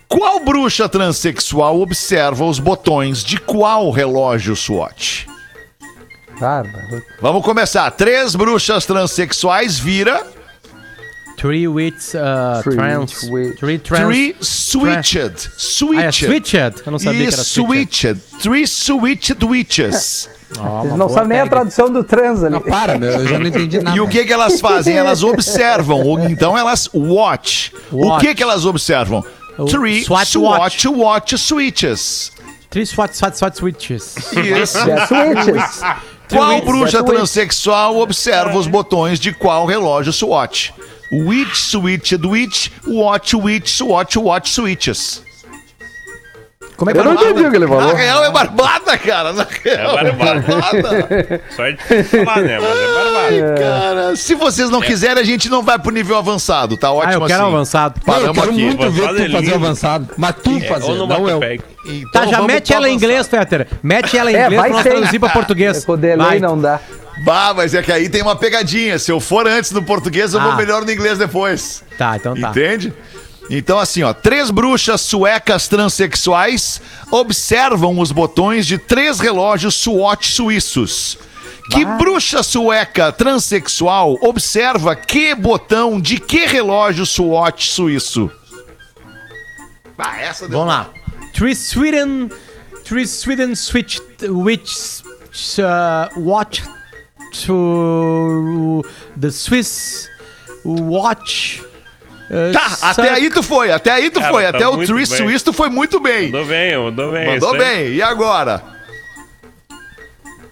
Qual 0.07 0.39
bruxa 0.45 0.87
transexual 0.87 1.81
observa 1.81 2.45
os 2.45 2.59
botões 2.59 3.23
de 3.23 3.37
qual 3.37 3.89
relógio 3.89 4.55
SWAT? 4.55 5.25
Bárbaro. 6.39 7.03
Vamos 7.21 7.43
começar. 7.43 7.89
Três 7.91 8.35
bruxas 8.35 8.85
transexuais 8.85 9.77
vira 9.79 10.25
Three 11.37 11.67
wits, 11.67 12.13
uh, 12.13 12.63
Three 12.63 12.75
trans. 12.77 13.11
Three 13.59 13.77
trans. 13.79 14.05
three 14.05 14.35
switched. 14.41 15.49
Ah, 15.49 16.03
é 16.05 16.11
Switched. 16.11 16.25
switched? 16.25 16.81
Eu 16.85 16.91
não 16.93 16.99
sabia 16.99 17.23
E 17.23 17.27
que 17.27 17.33
era 17.33 17.43
switched. 17.43 18.19
switched. 18.21 18.41
Three 18.41 18.65
switched 18.67 19.43
witches. 19.45 20.29
Ó, 20.57 20.85
Eles 20.85 20.97
não 20.97 21.09
sabem 21.09 21.29
nem 21.29 21.39
a 21.41 21.47
tradução 21.47 21.89
do 21.91 22.03
trans 22.05 22.41
ali. 22.41 22.53
Não, 22.53 22.61
para, 22.61 22.97
meu. 22.97 23.09
Eu 23.11 23.27
já 23.27 23.37
não 23.37 23.47
entendi 23.47 23.81
nada. 23.81 23.97
E 23.97 23.99
o 23.99 24.07
que 24.07 24.23
que 24.23 24.31
elas 24.31 24.61
fazem? 24.61 24.95
Elas 24.95 25.21
observam, 25.27 25.99
ou 26.01 26.19
então 26.21 26.57
elas 26.57 26.89
watch. 26.93 27.73
O 27.91 28.07
Watch. 28.07 28.25
que 28.25 28.35
que 28.35 28.41
elas 28.43 28.65
observam? 28.65 29.23
O 29.57 29.65
Three 29.65 30.03
SWAT 30.05 30.25
SWAT 30.27 30.87
watch 30.87 31.37
switches. 31.37 32.31
Three 32.69 32.85
swat, 32.85 33.13
swat, 33.13 33.35
swat 33.37 33.55
switches. 33.57 34.15
Isso. 34.33 34.77
É 34.89 35.05
switches. 35.05 35.81
Qual 36.29 36.61
bruxa 36.61 36.97
é 36.99 37.03
twitch. 37.03 37.15
transexual 37.15 37.97
observa 37.99 38.57
os 38.57 38.67
botões 38.67 39.19
de 39.19 39.31
qual 39.33 39.65
relógio 39.65 40.11
SWAT? 40.13 40.73
Witch, 41.11 41.55
switched, 41.55 42.25
witch, 42.25 42.69
watch, 42.87 43.35
witch, 43.35 43.69
SWAT, 43.69 44.15
watch, 44.17 44.49
switches. 44.49 45.23
Como 46.77 46.89
é 46.89 46.93
que 46.93 46.99
Eu 46.99 47.03
é 47.03 47.05
não 47.05 47.11
o 47.11 47.15
nome? 47.15 47.29
entendi 47.29 47.47
o 47.47 47.51
que 47.51 47.55
ele 47.57 47.65
Na 47.67 47.71
falou. 47.77 47.95
real 47.95 48.23
é 48.25 48.31
barbada, 48.31 48.97
cara. 48.97 49.31
Na 49.31 49.47
real 49.63 49.97
é 49.97 50.11
barbada. 50.11 51.41
Só 51.55 51.65
é 51.65 51.71
difícil 51.71 52.25
falar, 52.25 52.41
né? 52.41 52.59
Mas 52.59 52.77
é 52.77 52.87
barbado. 53.31 53.59
Cara, 53.61 54.15
se 54.15 54.35
vocês 54.35 54.69
não 54.69 54.81
quiserem, 54.81 55.21
a 55.21 55.25
gente 55.25 55.49
não 55.49 55.61
vai 55.63 55.77
pro 55.79 55.91
nível 55.91 56.17
avançado, 56.17 56.77
tá 56.77 56.91
ótimo 56.91 57.11
Ah, 57.11 57.15
eu 57.15 57.27
quero 57.27 57.43
assim. 57.43 57.53
avançado. 57.53 58.01
Não, 58.05 58.13
eu 58.15 58.19
Paramos 58.33 58.37
quero 58.39 58.51
aqui. 58.51 58.61
muito 58.65 58.91
ver 58.91 59.01
tu 59.01 59.07
é 59.07 59.29
fazer 59.29 59.41
lindo. 59.45 59.55
avançado. 59.55 60.09
Mas 60.17 60.35
tu 60.43 60.59
fazer, 60.61 60.85
Ou 60.91 60.95
no 60.95 61.07
não 61.07 61.29
eu. 61.29 61.39
Então 61.87 62.09
Tá, 62.11 62.25
já 62.27 62.41
mete 62.41 62.73
ela 62.73 62.89
em 62.89 62.93
inglês, 62.95 63.27
Fetter. 63.27 63.67
Mete 63.83 64.17
ela 64.17 64.31
em 64.31 64.35
É, 64.35 64.45
inglês 64.45 64.59
vai 64.61 64.69
pra 64.69 64.77
nós 64.77 64.83
traduzir 64.91 65.19
pra 65.19 65.29
português. 65.29 65.85
Com 65.85 65.91
o 65.93 65.97
delay 65.97 66.27
Vai. 66.27 66.39
não 66.39 66.59
dá. 66.59 66.79
Bah, 67.23 67.53
mas 67.55 67.73
é 67.73 67.81
que 67.81 67.91
aí 67.91 68.09
tem 68.09 68.21
uma 68.21 68.35
pegadinha. 68.35 68.99
Se 68.99 69.11
eu 69.11 69.19
for 69.19 69.47
antes 69.47 69.71
no 69.71 69.81
português, 69.83 70.33
eu 70.33 70.41
vou 70.41 70.51
Ah. 70.51 70.55
melhor 70.55 70.83
no 70.83 70.91
inglês 70.91 71.17
depois. 71.17 71.83
Tá, 71.97 72.15
então 72.17 72.35
tá. 72.35 72.49
Entende? 72.49 72.93
Então, 73.49 73.77
assim, 73.77 74.01
ó, 74.01 74.11
três 74.11 74.49
bruxas 74.49 75.01
suecas 75.01 75.67
transexuais 75.67 76.81
observam 77.11 77.99
os 77.99 78.11
botões 78.11 78.65
de 78.65 78.77
três 78.77 79.19
relógios 79.19 79.75
SWAT 79.75 80.25
suíços. 80.27 81.17
Que 81.71 81.83
bruxa 81.83 82.43
sueca 82.43 83.11
transexual 83.11 84.17
observa 84.21 84.95
que 84.95 85.33
botão 85.33 85.99
de 85.99 86.19
que 86.19 86.45
relógio 86.45 87.05
SWAT 87.05 87.67
suíço? 87.67 88.29
Ah, 89.97 90.21
essa 90.21 90.47
deu... 90.47 90.59
Vamos 90.59 90.73
lá. 90.73 90.89
Three 91.33 91.55
Sweden. 91.55 92.29
Three 92.83 93.07
Sweden 93.07 93.55
switch 93.55 93.97
which 94.21 95.01
uh, 95.59 96.07
watch 96.19 96.61
to 97.45 98.83
the 99.19 99.31
Swiss 99.31 100.07
watch. 100.63 101.61
uh, 102.29 102.53
Tá, 102.53 102.89
até 102.89 103.09
aí 103.09 103.29
tu 103.29 103.41
foi, 103.41 103.71
até 103.71 103.91
aí 103.91 104.09
tu 104.11 104.19
Cara, 104.19 104.31
foi, 104.31 104.43
tá 104.43 104.49
até 104.49 104.67
o 104.67 104.77
Tree 104.77 104.87
bem. 104.87 105.05
Suíço 105.05 105.45
tu 105.45 105.53
foi 105.53 105.69
muito 105.69 105.99
bem. 105.99 106.25
Mandou 106.31 106.45
bem, 106.45 106.77
mandou 106.77 107.11
bem. 107.11 107.27
Mandou 107.27 107.57
bem, 107.57 107.87
e 107.93 108.01
agora? 108.03 108.74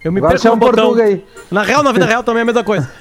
Eu 0.04 0.12
me 0.12 0.20
Agora 0.20 0.34
perco 0.34 0.48
no 0.48 0.52
chama 0.52 0.56
o 0.56 0.72
botão. 0.72 1.04
Aí. 1.06 1.24
Na 1.52 1.64
real, 1.64 1.84
na 1.84 1.92
vida 1.92 2.06
real 2.06 2.24
também 2.24 2.40
é 2.40 2.44
a 2.44 2.46
mesma 2.46 2.64
coisa. 2.64 2.92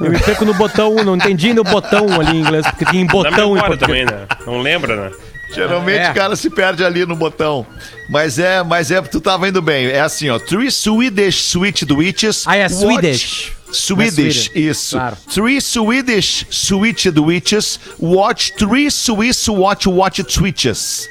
Eu 0.00 0.10
me 0.10 0.18
perco 0.18 0.44
no 0.44 0.54
botão, 0.54 0.94
não 1.04 1.16
entendi 1.16 1.52
no 1.54 1.62
botão 1.64 2.06
ali 2.20 2.36
em 2.36 2.40
inglês, 2.40 2.66
porque 2.66 2.84
tem 2.84 3.04
Na 3.04 3.12
botão 3.12 3.56
em 3.56 3.60
português. 3.60 3.80
também, 3.80 4.04
né? 4.04 4.26
Não 4.46 4.60
lembra, 4.60 4.96
né? 4.96 5.10
Geralmente 5.54 6.00
É. 6.00 6.10
o 6.10 6.14
cara 6.14 6.34
se 6.34 6.50
perde 6.50 6.84
ali 6.84 7.06
no 7.06 7.14
botão. 7.14 7.64
Mas 8.10 8.38
é, 8.40 8.62
mas 8.64 8.90
é, 8.90 9.00
tu 9.02 9.20
tava 9.20 9.48
indo 9.48 9.62
bem. 9.62 9.86
É 9.86 10.00
assim, 10.00 10.28
ó. 10.30 10.38
Three 10.38 10.70
Swedish 10.70 11.42
Switched 11.44 11.92
Witches. 11.92 12.44
Ah, 12.46 12.56
é 12.56 12.62
watch- 12.62 12.74
Swedish. 12.74 13.52
Swedish, 13.70 14.50
é 14.54 14.58
isso. 14.60 14.96
Claro. 14.96 15.16
Three 15.32 15.60
Swedish 15.60 16.46
Switched 16.50 17.18
Witches 17.18 17.78
watch 18.00 18.52
three 18.56 18.90
Swiss 18.90 19.48
watch 19.48 19.86
watch 19.88 20.22
switches. 20.28 21.08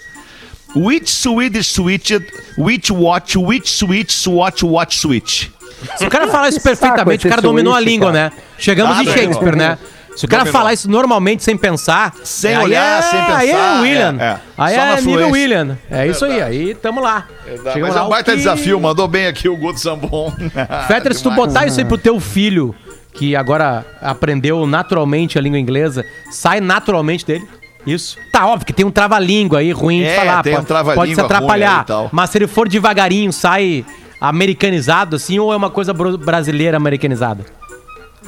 Which 0.76 1.10
Swedish 1.12 1.68
switched, 1.74 2.26
which 2.58 2.92
watch, 2.92 3.38
which 3.38 3.70
switch, 3.70 4.28
watch, 4.28 4.64
watch 4.64 4.98
switch. 5.00 5.50
Se 5.98 6.06
o 6.06 6.10
cara 6.10 6.28
falar 6.28 6.50
isso 6.50 6.62
perfeitamente, 6.64 7.28
o 7.28 7.30
cara 7.30 7.42
dominou 7.42 7.74
a 7.74 7.78
Switch, 7.78 7.90
língua, 7.90 8.12
cara. 8.12 8.30
né? 8.30 8.32
Chegamos 8.58 9.00
em. 9.00 9.06
Shakespeare, 9.06 9.56
né? 9.56 9.78
Se 10.16 10.26
o 10.26 10.28
cara 10.28 10.44
Dominou. 10.44 10.60
falar 10.62 10.74
isso 10.74 10.90
normalmente 10.90 11.44
sem 11.44 11.58
pensar, 11.58 12.14
Sem 12.24 12.56
aí 12.56 12.64
olhar, 12.64 13.00
é, 13.00 13.02
sem 13.02 13.20
Aí 13.20 13.50
é 13.50 13.54
pensar, 13.54 13.82
William. 13.82 14.18
é, 14.20 14.24
é. 14.26 14.40
Aí 14.58 14.76
Só 14.76 14.82
na 14.82 14.86
é 14.86 14.96
nível 15.02 15.14
fluência. 15.14 15.32
William. 15.32 15.78
É 15.90 16.08
isso 16.08 16.26
aí, 16.26 16.42
aí 16.42 16.76
tamo 16.76 17.02
lá. 17.02 17.28
Chegamos 17.48 17.80
Mas 17.82 17.96
é 17.96 18.00
lá, 18.00 18.06
um 18.06 18.10
baita 18.10 18.32
o 18.32 18.34
que- 18.34 18.38
desafio, 18.40 18.80
mandou 18.80 19.08
bem 19.08 19.26
aqui 19.26 19.50
o 19.50 19.58
Guto 19.58 19.80
Zambon. 19.80 20.32
Fetter, 20.88 21.16
se 21.16 21.24
tu 21.24 21.30
Demais. 21.32 21.48
botar 21.48 21.66
isso 21.66 21.80
aí 21.80 21.86
pro 21.86 21.98
teu 21.98 22.20
filho, 22.20 22.76
que 23.12 23.36
agora 23.36 23.84
aprendeu 24.02 24.68
naturalmente 24.68 25.40
a 25.40 25.42
língua 25.42 25.58
inglesa, 25.58 26.06
sai 26.32 26.62
naturalmente 26.62 27.26
dele. 27.26 27.48
Isso. 27.86 28.18
Tá 28.32 28.48
óbvio 28.48 28.66
que 28.66 28.74
tem 28.74 28.86
um 28.86 28.92
trava-língua 28.92 29.60
aí 29.60 29.72
ruim 29.72 30.02
É, 30.04 30.10
de 30.10 30.16
falar. 30.16 30.44
tem 30.44 30.54
um 30.54 30.56
pode, 30.58 30.68
trava-língua 30.68 30.96
pode 30.96 31.16
se 31.16 31.22
atrapalhar. 31.22 31.86
tal. 31.86 32.10
Mas 32.12 32.30
se 32.30 32.38
ele 32.38 32.48
for 32.48 32.68
devagarinho, 32.70 33.32
sai 33.34 33.86
americanizado 34.22 35.16
assim, 35.18 35.38
ou 35.40 35.52
é 35.52 35.56
uma 35.56 35.70
coisa 35.70 35.94
brasileira 35.94 36.78
americanizada? 36.78 37.44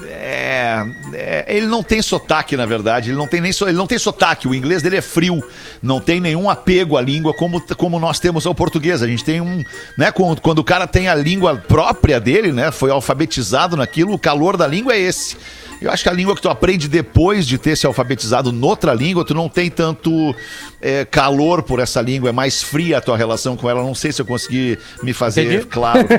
É, 0.07 0.83
é- 1.13 1.45
Ele 1.55 1.67
não 1.67 1.81
tem 1.81 2.01
sotaque, 2.01 2.57
na 2.57 2.65
verdade. 2.65 3.09
Ele 3.11 3.17
não 3.17 3.27
tem 3.27 3.39
nem 3.39 3.51
so- 3.53 3.65
ele 3.67 3.77
não 3.77 3.87
tem 3.87 3.97
sotaque. 3.97 4.47
O 4.47 4.53
inglês 4.53 4.81
dele 4.81 4.97
é 4.97 5.01
frio. 5.01 5.41
Não 5.81 5.99
tem 6.01 6.19
nenhum 6.19 6.49
apego 6.49 6.97
à 6.97 7.01
língua 7.01 7.33
como, 7.33 7.61
como 7.77 7.97
nós 7.99 8.19
temos 8.19 8.45
ao 8.45 8.53
português. 8.53 9.01
A 9.01 9.07
gente 9.07 9.23
tem 9.23 9.39
um. 9.39 9.63
Né, 9.97 10.11
quando, 10.11 10.41
quando 10.41 10.59
o 10.59 10.63
cara 10.63 10.85
tem 10.85 11.07
a 11.07 11.15
língua 11.15 11.55
própria 11.55 12.19
dele, 12.19 12.51
né? 12.51 12.71
Foi 12.71 12.91
alfabetizado 12.91 13.77
naquilo, 13.77 14.13
o 14.13 14.19
calor 14.19 14.57
da 14.57 14.67
língua 14.67 14.93
é 14.93 14.99
esse. 14.99 15.37
Eu 15.81 15.91
acho 15.91 16.03
que 16.03 16.09
a 16.09 16.13
língua 16.13 16.35
que 16.35 16.41
tu 16.41 16.49
aprende 16.49 16.87
depois 16.87 17.45
de 17.45 17.57
ter 17.57 17.75
se 17.75 17.85
alfabetizado 17.85 18.51
noutra 18.51 18.93
língua, 18.93 19.25
tu 19.25 19.33
não 19.33 19.47
tem 19.49 19.69
tanto 19.69 20.33
é, 20.81 21.03
calor 21.05 21.61
por 21.63 21.79
essa 21.79 22.01
língua, 22.01 22.29
é 22.29 22.31
mais 22.31 22.63
fria 22.63 22.97
a 22.97 23.01
tua 23.01 23.15
relação 23.17 23.55
com 23.57 23.69
ela. 23.69 23.83
Não 23.83 23.93
sei 23.93 24.11
se 24.11 24.21
eu 24.21 24.25
consegui 24.25 24.77
me 25.03 25.13
fazer 25.13 25.43
Entendi. 25.45 25.65
claro. 25.67 25.99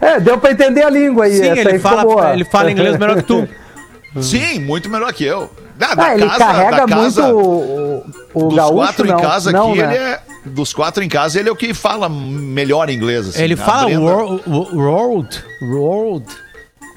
É, 0.00 0.20
deu 0.20 0.38
pra 0.38 0.50
entender 0.52 0.82
a 0.82 0.90
língua 0.90 1.24
aí. 1.24 1.32
Sim, 1.36 1.48
essa 1.48 1.60
ele 1.60 1.70
aí 1.72 1.78
fala, 1.78 2.02
boa. 2.02 2.32
ele 2.32 2.44
fala 2.44 2.70
inglês 2.70 2.96
melhor 2.98 3.16
que 3.16 3.22
tu. 3.22 3.48
Sim, 4.20 4.60
muito 4.60 4.88
melhor 4.88 5.12
que 5.12 5.24
eu. 5.24 5.50
Da, 5.76 5.88
Ah, 5.96 6.14
ele 6.14 6.28
carrega 6.28 6.86
da 6.86 6.96
muito 6.96 7.20
o, 7.20 8.04
o 8.32 8.42
dos 8.48 8.54
gaúcho, 8.56 8.74
quatro 8.76 9.06
não. 9.06 9.18
em 9.18 9.22
casa 9.22 9.50
não, 9.52 9.70
aqui, 9.72 9.82
né? 9.82 9.94
ele 9.96 10.04
é. 10.04 10.20
Dos 10.46 10.72
quatro 10.74 11.02
em 11.02 11.08
casa, 11.08 11.40
ele 11.40 11.48
é 11.48 11.52
o 11.52 11.56
que 11.56 11.72
fala 11.74 12.08
melhor 12.08 12.90
inglês. 12.90 13.28
assim. 13.28 13.42
Ele 13.42 13.54
A 13.54 13.56
fala 13.56 13.86
Brenda- 13.86 14.00
world, 14.02 14.42
world, 14.76 15.44
world, 15.62 16.26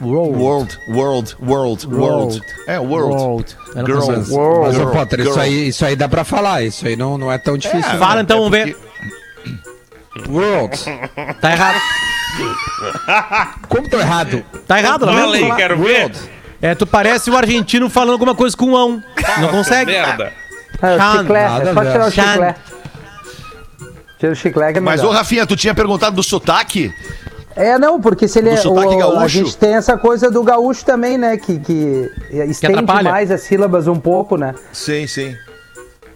world, 0.01 0.37
World, 0.37 0.77
world, 0.89 1.35
world, 1.41 1.87
world. 1.87 2.41
É, 2.67 2.79
world. 2.79 3.55
Girl. 3.85 3.99
consigo. 3.99 4.61
Mas, 4.63 4.75
Girl, 4.75 4.89
Potter, 4.91 5.19
isso 5.21 5.39
aí, 5.39 5.67
isso 5.69 5.85
aí 5.85 5.95
dá 5.95 6.07
pra 6.07 6.23
falar. 6.23 6.63
Isso 6.63 6.87
aí 6.87 6.95
não, 6.95 7.17
não 7.17 7.31
é 7.31 7.37
tão 7.37 7.57
difícil. 7.57 7.91
É, 7.91 7.97
Fala 7.97 8.21
então, 8.21 8.37
é 8.37 8.39
vamos 8.39 8.51
ver. 8.51 8.75
porque- 8.75 10.29
World. 10.31 10.77
Tá 11.41 11.51
errado. 11.51 11.79
Como 13.69 13.89
tô 13.89 13.99
errado? 13.99 14.43
Tá 14.67 14.79
errado, 14.79 15.05
não 15.05 15.13
Fala 15.13 15.35
aí, 15.35 15.55
quero 15.55 15.77
ver. 15.77 16.01
World. 16.01 16.19
É, 16.61 16.73
tu 16.75 16.87
parece 16.87 17.29
o 17.29 17.37
argentino 17.37 17.89
falando 17.89 18.13
alguma 18.13 18.33
coisa 18.35 18.55
com 18.57 18.75
ão. 18.75 19.01
Não 19.39 19.49
consegue. 19.49 19.91
Merda. 19.91 20.33
É, 20.81 20.95
o 20.95 20.97
Chan, 20.99 21.17
chiclete, 21.19 21.49
nada 21.51 21.69
é 21.69 21.73
só 21.73 21.81
ver. 21.81 21.91
tirar 21.91 22.07
o 22.07 22.11
chiclete. 22.11 22.59
Tira 24.19 24.31
o 24.31 24.35
chiclete 24.35 24.73
que 24.73 24.77
é 24.79 24.81
Mas, 24.81 25.03
ô. 25.03 25.11
Rafinha, 25.11 25.45
tu 25.45 25.55
tinha 25.55 25.75
perguntado 25.75 26.15
do 26.15 26.23
sotaque? 26.23 26.91
É, 27.57 27.77
não, 27.77 27.99
porque 27.99 28.27
se 28.27 28.39
ele 28.39 28.51
Do 28.51 28.55
é. 28.55 28.67
o- 28.67 28.79
a 28.79 28.95
gaúcho. 28.97 29.27
gente 29.29 29.57
tem 29.57 29.73
essa 29.75 29.97
coisa 29.97 30.29
do 30.29 30.43
gaúcho 30.43 30.85
também, 30.85 31.17
né? 31.17 31.37
Que, 31.37 31.59
que 31.59 32.09
estende 32.49 32.79
atrapalha. 32.79 33.11
mais 33.11 33.31
as 33.31 33.41
sílabas 33.41 33.87
um 33.87 33.99
pouco, 33.99 34.37
né? 34.37 34.53
Sim, 34.71 35.07
sim. 35.07 35.35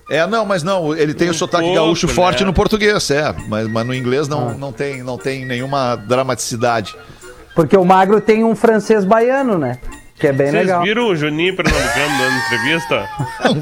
É, 0.10 0.28
não, 0.28 0.46
mas 0.46 0.62
não, 0.62 0.96
ele 0.96 1.14
tem 1.14 1.30
o 1.30 1.34
sotaque 1.34 1.64
pouco, 1.64 1.80
gaúcho 1.80 2.06
né? 2.08 2.14
forte 2.14 2.44
no 2.44 2.54
português, 2.54 3.10
é. 3.12 3.34
Mas, 3.48 3.68
mas 3.68 3.86
no 3.88 3.94
inglês 3.96 4.28
não, 4.28 4.54
não, 4.54 4.72
tem, 4.72 5.02
não 5.02 5.18
tem 5.18 5.46
nenhuma 5.46 5.96
dramaticidade. 5.96 6.96
Porque 7.56 7.76
o 7.78 7.84
magro 7.86 8.22
tem 8.22 8.44
um 8.44 8.56
francês 8.56 9.04
baiano, 9.06 9.58
né? 9.58 9.78
Que 10.20 10.28
é 10.28 10.32
bem 10.34 10.52
Vocês 10.52 10.66
legal. 10.68 10.84
viram 10.84 11.08
o 11.08 11.16
Juninho 11.16 11.56
Pernambucano 11.56 12.18
dando 12.20 12.38
entrevista? 12.46 13.10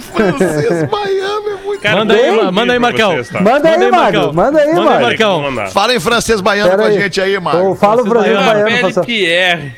Francês 0.12 0.90
baiano. 0.90 1.49
Cara, 1.82 1.96
Manda 1.98 2.14
vou 2.16 2.24
aí, 2.24 2.52
manda 2.52 2.74
aí, 2.74 2.80
Marcão. 2.80 3.12
vocês, 3.12 3.30
tá? 3.30 3.42
Manda 3.42 3.70
aí, 3.70 3.78
Manda 3.78 3.86
aí. 3.86 3.92
Marcão. 3.92 4.34
Manda 4.34 4.60
aí, 4.60 4.74
Manda 4.74 4.92
aí. 4.98 5.02
Marcão. 5.04 5.68
Fala 5.72 5.96
em 5.96 6.00
francês 6.00 6.42
baiano 6.42 6.70
Pera 6.72 6.82
com 6.84 6.88
a 6.88 6.92
gente 6.92 7.22
aí, 7.22 7.40
Mário. 7.40 7.76
fala 7.76 8.02
o 8.02 8.06
Francês 8.06 8.34
francês 8.36 8.46
baiano. 8.66 8.82
faça- 8.82 9.02
Pierre. 9.02 9.76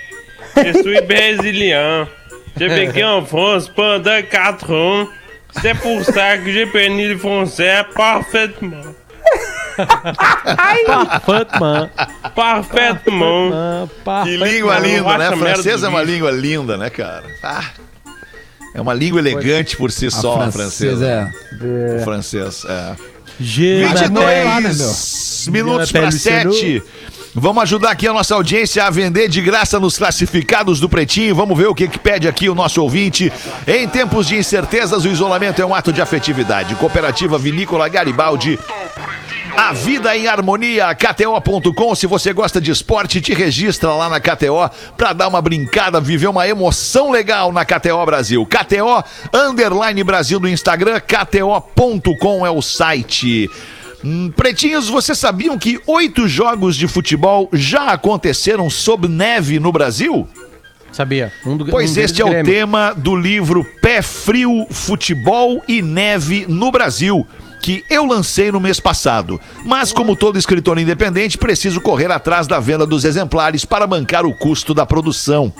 Je 0.57 0.73
suis 0.81 1.01
brésilien. 1.07 2.07
J'ai 2.57 2.67
vécu 2.67 3.03
en 3.03 3.25
France 3.25 3.69
pendant 3.73 4.21
4 4.29 4.71
ans. 4.73 5.07
C'est 5.61 5.75
pour 5.75 6.03
ça 6.03 6.37
que 6.37 6.51
j'ai 6.51 6.63
appris 6.63 6.89
le 7.07 7.17
français 7.17 7.85
parfaitement. 7.95 8.95
Fatman. 11.25 11.89
Parfaitement. 12.35 13.87
Que 14.23 14.37
língua 14.37 14.79
linda, 14.79 15.17
né? 15.17 15.31
Francês 15.37 15.83
é 15.83 15.87
uma 15.87 16.01
língua 16.03 16.31
linda, 16.31 16.77
né, 16.77 16.89
cara? 16.89 17.23
Ah, 17.43 17.63
é 18.73 18.81
uma 18.81 18.93
língua 18.93 19.19
elegante 19.19 19.75
por 19.77 19.91
si 19.91 20.09
só, 20.11 20.41
a 20.41 20.51
francesa. 20.51 21.05
é. 21.05 21.97
O 21.99 22.03
francês, 22.03 22.63
é. 22.67 22.95
Je 23.39 23.85
m'appelle- 23.85 24.67
22 24.67 25.47
minutos 25.51 25.91
para 25.91 26.01
Pele 26.01 26.11
7. 26.19 26.83
Vamos 27.33 27.63
ajudar 27.63 27.91
aqui 27.91 28.05
a 28.07 28.13
nossa 28.13 28.35
audiência 28.35 28.83
a 28.83 28.89
vender 28.89 29.29
de 29.29 29.39
graça 29.41 29.79
nos 29.79 29.97
classificados 29.97 30.81
do 30.81 30.89
Pretinho. 30.89 31.33
Vamos 31.33 31.57
ver 31.57 31.67
o 31.67 31.73
que, 31.73 31.87
que 31.87 31.97
pede 31.97 32.27
aqui 32.27 32.49
o 32.49 32.53
nosso 32.55 32.81
ouvinte. 32.83 33.31
Em 33.65 33.87
tempos 33.87 34.27
de 34.27 34.35
incertezas, 34.35 35.05
o 35.05 35.07
isolamento 35.07 35.61
é 35.61 35.65
um 35.65 35.73
ato 35.73 35.93
de 35.93 36.01
afetividade. 36.01 36.75
Cooperativa 36.75 37.37
Vinícola 37.37 37.87
Garibaldi. 37.87 38.59
A 39.61 39.73
vida 39.73 40.17
em 40.17 40.25
harmonia, 40.25 40.87
KTO.com. 40.95 41.93
Se 41.93 42.07
você 42.07 42.33
gosta 42.33 42.59
de 42.59 42.71
esporte, 42.71 43.21
te 43.21 43.31
registra 43.31 43.93
lá 43.93 44.09
na 44.09 44.19
KTO 44.19 44.67
pra 44.97 45.13
dar 45.13 45.27
uma 45.27 45.39
brincada, 45.39 46.01
viver 46.01 46.25
uma 46.25 46.47
emoção 46.47 47.11
legal 47.11 47.51
na 47.51 47.63
KTO 47.63 48.03
Brasil. 48.03 48.43
KTO 48.43 49.03
Underline 49.31 50.03
Brasil 50.03 50.39
no 50.39 50.49
Instagram, 50.49 50.99
KTO.com 50.99 52.43
é 52.43 52.49
o 52.49 52.59
site. 52.59 53.47
Hum, 54.03 54.31
Pretinhos, 54.35 54.89
vocês 54.89 55.19
sabiam 55.19 55.59
que 55.59 55.79
oito 55.85 56.27
jogos 56.27 56.75
de 56.75 56.87
futebol 56.87 57.47
já 57.53 57.91
aconteceram 57.91 58.67
sob 58.67 59.07
neve 59.07 59.59
no 59.59 59.71
Brasil? 59.71 60.27
Sabia. 60.91 61.31
Um 61.45 61.55
do, 61.55 61.65
Pois 61.67 61.95
um 61.95 62.01
este 62.01 62.21
é 62.21 62.25
o 62.25 62.43
tema 62.43 62.93
do 62.97 63.15
livro 63.15 63.63
Pé 63.79 64.01
Frio, 64.01 64.65
Futebol 64.71 65.63
e 65.67 65.83
Neve 65.83 66.45
no 66.49 66.71
Brasil, 66.71 67.25
que 67.61 67.85
eu 67.89 68.05
lancei 68.05 68.51
no 68.51 68.59
mês 68.59 68.79
passado. 68.79 69.39
Mas, 69.63 69.93
como 69.93 70.15
todo 70.15 70.39
escritor 70.39 70.79
independente, 70.79 71.37
preciso 71.37 71.79
correr 71.79 72.11
atrás 72.11 72.47
da 72.47 72.59
venda 72.59 72.85
dos 72.85 73.05
exemplares 73.05 73.63
para 73.63 73.85
bancar 73.85 74.25
o 74.25 74.33
custo 74.33 74.73
da 74.73 74.85
produção. 74.85 75.53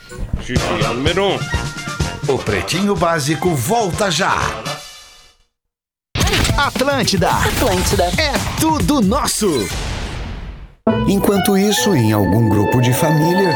Xixi, 0.41 0.63
é 0.83 0.89
o 0.89 0.93
número 0.95 1.23
um. 1.23 1.37
O 2.27 2.39
Pretinho 2.39 2.95
Básico 2.95 3.53
volta 3.53 4.09
já. 4.09 4.35
Atlântida. 6.57 7.29
Atlântida. 7.29 8.05
É 8.17 8.33
tudo 8.59 8.99
nosso. 8.99 9.47
Enquanto 11.07 11.55
isso, 11.55 11.95
em 11.95 12.11
algum 12.11 12.49
grupo 12.49 12.81
de 12.81 12.91
família. 12.93 13.55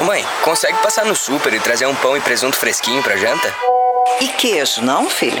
Ô 0.00 0.02
mãe, 0.02 0.24
consegue 0.42 0.76
passar 0.78 1.04
no 1.04 1.14
super 1.14 1.54
e 1.54 1.60
trazer 1.60 1.86
um 1.86 1.94
pão 1.94 2.16
e 2.16 2.20
presunto 2.20 2.56
fresquinho 2.56 3.00
pra 3.00 3.16
janta? 3.16 3.54
E 4.20 4.26
queijo, 4.26 4.82
não, 4.82 5.08
filho? 5.08 5.40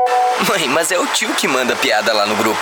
Mãe, 0.47 0.67
mas 0.67 0.91
é 0.91 0.99
o 0.99 1.05
tio 1.07 1.33
que 1.35 1.47
manda 1.47 1.75
piada 1.75 2.11
lá 2.13 2.25
no 2.25 2.35
grupo. 2.35 2.61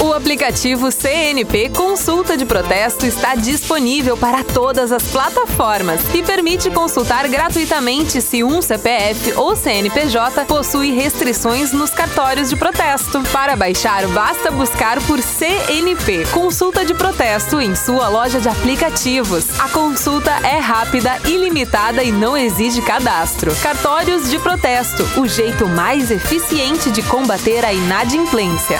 O 0.00 0.12
aplicativo 0.12 0.90
CNP 0.90 1.70
Consulta 1.70 2.36
de 2.36 2.44
Protesto 2.44 3.06
está 3.06 3.36
disponível 3.36 4.16
para 4.16 4.42
todas 4.42 4.90
as 4.90 5.04
plataformas 5.04 6.00
e 6.12 6.22
permite 6.22 6.70
consultar 6.70 7.28
gratuitamente 7.28 8.20
se 8.20 8.42
um 8.42 8.60
CPF 8.60 9.34
ou 9.34 9.54
CNPJ 9.54 10.44
possui 10.46 10.90
restrições 10.90 11.72
nos 11.72 11.90
cartórios 11.90 12.48
de 12.48 12.56
protesto. 12.56 13.22
Para 13.32 13.54
baixar, 13.54 14.06
basta 14.08 14.50
buscar 14.50 15.00
por 15.02 15.20
CNP 15.20 16.26
Consulta 16.32 16.84
de 16.84 16.94
Protesto 16.94 17.60
em 17.60 17.76
sua 17.76 18.08
loja 18.08 18.40
de 18.40 18.48
aplicativos. 18.48 19.60
A 19.60 19.68
consulta 19.68 20.32
é 20.42 20.58
rápida, 20.58 21.16
ilimitada 21.26 22.02
e 22.02 22.10
não 22.10 22.36
exige 22.36 22.82
cadastro. 22.82 23.54
Cartórios 23.62 24.28
de 24.28 24.38
Protesto 24.40 25.06
o 25.16 25.28
jeito 25.28 25.68
mais 25.68 26.10
eficiente 26.10 26.90
de 26.90 27.02
combater 27.12 27.62
a 27.62 27.74
inadimplência. 27.74 28.78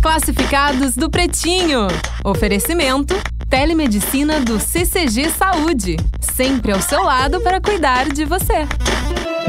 Classificados 0.00 0.94
do 0.94 1.10
Pretinho. 1.10 1.88
Oferecimento: 2.24 3.16
Telemedicina 3.48 4.38
do 4.38 4.60
CCG 4.60 5.28
Saúde. 5.30 5.96
Sempre 6.20 6.70
ao 6.70 6.80
seu 6.80 7.02
lado 7.02 7.40
para 7.40 7.60
cuidar 7.60 8.08
de 8.08 8.24
você. 8.24 8.64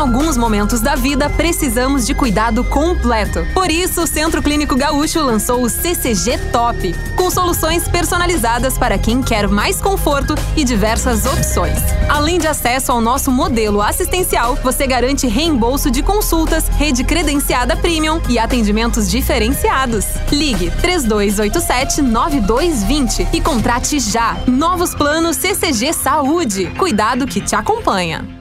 Alguns 0.00 0.34
momentos 0.34 0.80
da 0.80 0.96
vida, 0.96 1.28
precisamos 1.28 2.06
de 2.06 2.14
cuidado 2.14 2.64
completo. 2.64 3.46
Por 3.52 3.70
isso, 3.70 4.04
o 4.04 4.06
Centro 4.06 4.42
Clínico 4.42 4.74
Gaúcho 4.74 5.20
lançou 5.20 5.62
o 5.62 5.68
CCG 5.68 6.38
Top, 6.50 6.94
com 7.16 7.30
soluções 7.30 7.86
personalizadas 7.86 8.78
para 8.78 8.96
quem 8.96 9.22
quer 9.22 9.46
mais 9.46 9.78
conforto 9.78 10.34
e 10.56 10.64
diversas 10.64 11.26
opções. 11.26 11.78
Além 12.08 12.38
de 12.38 12.46
acesso 12.46 12.90
ao 12.90 13.02
nosso 13.02 13.30
modelo 13.30 13.82
assistencial, 13.82 14.56
você 14.64 14.86
garante 14.86 15.26
reembolso 15.26 15.90
de 15.90 16.02
consultas, 16.02 16.66
rede 16.68 17.04
credenciada 17.04 17.76
premium 17.76 18.22
e 18.26 18.38
atendimentos 18.38 19.10
diferenciados. 19.10 20.06
Ligue 20.32 20.70
3287 20.80 22.00
9220 22.00 23.28
e 23.34 23.40
contrate 23.42 24.00
já. 24.00 24.34
Novos 24.46 24.94
planos 24.94 25.36
CCG 25.36 25.92
Saúde. 25.92 26.72
Cuidado 26.78 27.26
que 27.26 27.42
te 27.42 27.54
acompanha. 27.54 28.39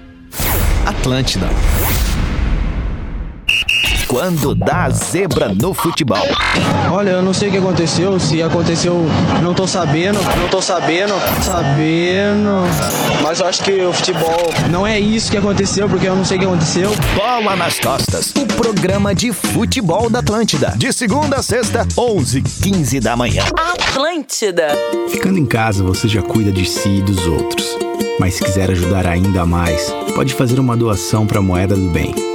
Atlântida. 0.86 1.50
Quando 4.10 4.56
dá 4.56 4.90
zebra 4.90 5.54
no 5.54 5.72
futebol. 5.72 6.18
Olha, 6.92 7.12
eu 7.12 7.22
não 7.22 7.32
sei 7.32 7.50
o 7.50 7.52
que 7.52 7.58
aconteceu, 7.60 8.20
se 8.20 8.42
aconteceu, 8.42 9.06
não 9.44 9.54
tô 9.54 9.68
sabendo, 9.68 10.20
não 10.36 10.50
tô 10.50 10.60
sabendo, 10.60 11.14
sabendo. 11.44 12.64
Mas 13.22 13.40
eu 13.40 13.46
acho 13.46 13.64
que 13.64 13.72
o 13.72 13.94
futebol 13.94 14.52
não 14.72 14.86
é 14.86 15.00
isso 15.00 15.30
que 15.30 15.38
aconteceu, 15.38 15.88
porque 15.88 16.08
eu 16.08 16.16
não 16.16 16.26
sei 16.26 16.38
o 16.38 16.40
que 16.40 16.46
aconteceu. 16.48 16.90
Bola 17.16 17.56
nas 17.56 17.80
costas. 17.80 18.34
O 18.36 18.48
programa 18.48 19.14
de 19.14 19.32
futebol 19.32 20.10
da 20.10 20.20
Atlântida. 20.20 20.74
De 20.76 20.92
segunda 20.92 21.36
a 21.36 21.44
sexta, 21.44 21.88
11 21.96 22.42
15 22.42 23.00
da 23.00 23.16
manhã. 23.16 23.44
Atlântida. 23.56 24.70
Ficando 25.10 25.38
em 25.38 25.46
casa, 25.46 25.84
você 25.84 26.08
já 26.08 26.24
cuida 26.24 26.52
de 26.52 26.66
si 26.66 26.98
e 26.98 27.02
dos 27.04 27.28
outros. 27.28 27.78
Mas 28.20 28.34
se 28.34 28.44
quiser 28.44 28.72
ajudar 28.72 29.06
ainda 29.06 29.46
mais, 29.46 29.94
pode 30.16 30.34
fazer 30.34 30.60
uma 30.60 30.76
doação 30.76 31.28
para 31.28 31.38
a 31.38 31.44
Moeda 31.44 31.76
do 31.76 31.92
Bem. 31.92 32.29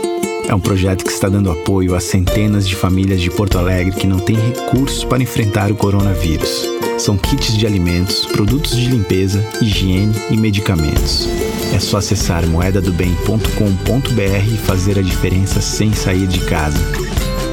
É 0.49 0.55
um 0.55 0.61
projeto 0.61 1.05
que 1.05 1.11
está 1.11 1.29
dando 1.29 1.51
apoio 1.51 1.95
a 1.95 2.01
centenas 2.01 2.69
de 2.69 2.77
famílias 2.77 3.21
de 3.21 3.31
Porto 3.31 3.59
Alegre 3.59 3.95
que 3.95 4.07
não 4.07 4.19
têm 4.19 4.37
recursos 4.37 5.05
para 5.05 5.23
enfrentar 5.23 5.73
o 5.73 5.77
coronavírus. 5.77 6.69
São 6.99 7.17
kits 7.17 7.57
de 7.57 7.67
alimentos, 7.67 8.27
produtos 8.27 8.77
de 8.77 8.87
limpeza, 8.87 9.45
higiene 9.61 10.15
e 10.31 10.37
medicamentos. 10.37 11.29
É 11.75 11.81
só 11.81 11.97
acessar 11.97 12.47
moedadobem.com.br 12.47 14.53
e 14.53 14.57
fazer 14.59 14.99
a 14.99 15.03
diferença 15.03 15.61
sem 15.61 15.93
sair 15.93 16.27
de 16.27 16.41
casa. 16.41 16.79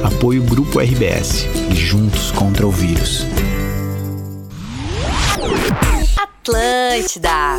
Apoio 0.04 0.42
Grupo 0.42 0.78
RBS 0.78 1.46
e 1.70 1.74
juntos 1.74 2.30
contra 2.32 2.66
o 2.66 2.70
vírus. 2.70 3.26
Atlântida. 6.16 7.58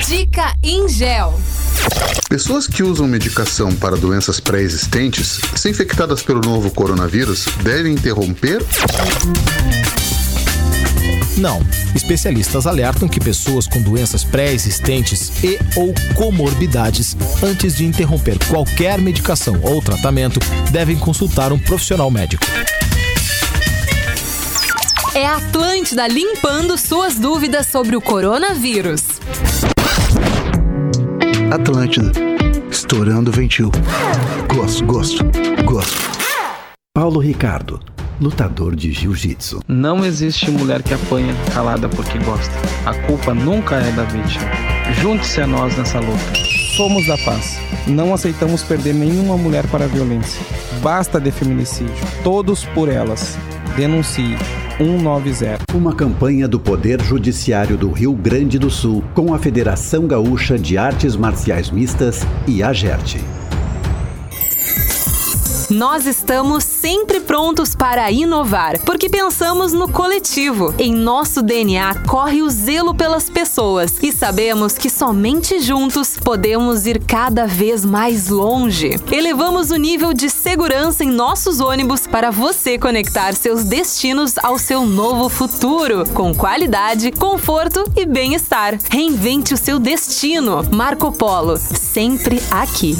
Dica 0.00 0.54
Ingel. 0.62 1.38
Pessoas 2.28 2.66
que 2.66 2.82
usam 2.82 3.06
medicação 3.06 3.74
para 3.76 3.94
doenças 3.94 4.40
pré-existentes, 4.40 5.38
se 5.54 5.68
infectadas 5.68 6.22
pelo 6.22 6.40
novo 6.40 6.70
coronavírus, 6.70 7.44
devem 7.62 7.92
interromper? 7.92 8.64
Não. 11.36 11.60
Especialistas 11.94 12.66
alertam 12.66 13.06
que 13.06 13.20
pessoas 13.20 13.66
com 13.66 13.82
doenças 13.82 14.24
pré-existentes 14.24 15.30
e 15.44 15.58
ou 15.76 15.92
comorbidades, 16.14 17.14
antes 17.42 17.76
de 17.76 17.84
interromper 17.84 18.38
qualquer 18.48 18.98
medicação 18.98 19.60
ou 19.62 19.82
tratamento, 19.82 20.40
devem 20.70 20.96
consultar 20.96 21.52
um 21.52 21.58
profissional 21.58 22.10
médico. 22.10 22.44
É 25.14 25.26
a 25.26 25.36
Atlântida 25.36 26.08
limpando 26.08 26.78
suas 26.78 27.16
dúvidas 27.16 27.66
sobre 27.66 27.94
o 27.94 28.00
coronavírus. 28.00 29.02
Atlântida. 31.52 32.10
Estourando 32.70 33.30
o 33.30 33.34
ventil. 33.34 33.70
Gosto, 34.54 34.86
gosto, 34.86 35.22
gosto. 35.66 36.00
Paulo 36.94 37.20
Ricardo, 37.20 37.78
lutador 38.18 38.74
de 38.74 38.90
jiu-jitsu. 38.90 39.60
Não 39.68 40.02
existe 40.02 40.50
mulher 40.50 40.82
que 40.82 40.94
apanha 40.94 41.34
calada 41.52 41.90
porque 41.90 42.16
gosta. 42.20 42.54
A 42.86 42.94
culpa 43.06 43.34
nunca 43.34 43.74
é 43.74 43.92
da 43.92 44.04
vítima. 44.04 44.46
Junte-se 45.02 45.42
a 45.42 45.46
nós 45.46 45.76
nessa 45.76 46.00
luta. 46.00 46.34
Somos 46.74 47.06
da 47.06 47.18
paz. 47.18 47.60
Não 47.86 48.14
aceitamos 48.14 48.62
perder 48.62 48.94
nenhuma 48.94 49.36
mulher 49.36 49.66
para 49.66 49.84
a 49.84 49.88
violência. 49.88 50.40
Basta 50.80 51.20
de 51.20 51.30
feminicídio. 51.30 51.92
Todos 52.24 52.64
por 52.64 52.88
elas. 52.88 53.36
Denuncie. 53.76 54.38
190. 54.82 55.60
Uma 55.72 55.94
campanha 55.94 56.48
do 56.48 56.58
Poder 56.58 57.00
Judiciário 57.00 57.76
do 57.76 57.90
Rio 57.92 58.12
Grande 58.14 58.58
do 58.58 58.68
Sul 58.68 59.04
com 59.14 59.32
a 59.32 59.38
Federação 59.38 60.08
Gaúcha 60.08 60.58
de 60.58 60.76
Artes 60.76 61.14
Marciais 61.14 61.70
Mistas 61.70 62.26
e 62.48 62.64
a 62.64 62.72
GERT. 62.72 63.41
Nós 65.72 66.04
estamos 66.04 66.64
sempre 66.64 67.18
prontos 67.18 67.74
para 67.74 68.10
inovar, 68.10 68.78
porque 68.80 69.08
pensamos 69.08 69.72
no 69.72 69.90
coletivo. 69.90 70.74
Em 70.78 70.94
nosso 70.94 71.40
DNA 71.40 71.94
corre 72.06 72.42
o 72.42 72.50
zelo 72.50 72.94
pelas 72.94 73.30
pessoas 73.30 73.94
e 74.02 74.12
sabemos 74.12 74.74
que 74.74 74.90
somente 74.90 75.60
juntos 75.60 76.18
podemos 76.22 76.86
ir 76.86 77.02
cada 77.02 77.46
vez 77.46 77.86
mais 77.86 78.28
longe. 78.28 79.00
Elevamos 79.10 79.70
o 79.70 79.76
nível 79.76 80.12
de 80.12 80.28
segurança 80.28 81.04
em 81.04 81.10
nossos 81.10 81.58
ônibus 81.58 82.06
para 82.06 82.30
você 82.30 82.76
conectar 82.76 83.32
seus 83.32 83.64
destinos 83.64 84.34
ao 84.42 84.58
seu 84.58 84.84
novo 84.84 85.30
futuro, 85.30 86.04
com 86.10 86.34
qualidade, 86.34 87.10
conforto 87.12 87.82
e 87.96 88.04
bem-estar. 88.04 88.78
Reinvente 88.90 89.54
o 89.54 89.56
seu 89.56 89.78
destino. 89.78 90.62
Marco 90.70 91.10
Polo, 91.10 91.56
sempre 91.56 92.42
aqui. 92.50 92.94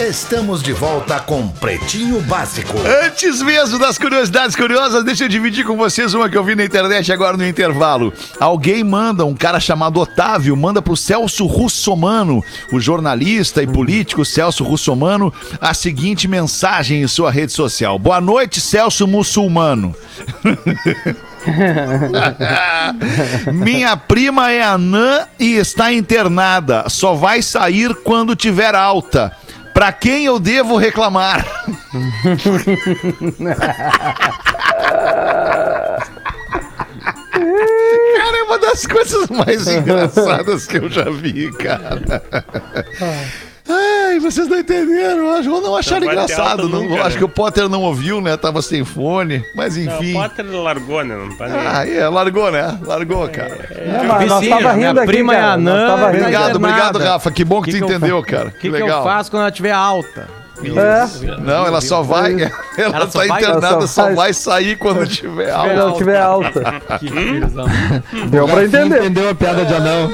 Estamos 0.00 0.62
de 0.62 0.72
volta 0.72 1.20
com 1.20 1.46
Pretinho 1.46 2.22
Básico. 2.22 2.72
Antes 3.04 3.42
mesmo 3.42 3.78
das 3.78 3.98
curiosidades 3.98 4.56
curiosas, 4.56 5.04
deixa 5.04 5.24
eu 5.24 5.28
dividir 5.28 5.62
com 5.62 5.76
vocês 5.76 6.14
uma 6.14 6.30
que 6.30 6.38
eu 6.38 6.42
vi 6.42 6.54
na 6.54 6.64
internet 6.64 7.12
agora 7.12 7.36
no 7.36 7.46
intervalo. 7.46 8.10
Alguém 8.40 8.82
manda, 8.82 9.26
um 9.26 9.34
cara 9.34 9.60
chamado 9.60 10.00
Otávio, 10.00 10.56
manda 10.56 10.80
pro 10.80 10.96
Celso 10.96 11.44
Russomano, 11.44 12.42
o 12.72 12.80
jornalista 12.80 13.62
e 13.62 13.66
político 13.66 14.24
Celso 14.24 14.64
Russomano, 14.64 15.30
a 15.60 15.74
seguinte 15.74 16.26
mensagem 16.26 17.02
em 17.02 17.06
sua 17.06 17.30
rede 17.30 17.52
social. 17.52 17.98
Boa 17.98 18.22
noite, 18.22 18.58
Celso 18.58 19.06
Muçulmano. 19.06 19.94
Minha 23.52 23.98
prima 23.98 24.50
é 24.50 24.62
anã 24.62 25.26
e 25.38 25.56
está 25.56 25.92
internada. 25.92 26.88
Só 26.88 27.12
vai 27.12 27.42
sair 27.42 27.94
quando 27.96 28.34
tiver 28.34 28.74
alta. 28.74 29.36
Pra 29.72 29.92
quem 29.92 30.24
eu 30.24 30.38
devo 30.38 30.76
reclamar? 30.76 31.44
Cara, 37.30 38.38
é 38.38 38.42
uma 38.42 38.58
das 38.58 38.86
coisas 38.86 39.28
mais 39.28 39.66
engraçadas 39.68 40.66
que 40.66 40.78
eu 40.78 40.88
já 40.90 41.04
vi, 41.10 41.50
cara. 41.52 42.22
Ai, 43.82 44.18
vocês 44.20 44.48
não 44.48 44.58
entenderam, 44.58 45.18
eu 45.26 45.30
acho, 45.32 45.50
ou 45.52 45.60
não 45.60 45.76
acharam 45.76 46.04
Não 46.06 46.12
engraçado. 46.12 46.68
Não, 46.68 46.82
nunca, 46.82 47.00
acho 47.02 47.10
né? 47.10 47.18
que 47.18 47.24
o 47.24 47.28
Potter 47.28 47.68
não 47.68 47.82
ouviu, 47.82 48.20
né? 48.20 48.36
Tava 48.36 48.60
sem 48.62 48.84
fone, 48.84 49.44
mas 49.54 49.76
enfim. 49.76 50.12
Não, 50.14 50.20
o 50.20 50.22
Potter 50.28 50.46
largou, 50.50 51.04
né? 51.04 51.16
Não 51.16 51.36
tá 51.36 51.48
nem. 51.48 51.58
Ah, 51.66 51.88
é, 51.88 52.08
largou, 52.08 52.50
né? 52.50 52.78
Largou, 52.84 53.28
cara. 53.28 53.68
Não, 53.86 54.04
mas 54.04 54.28
nós 54.28 54.48
tava 54.48 54.72
rindo 54.72 55.00
aqui, 55.00 55.06
prima 55.06 55.34
é 55.34 55.40
cara. 55.40 55.52
anã, 55.54 55.74
Nós 55.86 55.90
tava 55.90 56.10
rindo. 56.10 56.22
Obrigado, 56.22 56.50
é 56.50 56.56
obrigado. 56.56 56.98
Rafa. 56.98 57.30
Que 57.30 57.44
bom 57.44 57.62
que, 57.62 57.70
Que 57.72 57.78
tu 57.78 57.86
que 57.86 57.92
eu 57.92 57.96
entendeu, 57.96 58.20
fa- 58.20 58.26
cara. 58.26 58.48
O 58.48 58.52
que, 58.52 58.70
que 58.70 58.82
eu 58.82 59.02
faço 59.02 59.30
quando 59.30 59.40
ela 59.42 59.50
estiver 59.50 59.72
alta? 59.72 60.28
É. 60.62 61.36
Não, 61.40 61.66
ela 61.66 61.80
só 61.80 62.02
vai. 62.02 62.34
Ela, 62.76 62.96
Ela 62.96 63.06
tá 63.06 63.24
internada, 63.26 63.86
só 63.86 64.08
só 64.08 64.14
vai- 64.14 64.32
sair 64.34 64.76
quando 64.76 65.06
tiver 65.06 65.46
Quando 65.50 65.56
alta. 65.58 65.72
ela 65.72 65.92
tiver 65.94 66.20
alta. 66.20 66.60
Que. 67.00 68.26
Deu 68.28 68.46
pra 68.46 68.64
entender. 68.64 68.98
Entendeu 69.00 69.30
a 69.30 69.34
piada 69.34 69.64
de 69.64 69.74
anão? 69.74 70.10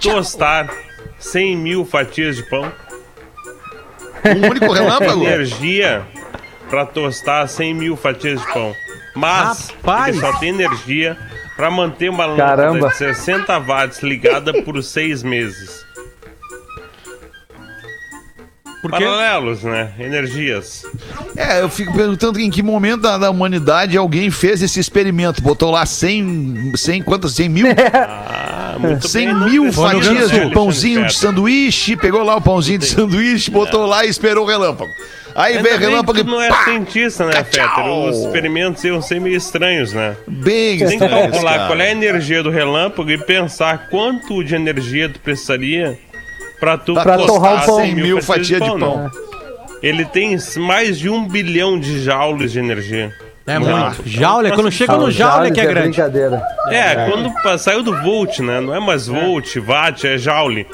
tostar 0.00 0.70
100 1.18 1.56
mil 1.56 1.84
fatias 1.84 2.36
de 2.36 2.44
pão? 2.44 2.72
Um 4.24 4.50
único 4.50 4.72
relâmpago? 4.72 5.24
energia 5.24 6.02
para 6.68 6.84
tostar 6.86 7.48
100 7.48 7.74
mil 7.74 7.96
fatias 7.96 8.40
de 8.40 8.52
pão. 8.52 8.74
Mas 9.14 9.70
Rapaz! 9.70 10.16
ele 10.16 10.20
só 10.20 10.38
tem 10.38 10.50
energia 10.50 11.16
para 11.56 11.70
manter 11.70 12.08
uma 12.08 12.26
lâmpada 12.26 12.88
de 12.88 12.94
60 12.96 13.58
watts 13.60 14.02
ligada 14.02 14.62
por 14.62 14.82
seis 14.82 15.22
meses. 15.22 15.86
Paralelos, 18.88 19.64
né? 19.64 19.92
Energias. 19.98 20.84
É, 21.36 21.60
eu 21.60 21.68
fico 21.68 21.92
perguntando 21.92 22.38
em 22.38 22.48
que 22.48 22.62
momento 22.62 23.02
da, 23.02 23.18
da 23.18 23.30
humanidade 23.30 23.96
alguém 23.96 24.30
fez 24.30 24.62
esse 24.62 24.78
experimento. 24.78 25.42
Botou 25.42 25.72
lá 25.72 25.84
100, 25.84 26.76
100 26.76 27.02
quantas? 27.02 27.32
100 27.34 27.48
mil? 27.48 27.66
Ah, 27.80 28.57
muito 28.78 29.08
100 29.08 29.26
bem, 29.26 29.34
não 29.34 29.48
mil 29.48 29.72
fatias 29.72 30.30
de 30.30 30.40
de 30.40 30.54
pãozinho 30.54 31.06
de 31.06 31.14
sanduíche, 31.14 31.96
pegou 31.96 32.22
lá 32.22 32.36
o 32.36 32.40
pãozinho 32.40 32.78
de 32.78 32.86
sanduíche, 32.86 33.50
botou 33.50 33.86
lá 33.86 34.04
e 34.04 34.08
esperou 34.08 34.44
o 34.44 34.46
relâmpago. 34.48 34.90
Aí 35.34 35.56
Ainda 35.56 35.62
veio 35.68 35.76
o 35.76 35.78
relâmpago 35.78 36.18
e 36.18 36.24
tu 36.24 36.30
não 36.30 36.40
é 36.42 36.50
cientista, 36.64 37.24
né! 37.26 37.32
Fetter? 37.44 37.86
Os 37.86 38.18
experimentos 38.24 38.82
iam 38.82 39.00
ser 39.00 39.20
meio 39.20 39.36
estranhos, 39.36 39.92
né? 39.92 40.16
Bem 40.26 40.78
Tem 40.78 40.98
que 40.98 41.08
calcular 41.08 41.52
cara. 41.54 41.66
qual 41.68 41.80
é 41.80 41.88
a 41.88 41.92
energia 41.92 42.42
do 42.42 42.50
relâmpago 42.50 43.10
e 43.10 43.18
pensar 43.18 43.88
quanto 43.88 44.42
de 44.42 44.54
energia 44.56 45.08
tu 45.08 45.20
precisaria 45.20 45.96
pra 46.58 46.76
tu 46.76 46.94
Pra 46.94 47.16
torrar 47.18 47.62
o 47.62 47.66
pão. 47.66 47.76
100 47.76 47.86
100 47.86 47.94
mil 47.94 48.22
fatias 48.22 48.60
de 48.60 48.78
pão. 48.78 49.04
né? 49.04 49.10
Ele 49.80 50.04
tem 50.04 50.36
mais 50.56 50.98
de 50.98 51.08
um 51.08 51.28
bilhão 51.28 51.78
de 51.78 52.02
joules 52.02 52.50
de 52.50 52.58
energia. 52.58 53.12
É 53.48 53.58
muito. 53.58 54.02
Joule, 54.04 54.50
quando 54.52 54.70
chega 54.70 54.96
no 54.96 55.06
Ah, 55.06 55.10
joule 55.10 55.50
que 55.50 55.60
é 55.60 55.66
grande. 55.66 55.88
brincadeira. 55.88 56.42
É, 56.70 57.08
quando 57.10 57.32
pa- 57.42 57.58
saiu 57.58 57.82
do 57.82 57.96
volt, 58.02 58.38
né? 58.40 58.60
Não 58.60 58.74
é 58.74 58.80
mais 58.80 59.06
volt, 59.06 59.56
watt, 59.56 60.06
é 60.06 60.18
joule. 60.18 60.66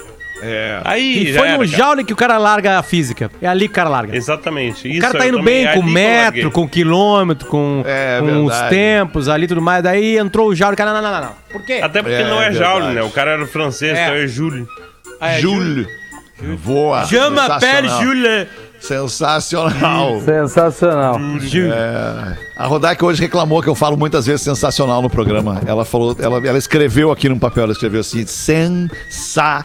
É. 0.43 0.81
Aí 0.85 1.29
E 1.29 1.33
já 1.33 1.39
foi 1.39 1.49
era, 1.49 1.59
no 1.59 1.65
joule 1.65 2.05
que 2.05 2.13
o 2.13 2.17
cara 2.17 2.37
larga 2.37 2.79
a 2.79 2.83
física. 2.83 3.31
É 3.41 3.47
ali 3.47 3.67
que 3.67 3.73
o 3.73 3.75
cara 3.75 3.89
larga. 3.89 4.15
Exatamente. 4.15 4.87
O 4.87 4.91
Isso 4.91 5.01
cara 5.01 5.17
tá 5.19 5.27
indo 5.27 5.39
também- 5.39 5.63
bem 5.63 5.67
é 5.67 5.73
com 5.75 5.83
metro, 5.83 6.51
com 6.51 6.69
quilômetro, 6.69 7.49
com, 7.49 7.83
É, 7.87 8.19
com 8.21 8.45
os 8.45 8.61
tempos 8.63 9.29
ali 9.29 9.45
e 9.45 9.49
tudo 9.49 9.63
mais. 9.63 9.83
Daí 9.83 10.19
entrou 10.19 10.49
o 10.49 10.55
joule. 10.55 10.77
Cara, 10.77 10.93
não, 10.93 11.01
não, 11.01 11.11
não, 11.13 11.21
não. 11.23 11.33
Por 11.51 11.65
quê? 11.65 11.81
Até 11.83 12.03
porque 12.03 12.17
É, 12.17 12.25
não 12.29 12.43
é 12.43 12.51
verdade. 12.51 12.73
joule, 12.81 12.95
né? 12.95 13.03
O 13.03 13.11
cara 13.11 13.31
era 13.31 13.47
francês, 13.47 13.97
É. 13.97 14.03
então 14.05 14.15
é 14.17 14.27
joule. 14.27 14.67
Ah, 15.21 15.31
é 15.33 15.39
Júlio. 15.41 15.87
Voa. 16.59 17.05
Chama 17.07 17.59
pé 17.61 17.83
Sensacional. 17.83 18.47
Sensacional. 18.87 20.21
Sensacional. 20.21 21.19
É, 21.19 22.37
a 22.57 22.67
Rodak 22.67 23.03
hoje 23.05 23.21
reclamou 23.23 23.63
que 23.63 23.69
eu 23.69 23.75
falo 23.75 23.97
muitas 23.97 24.27
vezes 24.27 24.43
sensacional 24.43 25.01
no 25.01 25.09
programa. 25.09 25.61
Ela 25.67 25.85
falou, 25.85 26.15
ela, 26.21 26.37
ela 26.47 26.59
escreveu 26.59 27.11
aqui 27.11 27.29
num 27.29 27.39
papel, 27.39 27.65
ela 27.65 27.73
escreveu 27.73 28.01
assim, 28.01 28.27
sensacional. 28.27 29.65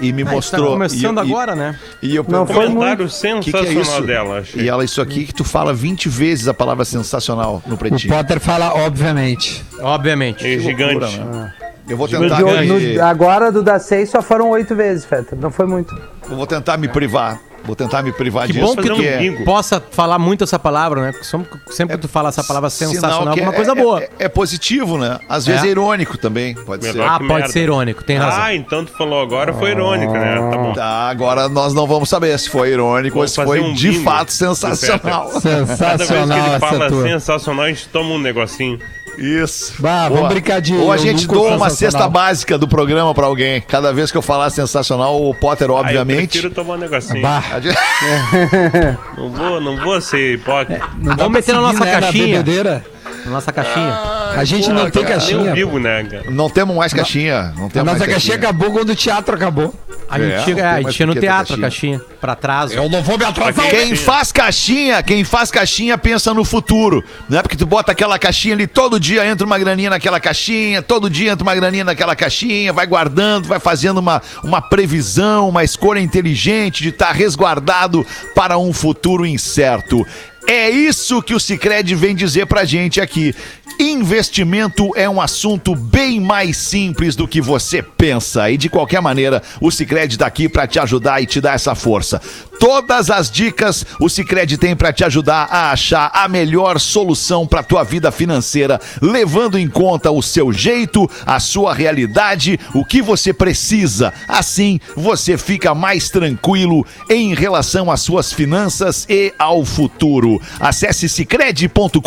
E 0.00 0.12
me 0.12 0.22
Ah, 0.22 0.26
tá 0.26 0.32
mostrou. 0.32 0.72
começando 0.72 1.18
e, 1.18 1.20
e- 1.20 1.30
agora, 1.30 1.54
né? 1.54 1.78
E 2.02 2.14
eu 2.14 2.24
Não 2.28 2.46
foi 2.46 2.66
Comentário 2.66 3.08
"Que 3.08 3.50
que 3.52 3.56
é 3.56 3.64
sensacional 3.64 3.82
isso?" 3.82 4.02
dela, 4.06 4.38
achei. 4.40 4.62
E 4.62 4.68
ela, 4.68 4.84
isso 4.84 5.00
aqui 5.00 5.24
que 5.24 5.32
tu 5.34 5.44
fala 5.44 5.72
20 5.72 6.08
vezes 6.10 6.46
a 6.46 6.52
palavra 6.54 6.84
sensacional 6.84 7.62
no 7.66 7.74
O 7.74 7.78
pretinho. 7.78 8.12
Potter 8.12 8.38
fala, 8.38 8.74
obviamente. 8.74 9.64
Obviamente. 9.80 10.46
É 10.46 10.58
gigante. 10.58 10.94
loucura, 11.16 11.24
né? 11.24 11.52
Eu 11.90 11.96
vou 11.96 12.08
tentar, 12.08 12.36
de 12.36 12.44
me, 12.44 12.94
no- 12.96 13.04
agora 13.04 13.50
do 13.52 13.62
da 13.62 13.78
6 13.78 14.08
só 14.10 14.22
foram 14.22 14.48
oito 14.50 14.74
vezes, 14.74 15.04
Feta. 15.04 15.36
Não 15.36 15.50
foi 15.50 15.66
muito. 15.66 15.94
eu 16.30 16.36
vou 16.36 16.46
tentar 16.46 16.76
me 16.76 16.88
privar. 16.88 17.40
Vou 17.62 17.76
tentar 17.76 18.02
me 18.02 18.10
privar 18.10 18.46
Que 18.46 18.54
disso, 18.54 18.64
bom 18.64 18.74
que 18.74 18.88
porque 18.88 19.34
tu 19.36 19.44
possa 19.44 19.82
falar 19.90 20.18
muito 20.18 20.42
essa 20.44 20.58
palavra, 20.58 21.02
né? 21.02 21.12
Porque 21.12 21.26
sempre- 21.70 21.94
que 21.96 22.00
tu 22.02 22.08
fala 22.08 22.30
essa 22.30 22.42
palavra 22.42 22.70
sensacional, 22.70 23.18
sinal 23.20 23.34
que 23.34 23.40
alguma 23.40 23.52
é- 23.52 23.56
coisa 23.56 23.72
é- 23.72 23.74
boa. 23.74 24.00
É, 24.02 24.08
é 24.20 24.28
positivo, 24.30 24.96
né? 24.96 25.18
Às 25.28 25.44
vezes 25.44 25.64
é, 25.64 25.66
É. 25.66 25.70
irônico 25.70 26.16
também, 26.16 26.54
pode 26.54 26.86
ser. 26.86 26.98
Ah, 27.02 27.20
pode 27.20 27.52
ser 27.52 27.60
irônico, 27.64 28.02
tem 28.02 28.16
razão. 28.16 28.42
Ah, 28.42 28.54
então 28.54 28.82
tu 28.86 28.92
falou 28.96 29.20
agora 29.20 29.52
foi 29.52 29.72
irônico, 29.72 30.10
né? 30.14 30.36
Tá 30.50 30.56
bom. 30.56 30.72
Tá, 30.72 31.10
agora 31.10 31.50
nós 31.50 31.74
não 31.74 31.86
vamos 31.86 32.08
saber 32.08 32.36
se 32.38 32.48
foi 32.48 32.70
irônico 32.70 33.18
ou 33.18 33.26
Vamos 33.26 33.32
se 33.32 33.44
foi 33.44 33.60
um 33.60 33.74
de 33.74 33.92
fato 34.02 34.32
sensacional. 34.32 35.30
Peter. 35.30 35.76
Cada 35.78 35.96
vez 36.06 36.08
que 36.08 36.14
ele 36.50 36.58
fala 36.60 36.88
sensacional, 37.02 37.64
a 37.66 37.68
gente 37.68 37.88
toma 37.90 38.14
um 38.14 38.18
negocinho. 38.18 38.78
Isso. 39.18 39.74
Bah, 39.78 40.08
Boa. 40.08 40.20
vamos 40.20 40.28
brincar 40.34 40.60
de. 40.60 40.74
Ou 40.74 40.90
a 40.92 40.96
gente 40.96 41.26
doa 41.26 41.56
uma 41.56 41.68
cesta 41.70 42.08
básica 42.08 42.56
do 42.56 42.66
programa 42.66 43.14
pra 43.14 43.26
alguém. 43.26 43.60
Cada 43.60 43.92
vez 43.92 44.10
que 44.10 44.16
eu 44.18 44.22
falar 44.22 44.48
sensacional, 44.50 45.22
o 45.22 45.34
Potter, 45.34 45.68
Ah, 45.68 45.72
eu 45.72 45.76
obviamente. 45.76 46.28
prefiro 46.30 46.50
tomar 46.54 46.74
um 46.74 46.78
negocinho. 46.78 47.22
Bah. 47.22 47.42
Não 49.16 49.30
vou, 49.30 49.60
não 49.60 49.76
vou 49.78 50.00
ser 50.00 50.34
hipócrita. 50.34 50.86
Não 50.98 51.14
dá 51.16 51.24
Vamos 51.24 51.32
meter 51.38 51.54
na 51.54 51.60
nossa 51.60 51.84
né, 51.84 52.00
caixinha. 52.00 52.38
bebedeira. 52.38 52.84
Na 53.30 53.36
nossa 53.36 53.52
caixinha. 53.52 53.98
A 54.36 54.44
gente 54.44 54.68
não 54.70 54.90
tem 54.90 55.02
Nem 55.04 55.12
caixinha. 55.12 55.50
o 55.52 55.54
Bibo, 55.54 55.78
né, 55.78 56.02
cara? 56.04 56.24
Não 56.30 56.50
temos 56.50 56.76
mais 56.76 56.92
caixinha. 56.92 57.52
Não 57.56 57.66
A 57.66 57.70
temos 57.70 57.86
nossa 57.86 57.98
mais 58.00 58.12
caixinha 58.12 58.34
acabou 58.36 58.72
quando 58.72 58.90
o 58.90 58.96
teatro 58.96 59.34
acabou. 59.36 59.72
A 60.08 60.18
gente 60.18 60.32
É, 60.32 60.42
tinha, 60.42 60.56
não 60.56 60.62
tem 60.62 60.64
a 60.72 60.82
gente 60.82 60.94
tinha 60.96 61.06
no 61.06 61.14
teatro 61.14 61.54
a 61.54 61.58
caixinha. 61.58 61.98
caixinha, 61.98 62.18
pra 62.20 62.34
trás. 62.34 62.72
Eu 62.72 62.88
não 62.88 63.00
vou 63.02 63.16
me 63.16 63.24
atrasar. 63.24 63.68
Quem 63.70 63.94
faz 63.94 64.32
caixinha, 64.32 65.00
quem 65.04 65.22
faz 65.22 65.52
caixinha 65.52 65.96
pensa 65.96 66.34
no 66.34 66.44
futuro, 66.44 67.04
né? 67.28 67.40
Porque 67.42 67.56
tu 67.56 67.64
bota 67.64 67.92
aquela 67.92 68.18
caixinha 68.18 68.54
ali, 68.54 68.66
todo 68.66 68.98
dia 68.98 69.24
entra 69.24 69.46
uma 69.46 69.56
graninha 69.56 69.90
naquela 69.90 70.18
caixinha, 70.18 70.82
todo 70.82 71.08
dia 71.08 71.30
entra 71.30 71.44
uma 71.44 71.54
graninha 71.54 71.84
naquela 71.84 72.16
caixinha, 72.16 72.72
vai 72.72 72.86
guardando, 72.88 73.46
vai 73.46 73.60
fazendo 73.60 73.98
uma, 73.98 74.20
uma 74.42 74.60
previsão, 74.60 75.48
uma 75.48 75.62
escolha 75.62 76.00
inteligente 76.00 76.82
de 76.82 76.88
estar 76.88 77.12
resguardado 77.12 78.04
para 78.34 78.58
um 78.58 78.72
futuro 78.72 79.24
incerto. 79.24 80.04
É 80.46 80.70
isso 80.70 81.22
que 81.22 81.34
o 81.34 81.40
Cicred 81.40 81.94
vem 81.94 82.14
dizer 82.14 82.46
pra 82.46 82.64
gente 82.64 83.00
aqui. 83.00 83.34
Investimento 83.78 84.90
é 84.94 85.08
um 85.08 85.20
assunto 85.20 85.74
bem 85.74 86.20
mais 86.20 86.58
simples 86.58 87.16
do 87.16 87.26
que 87.26 87.40
você 87.40 87.82
pensa. 87.82 88.50
E 88.50 88.58
de 88.58 88.68
qualquer 88.68 89.00
maneira, 89.00 89.42
o 89.60 89.70
Cicred 89.70 90.18
tá 90.18 90.26
aqui 90.26 90.50
para 90.50 90.66
te 90.66 90.78
ajudar 90.78 91.22
e 91.22 91.26
te 91.26 91.40
dar 91.40 91.54
essa 91.54 91.74
força. 91.74 92.20
Todas 92.58 93.10
as 93.10 93.30
dicas 93.30 93.86
o 93.98 94.06
Cicred 94.06 94.58
tem 94.58 94.76
para 94.76 94.92
te 94.92 95.02
ajudar 95.02 95.48
a 95.50 95.70
achar 95.70 96.10
a 96.12 96.28
melhor 96.28 96.78
solução 96.78 97.46
para 97.46 97.62
tua 97.62 97.82
vida 97.82 98.12
financeira, 98.12 98.78
levando 99.00 99.58
em 99.58 99.66
conta 99.66 100.10
o 100.10 100.20
seu 100.20 100.52
jeito, 100.52 101.10
a 101.24 101.40
sua 101.40 101.72
realidade, 101.72 102.60
o 102.74 102.84
que 102.84 103.00
você 103.00 103.32
precisa. 103.32 104.12
Assim, 104.28 104.78
você 104.94 105.38
fica 105.38 105.74
mais 105.74 106.10
tranquilo 106.10 106.86
em 107.08 107.34
relação 107.34 107.90
às 107.90 108.02
suas 108.02 108.30
finanças 108.30 109.06
e 109.08 109.32
ao 109.38 109.64
futuro. 109.64 110.39
Acesse 110.58 111.08
cicred.com.br 111.08 111.98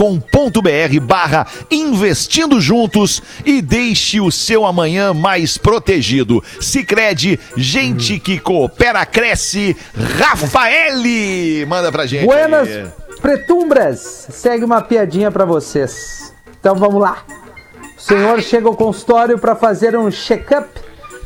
barra 1.02 1.48
investindo 1.70 2.60
juntos 2.60 3.22
e 3.46 3.62
deixe 3.62 4.20
o 4.20 4.32
seu 4.32 4.66
amanhã 4.66 5.14
mais 5.14 5.58
protegido. 5.58 6.44
Cicred, 6.60 7.40
gente 7.56 8.20
que 8.20 8.40
coopera, 8.40 9.06
cresce. 9.06 9.76
Rafaele, 10.18 11.66
manda 11.66 11.92
pra 11.92 12.06
gente. 12.06 12.26
Buenas 12.26 12.68
aí. 12.68 12.88
pretumbras, 13.22 14.28
segue 14.32 14.64
uma 14.64 14.82
piadinha 14.82 15.32
pra 15.32 15.46
vocês. 15.46 16.34
Então 16.60 16.76
vamos 16.76 17.02
lá. 17.02 17.24
O 17.98 18.02
senhor 18.02 18.42
chega 18.42 18.68
ao 18.68 18.76
consultório 18.76 19.40
pra 19.40 19.56
fazer 19.56 19.98
um 19.98 20.12
check-up 20.12 20.68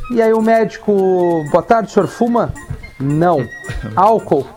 e 0.09 0.21
aí 0.21 0.31
o 0.31 0.41
médico, 0.41 1.43
boa 1.51 1.61
tarde, 1.61 1.89
o 1.89 1.93
senhor 1.93 2.07
fuma? 2.07 2.53
Não. 2.99 3.45
Álcool? 3.95 4.47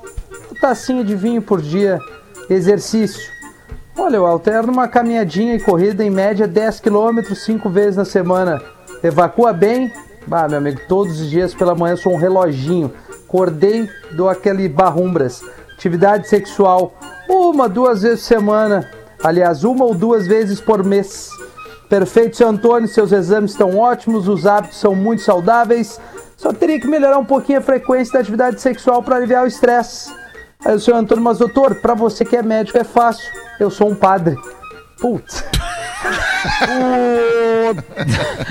Uma 0.51 0.61
tacinha 0.61 1.03
de 1.03 1.17
vinho 1.17 1.43
por 1.43 1.61
dia. 1.61 1.99
Exercício? 2.51 3.31
Olha, 3.97 4.17
eu 4.17 4.27
alterno 4.27 4.73
uma 4.73 4.89
caminhadinha 4.89 5.55
e 5.55 5.61
corrida 5.61 6.05
em 6.05 6.11
média 6.11 6.49
10 6.49 6.81
km 6.81 7.33
5 7.33 7.71
vezes 7.71 7.97
na 7.97 8.05
semana. 8.05 8.61
Evacua 9.05 9.53
bem? 9.53 9.93
Ah, 10.29 10.49
meu 10.49 10.59
amigo, 10.59 10.81
todos 10.89 11.21
os 11.21 11.31
dias 11.31 11.55
pela 11.55 11.77
manhã 11.77 11.95
sou 11.95 12.13
um 12.13 12.17
reloginho. 12.17 12.93
Acordei, 13.25 13.89
dou 14.17 14.29
aquele 14.29 14.69
barrumbras. 14.69 15.45
Atividade 15.75 16.29
sexual, 16.29 16.93
uma, 17.29 17.69
duas 17.69 18.03
vezes 18.03 18.21
por 18.23 18.35
semana. 18.35 18.91
Aliás, 19.23 19.63
uma 19.63 19.85
ou 19.85 19.95
duas 19.95 20.27
vezes 20.27 20.61
por 20.61 20.85
mês. 20.85 21.31
Perfeito, 21.89 22.37
seu 22.37 22.49
Antônio, 22.49 22.89
seus 22.89 23.13
exames 23.13 23.53
estão 23.53 23.79
ótimos, 23.79 24.27
os 24.27 24.45
hábitos 24.45 24.81
são 24.81 24.97
muito 24.97 25.23
saudáveis. 25.23 26.01
Só 26.37 26.53
teria 26.53 26.81
que 26.81 26.89
melhorar 26.89 27.19
um 27.19 27.25
pouquinho 27.25 27.61
a 27.61 27.63
frequência 27.63 28.15
da 28.15 28.21
atividade 28.21 28.61
sexual 28.61 29.05
para 29.05 29.15
aliviar 29.15 29.45
o 29.45 29.47
estresse. 29.47 30.11
Aí 30.65 30.75
o 30.75 30.81
senhor 30.81 30.99
Antônio, 30.99 31.25
mas 31.25 31.39
doutor, 31.39 31.77
pra 31.77 31.95
você 31.95 32.25
que 32.25 32.37
é 32.37 32.43
médico 32.43 32.79
é 32.79 32.85
fácil. 32.85 33.31
Eu 33.59 33.71
sou 33.71 33.91
um 33.91 33.95
padre. 33.95 34.37
Putz. 35.01 35.45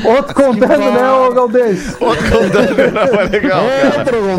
Outro 0.06 0.34
contando, 0.36 0.92
né, 0.92 1.12
ô 1.12 1.32
Galdês? 1.32 1.96
Outro 2.00 2.24
contando, 2.30 2.92
não, 2.94 3.08
foi 3.08 3.28
legal. 3.28 3.64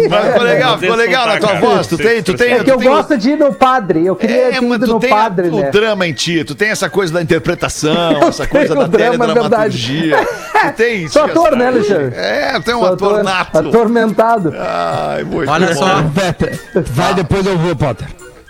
Mas 0.09 0.27
ficou 0.27 0.43
legal, 0.43 0.79
ficou 0.79 0.97
legal 0.97 1.27
na 1.27 1.39
tua 1.39 1.55
voz. 1.61 1.87
Tu 1.87 1.97
tem, 1.99 2.23
tu 2.23 2.35
tem, 2.35 2.53
É 2.53 2.59
que 2.59 2.65
tu 2.65 2.71
eu 2.71 2.79
tem 2.79 2.89
gosto 2.89 3.19
de 3.19 3.31
ir 3.31 3.37
no 3.37 3.53
padre. 3.55 4.07
Eu 4.07 4.17
queria 4.17 4.37
É, 4.37 4.51
ter 4.53 4.63
ido 4.63 4.87
tu 4.87 4.93
no 4.95 5.01
tem 5.01 5.11
padre, 5.11 5.49
o 5.49 5.57
né? 5.61 5.71
drama 5.71 6.07
em 6.07 6.13
ti, 6.13 6.45
tu 6.45 6.55
tem 6.55 6.71
essa 6.71 6.89
coisa 6.89 7.13
da 7.13 7.23
interpretação, 7.23 8.13
Eu 8.23 8.29
essa 8.29 8.47
coisa 8.47 8.75
da 8.75 8.85
é 8.85 8.89
teledramaturgia. 8.89 10.17
Tu 10.53 10.73
tem 10.77 11.05
isso. 11.05 11.13
Sou 11.15 11.25
ator, 11.25 11.57
né? 11.57 11.67
Alexandre? 11.69 12.13
É, 12.17 12.61
tu 12.61 12.71
é 12.71 12.77
um 12.77 12.85
ator 12.85 13.23
nato. 13.23 13.59
Atormentado. 13.59 14.55
Ai, 14.57 15.25
muito 15.25 15.51
Olha 15.51 15.67
bom. 15.69 15.75
só. 15.75 16.03
Vai, 16.87 17.15
depois 17.15 17.45
eu 17.47 17.59
vou, 17.59 17.75
Potter. 17.77 18.07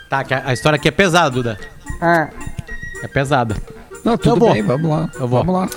Tá, 0.09 0.23
a 0.45 0.53
história 0.53 0.75
aqui 0.75 0.87
é 0.87 0.91
pesada, 0.91 1.29
Duda. 1.29 1.57
Ah. 2.01 2.27
É 3.03 3.07
pesada. 3.07 3.55
Não, 4.03 4.13
Eu 4.13 4.17
tudo 4.17 4.39
vou. 4.39 4.53
bem, 4.53 4.61
vamos 4.63 4.89
lá. 4.89 5.09
Eu 5.15 5.27
vou. 5.27 5.43
Vamos 5.43 5.55
lá. 5.61 5.69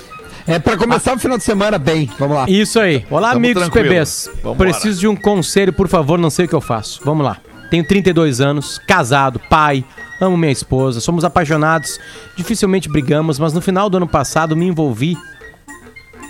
É 0.47 0.59
pra 0.59 0.77
começar 0.77 1.15
o 1.15 1.19
final 1.19 1.37
de 1.37 1.43
semana 1.43 1.77
bem. 1.79 2.09
Vamos 2.19 2.35
lá. 2.37 2.45
Isso 2.47 2.79
aí. 2.79 3.05
Olá, 3.09 3.29
Tamo 3.29 3.39
amigos 3.39 3.63
tranquilo. 3.63 3.89
bebês. 3.89 4.29
Vambora. 4.43 4.69
Preciso 4.71 4.99
de 4.99 5.07
um 5.07 5.15
conselho, 5.15 5.73
por 5.73 5.87
favor, 5.87 6.19
não 6.19 6.29
sei 6.29 6.45
o 6.45 6.47
que 6.47 6.53
eu 6.55 6.61
faço. 6.61 7.01
Vamos 7.03 7.25
lá. 7.25 7.37
Tenho 7.71 7.85
32 7.85 8.41
anos, 8.41 8.77
casado, 8.87 9.39
pai, 9.49 9.83
amo 10.21 10.37
minha 10.37 10.51
esposa, 10.51 10.99
somos 11.01 11.25
apaixonados, 11.25 11.99
dificilmente 12.37 12.87
brigamos, 12.87 13.39
mas 13.39 13.53
no 13.53 13.59
final 13.61 13.89
do 13.89 13.97
ano 13.97 14.07
passado 14.07 14.55
me 14.55 14.67
envolvi 14.67 15.17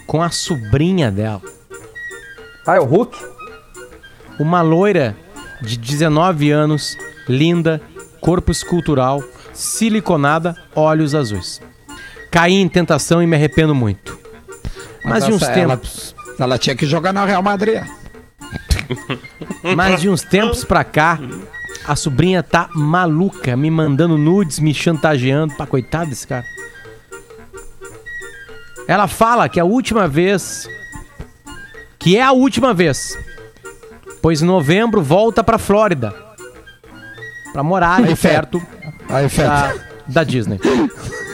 com 0.07 0.23
a 0.23 0.29
sobrinha 0.29 1.11
dela. 1.11 1.41
Ah, 2.65 2.77
é 2.77 2.79
o 2.79 2.85
Hulk? 2.85 3.17
Uma 4.39 4.61
loira 4.61 5.15
de 5.61 5.77
19 5.77 6.51
anos, 6.51 6.97
linda, 7.27 7.81
corpo 8.21 8.49
escultural, 8.49 9.21
siliconada, 9.53 10.55
olhos 10.73 11.13
azuis. 11.13 11.61
Caí 12.35 12.55
em 12.55 12.67
tentação 12.67 13.23
e 13.23 13.25
me 13.25 13.33
arrependo 13.33 13.73
muito. 13.73 14.19
Mas 15.05 15.25
de 15.25 15.31
uns 15.31 15.41
ela- 15.41 15.53
tempos. 15.77 16.13
Ela 16.37 16.57
tinha 16.57 16.75
que 16.75 16.85
jogar 16.85 17.13
na 17.13 17.23
Real 17.23 17.41
Madrid. 17.41 17.81
Mas 19.73 20.01
de 20.01 20.09
uns 20.09 20.21
tempos 20.21 20.65
pra 20.65 20.83
cá, 20.83 21.17
a 21.87 21.95
sobrinha 21.95 22.43
tá 22.43 22.67
maluca, 22.75 23.55
me 23.55 23.71
mandando 23.71 24.17
nudes, 24.17 24.59
me 24.59 24.73
chantageando. 24.73 25.55
Pá, 25.55 25.65
coitado 25.65 26.09
desse 26.09 26.27
cara. 26.27 26.43
Ela 28.85 29.07
fala 29.07 29.47
que 29.47 29.57
a 29.57 29.63
última 29.63 30.05
vez. 30.05 30.67
Que 31.97 32.17
é 32.17 32.21
a 32.21 32.33
última 32.33 32.73
vez. 32.73 33.17
Pois 34.21 34.41
em 34.41 34.45
novembro 34.45 35.01
volta 35.01 35.41
pra 35.41 35.57
Flórida. 35.57 36.13
Pra 37.53 37.63
morar 37.63 38.03
Aí, 38.03 38.13
perto 38.13 38.61
Aí, 39.07 39.29
da, 39.29 39.73
da 40.05 40.23
Disney. 40.25 40.59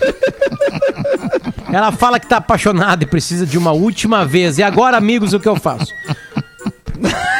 Ela 1.72 1.92
fala 1.92 2.18
que 2.18 2.26
tá 2.26 2.38
apaixonada 2.38 3.04
e 3.04 3.06
precisa 3.06 3.46
de 3.46 3.56
uma 3.56 3.72
última 3.72 4.24
vez. 4.24 4.58
E 4.58 4.62
agora, 4.62 4.96
amigos, 4.96 5.32
o 5.32 5.40
que 5.40 5.48
eu 5.48 5.56
faço? 5.56 5.92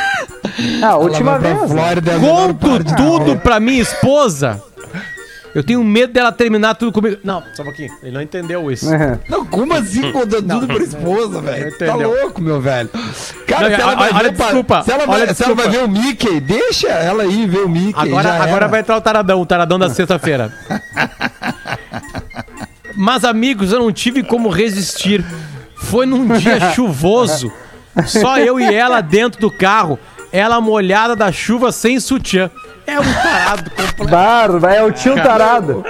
Ah, 0.83 0.89
a 0.89 0.97
última 0.97 1.39
vez. 1.39 1.59
né? 1.59 1.69
Flórida, 1.69 2.19
Conto 2.19 2.69
parte. 2.85 2.97
tudo 2.97 3.37
pra 3.39 3.59
minha 3.61 3.81
esposa. 3.81 4.63
Eu 5.55 5.65
tenho 5.65 5.83
medo 5.83 6.13
dela 6.13 6.31
terminar 6.31 6.75
tudo 6.75 6.93
comigo. 6.93 7.17
Não, 7.25 7.43
só 7.55 7.63
um 7.63 7.65
pouquinho. 7.67 7.91
Ele 8.03 8.13
não 8.13 8.21
entendeu 8.21 8.71
isso. 8.71 8.87
Não, 9.29 9.45
como 9.47 9.73
assim 9.75 10.13
contando 10.13 10.47
tudo 10.61 10.67
pra 10.67 10.77
esposa, 10.85 11.41
velho? 11.41 11.77
Tá 11.79 11.87
entendeu. 11.89 12.11
louco, 12.21 12.43
meu 12.43 12.61
velho. 12.61 12.91
Cara, 13.47 13.69
Não, 13.71 13.77
se 13.77 13.81
ela 13.83 13.91
olha- 13.93 13.99
vai 13.99 14.13
olha 14.13 14.31
ver 14.33 14.37
desculpa, 14.39 14.83
Se 14.83 14.93
ela, 14.93 15.03
olha 15.09 15.27
vai, 15.27 15.35
se 15.35 15.45
ela 15.45 15.55
vai 15.55 15.69
ver 15.71 15.83
o 15.85 15.89
Mickey, 15.89 16.41
deixa 16.41 16.89
ela 16.89 17.25
ir 17.25 17.49
ver 17.49 17.61
o 17.61 17.69
Mickey. 17.69 17.95
Agora, 17.99 18.29
já 18.29 18.35
agora 18.43 18.57
era. 18.57 18.69
vai 18.69 18.81
entrar 18.81 18.97
o 18.97 19.01
taradão, 19.01 19.41
o 19.41 19.47
taradão 19.47 19.79
da 19.79 19.89
sexta-feira. 19.89 20.53
Mas, 23.01 23.25
amigos, 23.25 23.73
eu 23.73 23.79
não 23.79 23.91
tive 23.93 24.23
como 24.23 24.49
resistir. 24.51 25.25
Foi 25.75 26.05
num 26.07 26.29
dia 26.39 26.73
chuvoso. 26.75 27.51
Só 28.07 28.39
eu 28.39 28.61
e 28.61 28.75
ela 28.75 29.01
dentro 29.01 29.41
do 29.41 29.51
carro. 29.51 29.99
Ela 30.33 30.61
molhada 30.61 31.17
da 31.17 31.33
chuva 31.33 31.73
sem 31.73 31.99
sutiã. 31.99 32.51
É 32.87 32.99
um 33.01 33.13
tarado 33.13 33.71
completo. 33.71 34.05
Barro, 34.11 34.67
é 34.67 34.83
o 34.83 34.93
tio 34.93 35.15
tarado. 35.15 35.85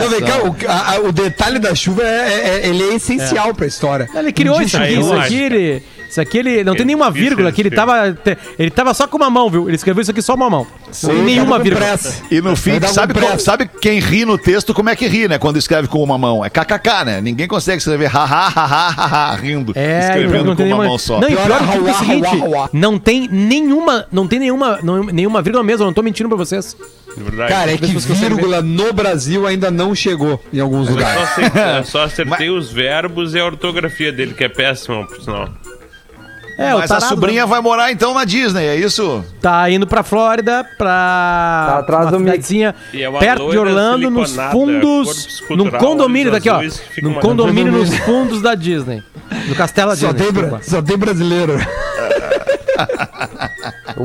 Não, 0.00 0.08
vem 0.08 0.20
cá, 0.22 0.38
o, 0.38 0.56
a- 0.70 0.92
a- 0.94 1.00
o 1.00 1.12
detalhe 1.12 1.58
da 1.58 1.74
chuva 1.74 2.02
é, 2.02 2.06
é- 2.06 2.48
é- 2.64 2.66
ele 2.68 2.82
é 2.90 2.94
essencial 2.94 3.54
pra 3.54 3.66
história. 3.66 4.08
Ele 4.14 4.32
criou 4.32 4.56
isso 4.62 4.76
aqui, 5.24 5.34
ele, 5.34 5.82
Isso 6.08 6.20
aqui 6.20 6.38
ele 6.38 6.64
não 6.64 6.72
tem 6.74 6.82
É 6.82 6.84
nenhuma 6.86 7.10
vírgula, 7.10 7.50
que 7.52 7.60
ele 7.62 7.70
tava, 7.70 8.16
ele 8.58 8.70
tava 8.70 8.94
só 8.94 9.06
com 9.06 9.16
uma 9.16 9.28
mão, 9.30 9.50
viu? 9.50 9.68
Ele 9.68 9.76
escreveu 9.76 10.02
isso 10.02 10.10
aqui 10.10 10.22
só 10.22 10.34
uma 10.34 10.48
mão. 10.48 10.66
Sem 10.92 11.14
nenhuma 11.22 11.58
vírgula. 11.58 11.98
E 12.30 12.40
no 12.40 12.54
fim, 12.56 12.80
sabe, 12.80 13.12
pressa. 13.12 13.28
como- 13.28 13.40
sabe 13.40 13.70
quem 13.80 13.98
ri 13.98 14.24
no 14.24 14.38
texto, 14.38 14.72
como 14.72 14.88
é 14.88 14.96
que 14.96 15.06
ri, 15.06 15.28
né? 15.28 15.38
Quando 15.38 15.56
escreve 15.58 15.88
com 15.88 16.02
uma 16.02 16.16
mão. 16.16 16.44
É 16.44 16.48
kkk, 16.50 17.04
né? 17.04 17.20
Ninguém 17.20 17.46
consegue 17.48 17.78
escrever 17.78 18.06
ha 18.14 18.24
ha 18.24 18.46
ha 18.48 18.64
ha 18.64 18.94
ha, 18.96 19.32
ha 19.32 19.36
rindo. 19.36 19.72
É, 19.74 20.00
escrevendo 20.08 20.46
com 20.50 20.56
tem 20.56 20.66
uma 20.66 20.76
nenhuma. 20.76 20.84
mão 20.88 20.98
só. 20.98 21.20
Não, 21.20 21.28
e 21.28 21.32
pior 21.36 21.50
é 21.50 21.66
que 21.66 21.76
é 21.76 21.80
o 21.80 21.94
seguinte, 21.98 22.70
não 22.72 22.98
tem 22.98 23.28
nenhuma, 23.30 24.06
não 24.10 24.26
tem 24.26 24.38
nenhuma, 24.38 24.78
não- 24.82 25.04
nenhuma 25.04 25.42
vírgula 25.42 25.62
mesmo, 25.64 25.82
eu 25.82 25.86
não 25.86 25.92
tô 25.94 26.02
mentindo 26.02 26.28
pra 26.28 26.38
vocês. 26.38 26.76
Verdade. 27.16 27.50
Cara, 27.52 27.72
é 27.72 27.78
que 27.78 27.86
vírgula 27.86 28.60
no 28.62 28.92
Brasil 28.92 29.46
ainda 29.46 29.70
não 29.70 29.94
chegou 29.94 30.42
em 30.52 30.60
alguns 30.60 30.86
Eu 30.88 30.92
só 30.94 30.98
lugares. 30.98 31.22
acertei, 31.22 31.62
eu 31.78 31.84
só 31.84 32.02
acertei 32.04 32.50
os 32.50 32.70
verbos 32.70 33.34
e 33.34 33.38
a 33.40 33.44
ortografia 33.44 34.12
dele, 34.12 34.34
que 34.34 34.44
é 34.44 34.48
péssima, 34.48 35.06
por 35.06 35.20
sinal. 35.20 35.48
É, 36.58 36.72
Mas 36.72 36.84
a 36.90 36.94
tarado, 36.94 37.08
sobrinha 37.10 37.44
vai 37.46 37.60
morar 37.60 37.92
então 37.92 38.14
na 38.14 38.24
Disney, 38.24 38.64
é 38.66 38.76
isso? 38.76 39.22
Tá 39.42 39.68
indo 39.70 39.86
pra 39.86 40.02
Flórida, 40.02 40.64
pra. 40.78 41.66
Tá 41.68 41.78
atrás 41.80 42.04
uma 42.06 42.10
do 42.12 42.18
cidadezinha 42.18 42.74
E 42.94 43.02
é 43.02 43.08
uma 43.10 43.18
perto 43.18 43.50
de 43.50 43.58
Orlando, 43.58 44.10
nos 44.10 44.34
fundos. 44.50 45.42
Num 45.50 45.70
condomínio 45.70 46.32
daqui, 46.32 46.48
ó. 46.48 46.62
Num 47.02 47.14
condomínio 47.14 47.72
nos 47.72 47.94
fundos 47.98 48.40
da 48.40 48.54
Disney. 48.54 49.02
No 49.48 49.54
castelo 49.54 49.90
da 49.90 49.96
Só 49.96 50.12
Disney. 50.12 50.24
tem, 50.24 50.32
desculpa. 50.42 50.64
só 50.64 50.80
tem 50.80 50.96
brasileiro. 50.96 51.58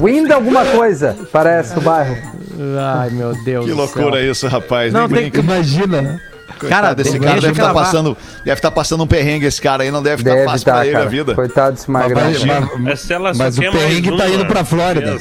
Wind 0.01 0.31
alguma 0.31 0.65
coisa, 0.65 1.15
parece 1.31 1.77
o 1.77 1.81
bairro. 1.81 2.17
Ai, 2.99 3.09
meu 3.11 3.33
Deus. 3.43 3.65
Que 3.65 3.71
do 3.71 3.77
loucura 3.77 4.17
céu. 4.21 4.31
isso, 4.31 4.47
rapaz. 4.47 4.93
Não, 4.93 5.07
Nem 5.07 5.09
tem- 5.09 5.17
brinca. 5.31 5.39
Imagina, 5.39 6.01
né? 6.01 6.19
Cara, 6.69 6.93
desse 6.93 7.19
cara 7.19 7.35
deve 7.41 7.51
estar 7.51 7.63
gravar. 7.63 7.79
passando, 7.85 8.17
deve 8.45 8.57
estar 8.57 8.71
passando 8.71 9.03
um 9.03 9.07
perrengue 9.07 9.45
esse 9.45 9.61
cara 9.61 9.83
aí, 9.83 9.91
não 9.91 10.01
deve 10.03 10.21
estar 10.21 10.33
Deve 10.35 10.45
fácil 10.45 10.65
pra 10.65 10.73
tá, 10.75 10.85
ele 10.85 10.95
a 10.95 10.99
cara. 10.99 11.09
vida. 11.09 11.35
Coitado 11.35 11.71
desse 11.75 11.89
magrão. 11.91 12.21
Mas- 12.21 12.43
mas- 12.43 12.87
É 12.87 12.95
se 12.95 13.13
ela 13.13 13.33
só 13.33 13.43
Mas 13.43 13.57
o 13.57 13.61
perrengue 13.61 14.09
tá 14.17 14.25
uma 14.25 14.29
indo 14.29 14.45
pra 14.45 14.63
Flórida. 14.65 15.17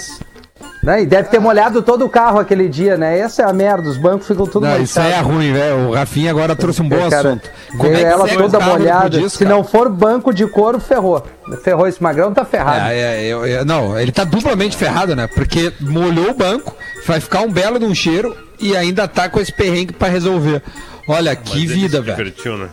Né? 0.82 1.02
E 1.02 1.06
deve 1.06 1.28
ter 1.28 1.38
molhado 1.38 1.82
todo 1.82 2.06
o 2.06 2.08
carro 2.08 2.38
aquele 2.38 2.66
dia, 2.66 2.96
né? 2.96 3.18
Essa 3.18 3.42
é 3.42 3.44
a 3.44 3.52
merda, 3.52 3.86
os 3.86 3.98
bancos 3.98 4.26
ficam 4.26 4.46
tudo 4.46 4.66
Não, 4.66 4.80
isso 4.80 4.98
aí 4.98 5.12
é 5.12 5.20
ruim, 5.20 5.52
velho. 5.52 5.90
O 5.90 5.94
Rafinha 5.94 6.30
agora 6.30 6.56
trouxe 6.56 6.80
um 6.80 6.88
bom 6.88 6.96
É, 7.06 7.10
cara, 7.10 7.28
assunto. 7.28 7.50
Veio 7.82 7.96
que 7.96 8.02
ela 8.02 8.26
toda 8.28 8.60
molhada. 8.60 9.28
Se 9.28 9.44
não 9.44 9.62
for 9.62 9.90
banco 9.90 10.32
de 10.32 10.46
couro, 10.46 10.80
ferrou. 10.80 11.22
Ferrou 11.62 11.86
esse 11.86 12.02
magrão, 12.02 12.32
tá 12.32 12.46
ferrado. 12.46 12.86
É, 12.92 12.98
é, 12.98 13.26
eu- 13.26 13.44
eu- 13.46 13.64
não, 13.66 13.98
ele 14.00 14.10
tá 14.10 14.24
duplamente 14.24 14.74
ferrado, 14.74 15.14
né? 15.14 15.26
Porque 15.26 15.70
molhou 15.80 16.30
o 16.30 16.34
banco, 16.34 16.74
vai 17.06 17.20
ficar 17.20 17.40
um 17.40 17.52
belo 17.52 17.78
de 17.78 17.84
um 17.84 17.94
cheiro 17.94 18.34
e 18.58 18.74
ainda 18.74 19.06
tá 19.06 19.28
com 19.28 19.38
esse 19.38 19.52
perrengue 19.52 19.92
pra 19.92 20.08
resolver. 20.08 20.62
Olha, 21.10 21.34
que 21.36 21.50
Mas 21.50 21.62
ele 21.70 21.74
vida, 21.74 22.00
velho. 22.00 22.16
divertiu, 22.16 22.56
né? 22.58 22.68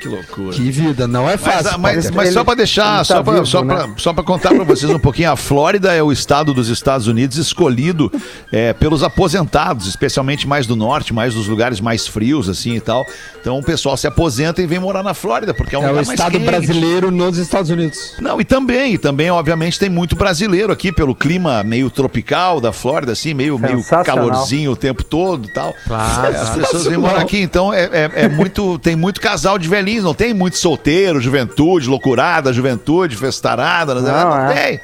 Que 0.00 0.08
loucura. 0.08 0.52
Que 0.54 0.70
vida, 0.70 1.06
não 1.08 1.28
é 1.28 1.32
Mas, 1.32 1.40
fácil. 1.40 1.78
mas, 1.78 1.96
Potter. 1.96 2.14
mas 2.14 2.26
Ele- 2.26 2.34
só 2.34 2.44
pra 2.44 2.54
deixar, 2.54 3.04
só, 3.04 3.14
tá 3.16 3.22
pra, 3.24 3.32
vivo, 3.34 3.46
só, 3.46 3.64
né? 3.64 3.74
pra, 3.74 3.88
só 3.96 4.12
pra 4.12 4.22
contar 4.24 4.54
pra 4.54 4.64
vocês 4.64 4.90
um 4.90 4.98
pouquinho, 4.98 5.30
a 5.30 5.36
Flórida 5.36 5.92
é 5.94 6.02
o 6.02 6.12
estado 6.12 6.52
dos 6.52 6.68
Estados 6.68 7.06
Unidos 7.06 7.36
escolhido 7.38 8.12
é, 8.52 8.72
pelos 8.72 9.02
aposentados, 9.02 9.86
especialmente 9.86 10.46
mais 10.46 10.66
do 10.66 10.76
norte, 10.76 11.12
mais 11.14 11.34
dos 11.34 11.46
lugares 11.46 11.80
mais 11.80 12.06
frios, 12.06 12.48
assim 12.48 12.74
e 12.74 12.80
tal. 12.80 13.04
Então 13.40 13.58
o 13.58 13.62
pessoal 13.62 13.96
se 13.96 14.06
aposenta 14.06 14.60
e 14.62 14.66
vem 14.66 14.78
morar 14.78 15.02
na 15.02 15.14
Flórida, 15.14 15.54
porque 15.54 15.74
é 15.74 15.78
um 15.78 15.82
É 15.82 15.86
o 15.86 15.88
lugar 15.90 16.06
mais 16.06 16.18
estado 16.18 16.32
quente. 16.32 16.44
brasileiro 16.44 17.10
nos 17.10 17.38
Estados 17.38 17.70
Unidos. 17.70 18.14
Não, 18.20 18.40
e 18.40 18.44
também, 18.44 18.94
e 18.94 18.98
também, 18.98 19.30
obviamente, 19.30 19.78
tem 19.78 19.88
muito 19.88 20.14
brasileiro 20.16 20.72
aqui, 20.72 20.92
pelo 20.92 21.14
clima 21.14 21.62
meio 21.62 21.88
tropical 21.90 22.60
da 22.60 22.72
Flórida, 22.72 23.12
assim, 23.12 23.32
meio, 23.34 23.58
meio 23.58 23.82
calorzinho 24.04 24.72
o 24.72 24.76
tempo 24.76 25.02
todo 25.02 25.46
e 25.48 25.52
tal. 25.52 25.74
Claro, 25.86 26.34
É, 26.34 26.38
as 26.38 26.50
pessoas 26.50 26.86
vêm 26.86 26.98
morar 26.98 27.20
aqui, 27.20 27.38
então 27.54 27.72
é, 27.72 27.84
é, 27.84 28.10
é 28.24 28.28
muito. 28.28 28.80
Tem 28.80 28.96
muito 28.96 29.20
casal 29.20 29.56
de 29.60 29.68
velhinhos, 29.68 30.02
não 30.02 30.12
tem 30.12 30.34
muito 30.34 30.58
solteiro, 30.58 31.20
juventude, 31.20 31.88
loucurada, 31.88 32.52
juventude, 32.52 33.16
festarada, 33.16 33.94
não, 33.94 34.02
Não, 34.02 34.30
não 34.30 34.50
é. 34.50 34.54
tem. 34.54 34.80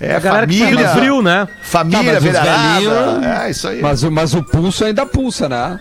É 0.00 0.16
A 0.16 0.20
galera 0.20 0.46
que 0.46 0.58
família. 0.58 0.86
no 0.88 0.92
frio, 0.98 1.22
né? 1.22 1.46
Família, 1.62 2.14
Tá, 2.14 2.18
velhinhos- 2.20 3.24
É 3.26 3.50
isso 3.50 3.68
aí. 3.68 3.82
Mas, 3.82 4.02
o- 4.02 4.10
mas 4.10 4.32
o 4.34 4.42
pulso 4.42 4.84
ainda 4.86 5.04
pulsa, 5.04 5.48
né? 5.50 5.78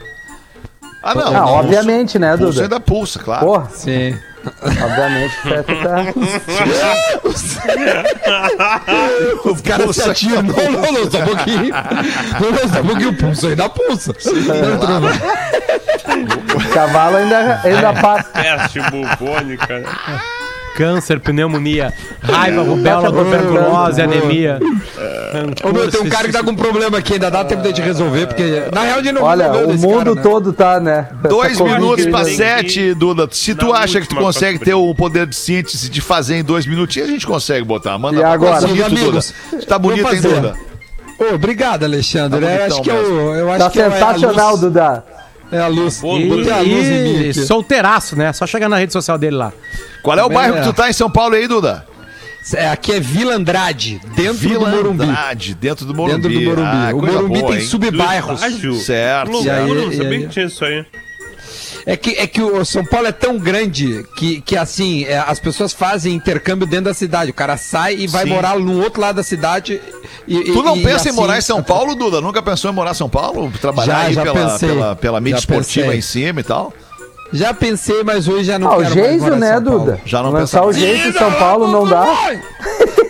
ah, 1.01 1.15
não. 1.15 1.27
Ah, 1.27 1.31
não, 1.31 1.45
obviamente, 1.47 2.19
né, 2.19 2.35
Pulso 2.35 2.51
Duda? 2.53 2.63
ainda 2.63 2.79
pulsa, 2.79 3.19
claro. 3.19 3.45
Porra, 3.45 3.69
Sim. 3.73 4.13
Obviamente 4.45 5.33
o 5.39 5.43
Pepe 5.49 5.75
tá. 5.83 6.05
Os 9.49 9.61
caras 9.61 9.95
se 9.95 10.09
atiram. 10.09 10.43
Não, 10.43 10.71
não, 10.71 10.91
não, 10.91 11.11
só 11.11 11.19
um 11.19 11.25
pouquinho. 11.25 11.73
Não, 12.39 12.51
não, 12.51 12.69
só 12.69 12.81
um 12.81 12.87
pouquinho. 12.87 13.09
O 13.09 13.15
pulso 13.15 13.47
ainda 13.47 13.69
pulsa. 13.69 14.11
O 16.55 16.69
cavalo 16.73 17.17
ainda, 17.17 17.61
ainda 17.63 17.93
passa. 17.93 18.29
Peste 18.29 18.81
bubônica. 18.91 19.83
Né? 20.73 20.77
Câncer, 20.77 21.19
pneumonia, 21.19 21.93
raiva, 22.21 22.61
rubéola, 22.63 23.11
tuberculose, 23.11 24.01
anemia. 24.01 24.59
Ô, 25.63 25.71
meu, 25.71 25.89
tem 25.89 26.01
um 26.01 26.09
cara 26.09 26.25
que 26.27 26.33
tá 26.33 26.43
com 26.43 26.51
um 26.51 26.55
problema 26.55 26.97
aqui, 26.97 27.13
ainda 27.13 27.29
dá 27.31 27.43
tempo 27.43 27.71
de 27.71 27.81
resolver, 27.81 28.27
porque 28.27 28.63
na 28.73 28.81
real 28.81 28.99
a 28.99 29.03
gente 29.03 29.13
não 29.13 29.23
Olha, 29.23 29.51
resolveu 29.51 29.75
o 29.75 29.79
mundo 29.79 29.97
cara, 29.97 30.15
né? 30.15 30.21
todo 30.21 30.53
tá, 30.53 30.79
né? 30.79 31.07
Dois 31.27 31.51
Essa 31.51 31.59
Covid 31.59 31.79
minutos 31.79 32.05
pra 32.05 32.23
né? 32.23 32.29
sete, 32.29 32.93
Duda. 32.93 33.27
Se 33.31 33.55
tu 33.55 33.73
acha 33.73 33.99
que 34.01 34.07
tu 34.07 34.15
consegue 34.15 34.59
ter 34.59 34.73
o 34.73 34.93
poder 34.93 35.27
de 35.27 35.35
síntese 35.35 35.89
de 35.89 36.01
fazer 36.01 36.35
em 36.37 36.43
dois 36.43 36.65
minutinhos, 36.65 37.09
a 37.09 37.11
gente 37.11 37.25
consegue 37.27 37.65
botar. 37.65 37.97
Manda 37.97 38.19
E 38.19 38.23
agora? 38.23 38.61
Tá 38.61 38.67
bonito, 38.67 38.77
Meus 38.77 38.89
Duda. 38.89 38.99
amigos, 39.09 39.33
Tá 39.65 39.79
bonito, 39.79 40.13
hein. 40.13 40.21
Duda? 40.21 40.53
Ô, 41.19 41.35
obrigado, 41.35 41.83
Alexandre. 41.83 42.41
Tá 42.41 42.47
É, 42.47 42.57
bonitão 42.57 42.77
acho 42.77 42.81
que 42.83 42.89
eu, 42.89 43.35
eu 43.35 43.49
acho 43.51 43.59
Tá 43.59 43.69
que 43.69 43.81
é 43.81 43.89
sensacional, 43.91 44.49
luz. 44.51 44.61
Duda. 44.61 45.05
É 45.53 45.59
a 45.61 45.67
luz. 45.67 45.99
E, 45.99 46.27
Botei 46.27 46.51
a 46.51 46.59
luz 46.61 46.87
em 46.87 47.03
mim 47.03 47.29
aqui. 47.29 47.33
solteiraço, 47.33 48.15
né? 48.15 48.33
Só 48.33 48.45
chegar 48.47 48.67
na 48.69 48.77
rede 48.77 48.93
social 48.93 49.17
dele 49.17 49.35
lá. 49.35 49.53
Qual 50.01 50.17
é 50.17 50.21
o 50.21 50.23
Também 50.25 50.37
bairro 50.37 50.55
é. 50.55 50.59
que 50.59 50.67
tu 50.67 50.73
tá 50.73 50.89
em 50.89 50.93
São 50.93 51.09
Paulo 51.09 51.35
aí, 51.35 51.47
Duda? 51.47 51.85
É, 52.55 52.67
aqui 52.67 52.91
é 52.91 52.99
Vila 52.99 53.35
Andrade, 53.35 54.01
dentro 54.15 54.33
Vila 54.33 54.69
do 54.69 54.75
Morumbi. 54.75 55.03
Andrade, 55.03 55.55
dentro 55.55 55.85
do 55.85 55.95
Morumbi. 55.95 56.21
Dentro 56.21 56.39
do 56.39 56.45
Morumbi. 56.45 56.67
Ah, 56.67 56.91
o 56.93 57.01
Morumbi 57.01 57.39
boa, 57.39 57.51
tem 57.53 57.61
hein? 57.61 57.67
subbairros. 57.67 58.41
Certo. 58.83 59.29
E 59.29 59.31
loucura, 59.31 59.63
não 59.65 59.91
e 59.91 59.95
sabia 59.95 60.09
aí? 60.11 60.23
que 60.23 60.27
tinha 60.27 60.45
isso 60.45 60.65
aí. 60.65 60.85
É 61.85 61.97
que, 61.97 62.11
é 62.11 62.25
que 62.25 62.41
o 62.41 62.63
São 62.63 62.85
Paulo 62.85 63.07
é 63.07 63.11
tão 63.11 63.37
grande 63.37 64.05
que, 64.15 64.39
que 64.41 64.55
assim, 64.55 65.03
é, 65.03 65.17
as 65.17 65.37
pessoas 65.39 65.73
fazem 65.73 66.13
intercâmbio 66.15 66.65
dentro 66.65 66.85
da 66.85 66.93
cidade. 66.93 67.31
O 67.31 67.33
cara 67.33 67.57
sai 67.57 67.95
e 67.95 68.07
vai 68.07 68.23
Sim. 68.23 68.29
morar 68.29 68.57
no 68.57 68.81
outro 68.81 69.01
lado 69.01 69.17
da 69.17 69.23
cidade. 69.23 69.81
E, 70.27 70.39
Tu 70.45 70.63
não 70.63 70.77
e- 70.77 70.83
pensa 70.83 71.09
e 71.09 71.11
em 71.11 71.15
morar 71.15 71.33
assim- 71.33 71.39
em 71.39 71.55
São 71.55 71.61
Paulo, 71.63 71.93
Duda? 71.95 72.21
Nunca 72.21 72.41
pensou 72.41 72.71
em 72.71 72.73
morar 72.73 72.91
em 72.91 72.95
São 72.95 73.09
Paulo? 73.09 73.51
Trabalhar 73.59 73.93
Já, 73.93 73.99
aí 74.07 74.13
já 74.13 74.21
pela, 74.23 74.51
pensei. 74.51 74.69
pela, 74.69 74.95
pela 74.95 75.19
mídia 75.19 75.35
Já 75.37 75.39
esportiva 75.41 75.87
pensei. 75.91 75.99
em 75.99 76.01
cima 76.27 76.39
e 76.39 76.43
tal? 76.43 76.73
Já 77.33 77.53
pensei, 77.53 78.03
mas 78.03 78.27
hoje 78.27 78.43
já 78.45 78.59
não 78.59 78.67
Ah, 78.71 78.77
o 78.77 78.81
quero 78.83 78.95
mais 78.95 79.07
Geiso, 79.09 79.23
morar 79.25 79.35
em 79.35 79.39
né, 79.39 79.53
São 79.53 79.63
Paulo. 79.63 79.79
Duda? 79.79 80.01
Já 80.05 80.23
não 80.23 80.29
Lançar 80.31 80.61
pensa 80.61 80.69
o 80.69 80.73
Geiso 80.73 81.07
em 81.09 81.13
São 81.13 81.31
Paulo 81.33 81.67
não 81.67 81.87
dá. 81.87 82.05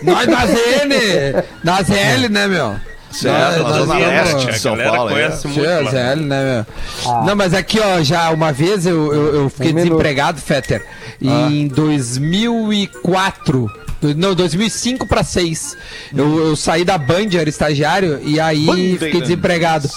Nós 0.02 0.26
na 0.26 0.46
ZN, 0.46 1.44
na 1.62 1.82
ZL, 1.82 2.28
né, 2.30 2.48
meu? 2.48 2.74
Certo, 3.14 3.62
na 3.62 3.72
Zona 3.72 3.98
Leste 3.98 4.46
de 4.46 4.58
São 4.58 4.74
a 4.74 4.76
galera 4.76 4.96
Paulo. 4.96 5.10
é. 5.10 5.12
conhece 5.14 5.46
muito 5.48 5.60
Sim, 5.60 5.84
lá. 5.84 5.90
ZL, 5.90 6.20
né, 6.22 6.66
meu? 7.04 7.12
Ah. 7.12 7.24
Não, 7.24 7.36
mas 7.36 7.54
aqui, 7.54 7.80
ó, 7.80 8.02
já 8.02 8.30
uma 8.30 8.52
vez 8.52 8.86
eu, 8.86 9.12
eu, 9.14 9.34
eu 9.42 9.50
fiquei 9.50 9.72
Um 9.72 9.74
minuto. 9.74 9.90
desempregado, 9.90 10.40
Fetter, 10.40 10.84
em 11.20 11.68
2004. 11.68 13.70
do- 14.00 14.14
Não, 14.14 14.34
2005 14.34 15.06
para 15.06 15.22
6. 15.24 15.76
Eu, 16.14 16.48
eu 16.48 16.56
saí 16.56 16.84
da 16.84 16.98
Band, 16.98 17.28
era 17.38 17.48
estagiário, 17.48 18.20
e 18.22 18.38
aí 18.38 18.66
Bandeirantes. 18.66 18.98
fiquei 19.04 19.20
desempregado. 19.20 19.88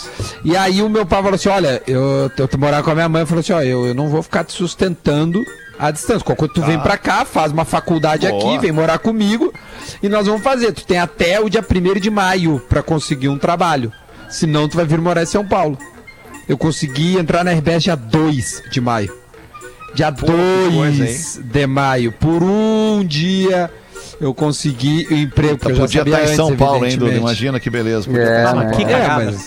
E 0.44 0.56
aí 0.56 0.82
o 0.82 0.90
meu 0.90 1.06
pai 1.06 1.22
falou 1.22 1.36
assim: 1.36 1.50
Olha, 1.50 1.82
eu, 1.88 2.32
eu 2.38 2.48
tô 2.48 2.58
morando 2.58 2.84
com 2.84 2.92
a 2.92 2.96
minha 2.96 3.10
mãe, 3.10 3.26
falou 3.26 3.42
assim: 3.42 3.54
Ó, 3.54 3.62
eu, 3.62 3.88
eu 3.88 3.94
não 3.94 4.10
vou 4.10 4.24
ficar 4.24 4.44
te 4.44 4.54
sustentando 4.54 5.44
à 5.80 5.92
distância. 5.92 6.22
Qualquer 6.24 6.48
coisa 6.48 6.54
tu 6.54 6.62
vem 6.62 6.80
pra 6.80 6.98
cá, 6.98 7.26
faz 7.26 7.52
uma 7.52 7.66
faculdade 7.66 8.28
Boa. 8.28 8.56
aqui, 8.56 8.58
vem 8.60 8.72
morar 8.72 9.00
comigo 9.00 9.54
e 10.02 10.10
nós 10.10 10.28
vamos 10.28 10.42
fazer. 10.42 10.72
Tu 10.72 10.86
tem 10.86 11.00
até 11.00 11.40
o 11.40 11.50
dia 11.50 11.62
1 11.64 12.00
de 12.00 12.10
maio 12.10 12.60
pra 12.68 12.82
conseguir 12.82 13.30
um 13.30 13.38
trabalho. 13.38 13.92
Senão 14.30 14.68
tu 14.68 14.76
vai 14.76 14.86
vir 14.86 15.00
morar 15.00 15.24
em 15.24 15.28
São 15.28 15.46
Paulo. 15.48 15.78
Eu 16.48 16.58
consegui 16.58 17.18
entrar 17.18 17.44
na 17.44 17.52
RBS 17.52 17.84
dia 17.84 17.96
2 17.96 18.64
de 18.72 18.82
maio. 18.82 19.14
Dia 19.94 20.12
Pô, 20.12 20.26
que 20.26 20.76
coisa, 20.76 21.04
2 21.04 21.40
de 21.44 21.68
maio. 21.68 22.12
Por 22.12 22.44
um 22.44 23.04
dia 23.06 23.70
eu 24.20 24.34
consegui 24.34 25.08
o 25.10 25.14
emprego. 25.14 25.58
Puta, 25.58 25.66
que 25.68 25.72
eu 25.72 25.76
já 25.76 25.82
podia 25.82 26.00
sabia 26.02 26.14
estar 26.14 26.22
em 26.22 26.26
antes, 26.26 26.36
São 26.36 26.56
Paulo, 26.56 26.76
hein, 26.78 26.82
Duda? 26.82 27.06
evidentemente. 27.06 27.20
Imagina 27.22 27.60
que 27.60 27.70
beleza. 27.70 28.10
É? 28.20 28.44
Paulo. 28.44 28.72
Que 28.72 28.84
É, 28.84 28.86
cagada. 28.86 29.38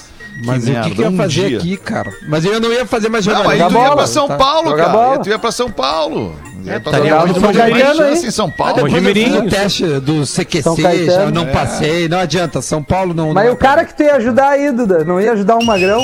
Mas, 0.45 0.47
mas 0.47 0.63
o 0.63 0.67
que, 0.67 0.73
merda, 0.73 0.91
que 0.91 1.01
eu 1.01 1.05
ia 1.05 1.11
um 1.11 1.17
fazer 1.17 1.49
dia. 1.49 1.59
aqui, 1.59 1.77
cara? 1.77 2.13
Mas 2.29 2.45
eu 2.45 2.61
não 2.61 2.73
ia 2.73 2.87
fazer 2.87 3.09
mais 3.09 3.27
Não, 3.27 3.35
aí 3.35 3.59
jornalismo. 3.59 3.69
tu 3.71 3.75
ia 3.75 3.81
bola, 3.85 3.97
pra 3.97 4.07
São 4.07 4.29
tá? 4.29 4.37
Paulo, 4.37 4.71
Joga 4.71 4.83
cara. 4.83 4.93
bola. 4.93 5.13
Aí 5.15 5.19
tu 5.23 5.29
ia 5.29 5.39
pra 5.39 5.53
São 5.53 5.71
Paulo. 5.71 6.37
Ia 6.63 6.79
pra 6.79 6.93
estaria 6.93 7.11
São 7.13 7.41
Paulo. 7.41 7.57
Caetano, 7.57 7.95
chance 7.97 8.21
hein? 8.23 8.29
em 8.29 8.31
São 8.31 8.51
Paulo. 8.51 8.75
Depois 8.75 8.93
eu 9.07 9.15
fiz 9.15 9.35
o 9.35 9.43
teste 9.49 9.87
do 10.01 10.27
São 10.27 10.45
CQC, 10.45 10.83
Caetano. 10.83 11.07
já 11.25 11.31
não 11.31 11.43
É. 11.45 11.47
passei, 11.53 12.07
não 12.09 12.19
adianta. 12.19 12.61
São 12.61 12.83
Paulo 12.83 13.15
não. 13.15 13.33
Mas 13.33 13.45
não 13.47 13.51
e 13.51 13.55
o 13.55 13.57
cara 13.57 13.83
que 13.87 13.95
tu 13.97 14.03
ia 14.03 14.17
ajudar 14.17 14.51
aí, 14.51 14.71
Duda? 14.71 15.03
Não 15.03 15.19
ia 15.19 15.33
ajudar 15.33 15.57
um 15.57 15.65
magrão? 15.65 16.03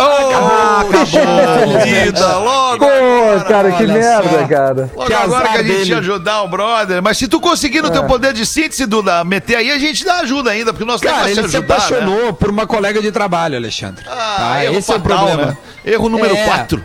Ah, 0.00 0.80
acabou. 0.80 1.80
Vida, 1.84 2.38
logo. 2.38 2.78
Pô, 2.86 3.44
cara, 3.46 3.70
que 3.72 3.82
olha 3.84 3.92
merda, 3.94 4.28
só. 4.40 4.46
cara. 4.46 4.90
Logo 4.94 5.06
Que 5.06 5.12
agora 5.12 5.40
azar 5.40 5.52
que 5.52 5.58
a 5.58 5.62
gente 5.62 5.76
dele. 5.76 5.90
ia 5.90 5.98
ajudar 5.98 6.42
o 6.42 6.48
brother. 6.48 7.02
Mas 7.02 7.18
se 7.18 7.28
tu 7.28 7.38
conseguir 7.40 7.82
no 7.82 7.90
teu 7.90 8.04
poder 8.04 8.32
de 8.32 8.46
síntese, 8.46 8.86
Duda, 8.86 9.22
meter 9.24 9.56
aí, 9.56 9.70
a 9.70 9.78
gente 9.78 10.04
dá 10.04 10.20
ajuda 10.20 10.50
ainda, 10.50 10.72
porque 10.72 10.84
o 10.84 10.86
nosso 10.86 11.04
Cara, 11.04 11.28
é 11.28 11.32
ele 11.32 11.34
se 11.34 11.56
ajudar, 11.56 11.60
né? 11.68 11.74
apaixonou 11.84 12.32
por 12.32 12.48
uma 12.50 12.66
colega 12.66 13.02
de 13.02 13.12
trabalho, 13.12 13.56
Alexandre. 13.86 14.04
Ah, 14.08 14.36
Tá? 14.38 14.64
erro 14.64 14.78
Esse 14.78 14.90
é 14.92 14.94
o 14.96 15.00
fatal, 15.00 15.26
problema. 15.26 15.46
né? 15.52 15.56
Erro 15.84 16.08
número 16.08 16.34
É. 16.34 16.44
4. 16.44 16.84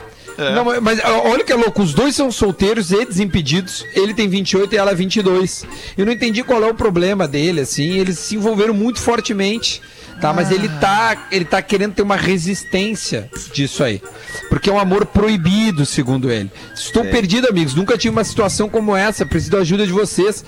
Não, 0.55 0.65
mas- 0.81 0.99
olha 1.25 1.43
que 1.43 1.53
é 1.53 1.55
louco, 1.55 1.83
os 1.83 1.93
dois 1.93 2.15
são 2.15 2.31
solteiros 2.31 2.91
e 2.91 3.05
desimpedidos. 3.05 3.85
Ele 3.93 4.15
tem 4.15 4.27
28 4.27 4.73
e 4.73 4.77
ela 4.77 4.95
22. 4.95 5.63
Eu 5.95 6.07
não 6.07 6.11
entendi 6.11 6.41
qual 6.43 6.63
é 6.63 6.67
o 6.67 6.73
problema 6.73 7.27
dele, 7.27 7.61
assim. 7.61 7.99
Eles 7.99 8.17
se 8.17 8.35
envolveram 8.35 8.73
muito 8.73 8.99
fortemente, 8.99 9.79
tá? 10.19 10.33
Mas 10.33 10.49
ele 10.49 10.67
tá, 10.79 11.27
ele 11.31 11.45
tá 11.45 11.61
querendo 11.61 11.93
ter 11.93 12.01
uma 12.01 12.15
resistência 12.15 13.29
disso 13.53 13.83
aí. 13.83 14.01
Porque 14.49 14.71
é 14.71 14.73
um 14.73 14.79
amor 14.79 15.05
proibido, 15.05 15.85
segundo 15.85 16.31
ele. 16.31 16.51
Estou 16.73 17.05
perdido, 17.05 17.47
amigos. 17.47 17.75
Nunca 17.75 17.95
tive 17.95 18.15
uma 18.15 18.23
situação 18.23 18.67
como 18.67 18.95
essa. 18.95 19.27
Preciso 19.27 19.51
da 19.51 19.59
ajuda 19.59 19.85
de 19.85 19.93
vocês. 19.93 20.43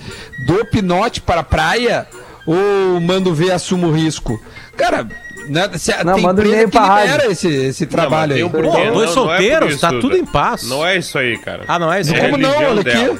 Dou 0.48 0.64
pinote 0.66 1.20
para 1.20 1.42
a 1.42 1.44
praia 1.44 2.08
ou 2.44 3.00
mando 3.00 3.32
ver 3.32 3.52
assumo 3.52 3.86
o 3.86 3.92
risco? 3.92 4.42
Cara, 4.76 5.06
né, 5.48 5.70
se, 5.76 6.04
Não, 6.04 6.14
tem 6.14 6.22
manda 6.22 6.42
um 6.42 6.46
e-mail 6.46 6.68
pra 6.68 6.84
rádio. 6.84 7.30
esse, 7.30 7.48
esse 7.48 7.86
trabalho 7.86 8.34
aí. 8.34 8.42
Não, 8.42 8.50
tem 8.50 8.60
um 8.60 8.64
Pô, 8.64 8.70
dois 8.72 8.86
Não, 8.86 8.94
não 8.94 9.02
é 9.04 9.06
solteiros, 9.08 9.70
isso, 9.72 9.80
tá 9.80 9.88
tudo 9.90 10.16
em 10.16 10.24
paz. 10.24 10.68
Não 10.68 10.86
é 10.86 10.96
isso 10.96 11.18
aí, 11.18 11.38
cara. 11.38 11.64
Ah, 11.68 11.78
não 11.78 11.92
é 11.92 12.00
isso? 12.00 12.14
É 12.14 12.20
Como 12.20 12.36
não? 12.36 12.50
Olha 12.56 12.80
aqui. 12.80 13.18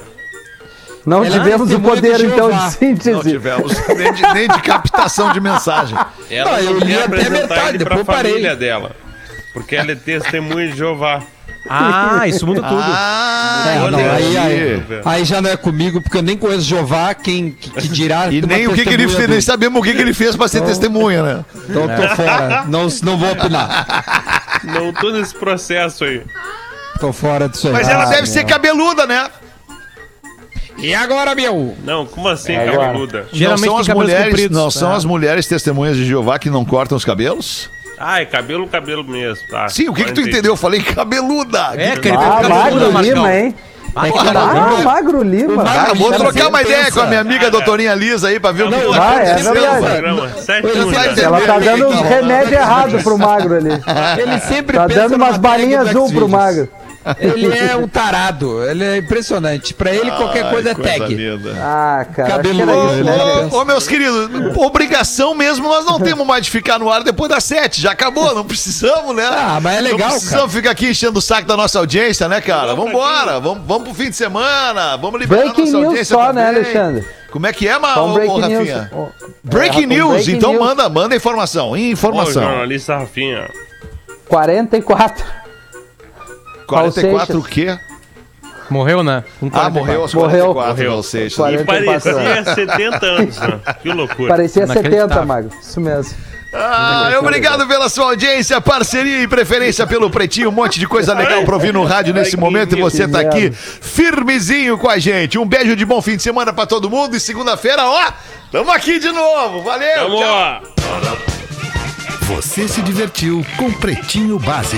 Não 1.06 1.24
Ela 1.24 1.36
é 1.36 1.38
tivemos 1.38 1.62
o 1.62 1.66
testemunha 1.66 1.94
poder, 1.94 2.16
de 2.18 2.26
então, 2.26 2.50
de 2.50 2.70
síntese. 2.72 3.12
Não 3.12 3.22
tivemos 3.22 3.72
nem 3.96 4.12
de, 4.12 4.22
nem 4.34 4.48
de 4.48 4.60
captação 4.60 5.32
de 5.32 5.40
mensagem. 5.40 5.96
Ela 6.28 6.50
Não, 6.50 6.62
não, 6.64 6.70
eu 6.72 6.78
li 6.80 6.98
até 6.98 7.30
metade, 7.30 7.78
depois 7.78 8.02
parei. 8.04 8.32
família 8.32 8.56
dela. 8.56 8.90
Porque 9.52 9.76
ela 9.76 9.92
é 9.92 9.94
testemunha 9.94 10.68
de 10.68 10.76
Jeová. 10.76 11.22
Ah, 11.68 12.26
isso 12.26 12.46
muda 12.46 12.62
tudo. 12.62 12.80
Ah, 12.82 13.64
É, 13.76 13.80
Olha 13.80 13.90
não, 13.90 13.98
aí, 14.14 14.36
aí. 14.38 14.82
aí, 15.04 15.24
já 15.24 15.40
não 15.42 15.50
é 15.50 15.56
comigo, 15.56 16.00
porque 16.00 16.18
eu 16.18 16.22
nem 16.22 16.36
conheço 16.36 16.62
Jeová, 16.62 17.14
quem 17.14 17.50
que, 17.50 17.70
que 17.70 17.88
dirá. 17.88 18.28
E 18.30 18.40
nem 18.42 18.66
o 18.66 18.72
que, 18.74 18.84
que 18.84 18.90
ele 18.94 19.08
fez, 19.08 19.28
nem 19.28 19.40
sabemos 19.40 19.80
o 19.80 19.82
que, 19.84 19.92
que 19.94 20.00
ele 20.00 20.14
fez 20.14 20.36
pra 20.36 20.48
ser 20.48 20.62
testemunha, 20.62 21.22
né? 21.22 21.44
Então 21.68 21.88
tô 21.88 22.08
fora, 22.16 22.64
não, 22.68 22.88
não 23.02 23.16
vou 23.18 23.32
opinar. 23.32 24.60
Não 24.64 24.92
tô 24.92 25.10
nesse 25.10 25.34
processo 25.34 26.04
aí. 26.04 26.22
Tô 27.00 27.12
fora 27.12 27.48
disso 27.48 27.66
aí. 27.68 27.72
Mas 27.74 27.88
ela 27.88 28.04
Ah, 28.04 28.06
deve 28.06 28.22
meu. 28.22 28.26
ser 28.32 28.44
cabeluda, 28.44 29.06
né? 29.06 29.28
E 30.78 30.94
agora, 30.94 31.34
meu? 31.34 31.74
Não, 31.84 32.04
como 32.06 32.28
assim, 32.28 32.52
É 32.52 32.70
cabeluda? 32.70 33.26
Geralmente 33.32 33.66
não 33.66 33.72
são 33.76 33.80
as 33.80 33.88
mulheres, 33.88 34.26
compridos, 34.30 34.56
não 34.58 34.70
são 34.70 34.90
tá? 34.90 34.96
as 34.96 35.04
mulheres 35.04 35.46
testemunhas 35.46 35.96
de 35.96 36.04
Jeová 36.04 36.38
que 36.38 36.50
não 36.50 36.64
cortam 36.64 36.96
os 36.96 37.04
cabelos? 37.04 37.70
Ah, 37.98 38.20
é 38.20 38.24
cabelo, 38.26 38.66
cabelo 38.68 39.02
mesmo, 39.04 39.46
tá. 39.48 39.68
Sim, 39.68 39.88
o 39.88 39.94
que 39.94 40.04
que 40.04 40.12
tu 40.12 40.20
entendeu? 40.20 40.52
Eu 40.52 40.56
falei 40.56 40.82
cabeluda. 40.82 41.70
É, 41.74 41.96
Que- 41.96 42.08
ele 42.08 42.16
Ah, 42.16 42.42
Magro. 42.48 43.00
Lima, 43.00 43.34
hein? 43.34 43.54
Ah, 43.98 44.04
Ah, 44.78 44.82
Magro 44.84 45.22
Lima. 45.22 45.64
Cara, 45.64 45.94
vou 45.94 46.12
trocar 46.12 46.48
uma 46.48 46.60
ideia 46.60 46.92
com 46.92 47.00
a 47.00 47.06
minha 47.06 47.20
amiga 47.20 47.50
doutorinha 47.50 47.94
Lisa 47.94 48.28
aí 48.28 48.38
pra 48.38 48.52
ver 48.52 48.64
o 48.64 48.68
que 48.68 48.76
Não, 48.76 48.82
ela 48.82 48.98
vai, 48.98 49.22
é 49.26 49.34
verdade. 49.36 51.20
Ela 51.22 51.40
tá 51.40 51.58
dando 51.58 51.88
uns 51.88 52.00
remédios 52.02 52.52
errados 52.52 53.02
pro 53.02 53.16
Magro 53.18 53.54
ali. 53.56 53.70
Ele 54.20 54.38
sempre 54.40 54.76
Tá 54.76 54.86
pensa 54.86 55.00
dando 55.00 55.16
umas 55.16 55.38
balinhas 55.38 55.88
azul 55.88 56.12
pro. 56.12 56.28
Magro. 56.28 56.68
Ele 57.18 57.46
é 57.56 57.76
um 57.76 57.86
tarado, 57.86 58.62
ele 58.64 58.84
é 58.84 58.96
impressionante. 58.96 59.72
Pra 59.74 59.92
ele, 59.94 60.10
qualquer 60.10 60.50
coisa 60.50 60.70
é 60.70 60.74
Coisa 60.74 60.98
tag. 60.98 61.14
linda. 61.14 61.52
Ah, 61.60 62.04
cara. 62.14 62.34
era 62.34 62.48
isso, 62.48 63.04
né? 63.04 63.48
Ô, 63.50 63.56
ô, 63.56 63.60
ô, 63.60 63.64
meus 63.64 63.86
queridos, 63.86 64.28
obrigação 64.56 65.34
mesmo 65.34 65.68
nós 65.68 65.84
não 65.84 66.00
temos 66.00 66.26
mais 66.26 66.44
de 66.44 66.50
ficar 66.50 66.78
no 66.78 66.90
ar 66.90 67.02
depois 67.04 67.30
das 67.30 67.44
sete. 67.44 67.80
Já 67.80 67.92
acabou, 67.92 68.34
não 68.34 68.44
precisamos, 68.44 69.14
né? 69.14 69.24
Ah, 69.30 69.58
mas 69.62 69.78
é 69.78 69.80
legal, 69.80 70.08
Não 70.08 70.16
precisamos 70.16 70.52
ficar 70.52 70.70
aqui 70.70 70.88
enchendo 70.90 71.18
o 71.18 71.22
saco 71.22 71.46
da 71.46 71.56
nossa 71.56 71.78
audiência, 71.78 72.28
né, 72.28 72.40
cara? 72.40 72.74
Vambora, 72.74 73.38
vamos, 73.40 73.64
vamos 73.66 73.84
pro 73.84 73.94
fim 73.94 74.10
de 74.10 74.16
semana, 74.16 74.96
vamos 74.96 75.20
liberar 75.20 75.42
Breaking 75.42 75.60
nossa 75.62 75.72
news 75.72 75.84
audiência 75.86 76.16
só, 76.16 76.32
né, 76.32 76.46
também. 76.46 76.60
Alexandre? 76.62 77.06
Como 77.30 77.46
é 77.46 77.52
que 77.52 77.68
é, 77.68 77.78
ma, 77.78 77.94
Só 77.94 78.06
ô, 78.06 78.10
ô, 78.10 78.14
breaking 78.14 78.40
news. 78.48 78.68
Rafinha? 78.68 78.90
Ó, 78.92 79.06
Breaking 79.44 79.82
é, 79.82 79.86
news, 79.86 80.12
breaking 80.14 80.32
então 80.36 80.50
news. 80.52 80.62
manda, 80.64 80.88
manda 80.88 81.14
informação, 81.14 81.76
informação. 81.76 82.42
jornalista 82.42 82.96
Rafinha. 82.96 83.48
44. 84.28 85.24
44 86.66 87.38
o 87.38 87.42
quê? 87.42 87.78
Morreu, 88.68 89.02
né? 89.04 89.22
Com 89.38 89.46
Ah, 89.46 89.70
44. 89.70 89.72
morreu 89.80 90.00
aos 90.02 90.14
Morreu. 90.14 90.54
44, 90.54 90.84
Morreu. 90.84 91.60
E 91.60 91.64
44 91.64 92.12
parecia 92.14 92.54
70 92.54 93.06
anos, 93.06 93.38
né? 93.38 93.60
Que 93.80 93.88
loucura. 93.92 94.28
Parecia 94.28 94.66
70, 94.66 94.80
Inacreditável. 94.88 95.26
Magro. 95.26 95.50
Isso 95.62 95.80
mesmo. 95.80 96.14
Ah, 96.52 97.12
obrigado 97.18 97.66
pela 97.66 97.88
sua 97.88 98.06
audiência, 98.06 98.58
parceria 98.60 99.22
e 99.22 99.28
preferência 99.28 99.86
pelo 99.86 100.08
Pretinho. 100.08 100.48
Um 100.48 100.52
monte 100.52 100.80
de 100.80 100.86
coisa 100.88 101.12
legal 101.12 101.44
pra 101.44 101.54
ouvir 101.54 101.72
no 101.72 101.84
rádio 101.84 102.14
nesse 102.14 102.36
momento 102.36 102.76
e 102.76 102.80
você 102.80 103.06
tá 103.06 103.20
aqui 103.20 103.50
firmezinho 103.52 104.78
com 104.78 104.88
a 104.88 104.98
gente. 104.98 105.38
Um 105.38 105.46
beijo 105.46 105.76
de 105.76 105.84
bom 105.84 106.00
fim 106.00 106.16
de 106.16 106.22
semana 106.22 106.52
pra 106.52 106.64
todo 106.64 106.88
mundo 106.88 107.14
e 107.14 107.20
segunda-feira, 107.20 107.84
ó, 107.84 108.10
tamo 108.50 108.70
aqui 108.72 108.98
de 108.98 109.12
novo. 109.12 109.62
Valeu, 109.62 110.08
Vamos 110.08 110.20
tchau. 110.20 110.62
Você 112.22 112.66
se 112.66 112.80
divertiu 112.82 113.44
com 113.56 113.70
Pretinho 113.72 114.38
Básico. 114.38 114.74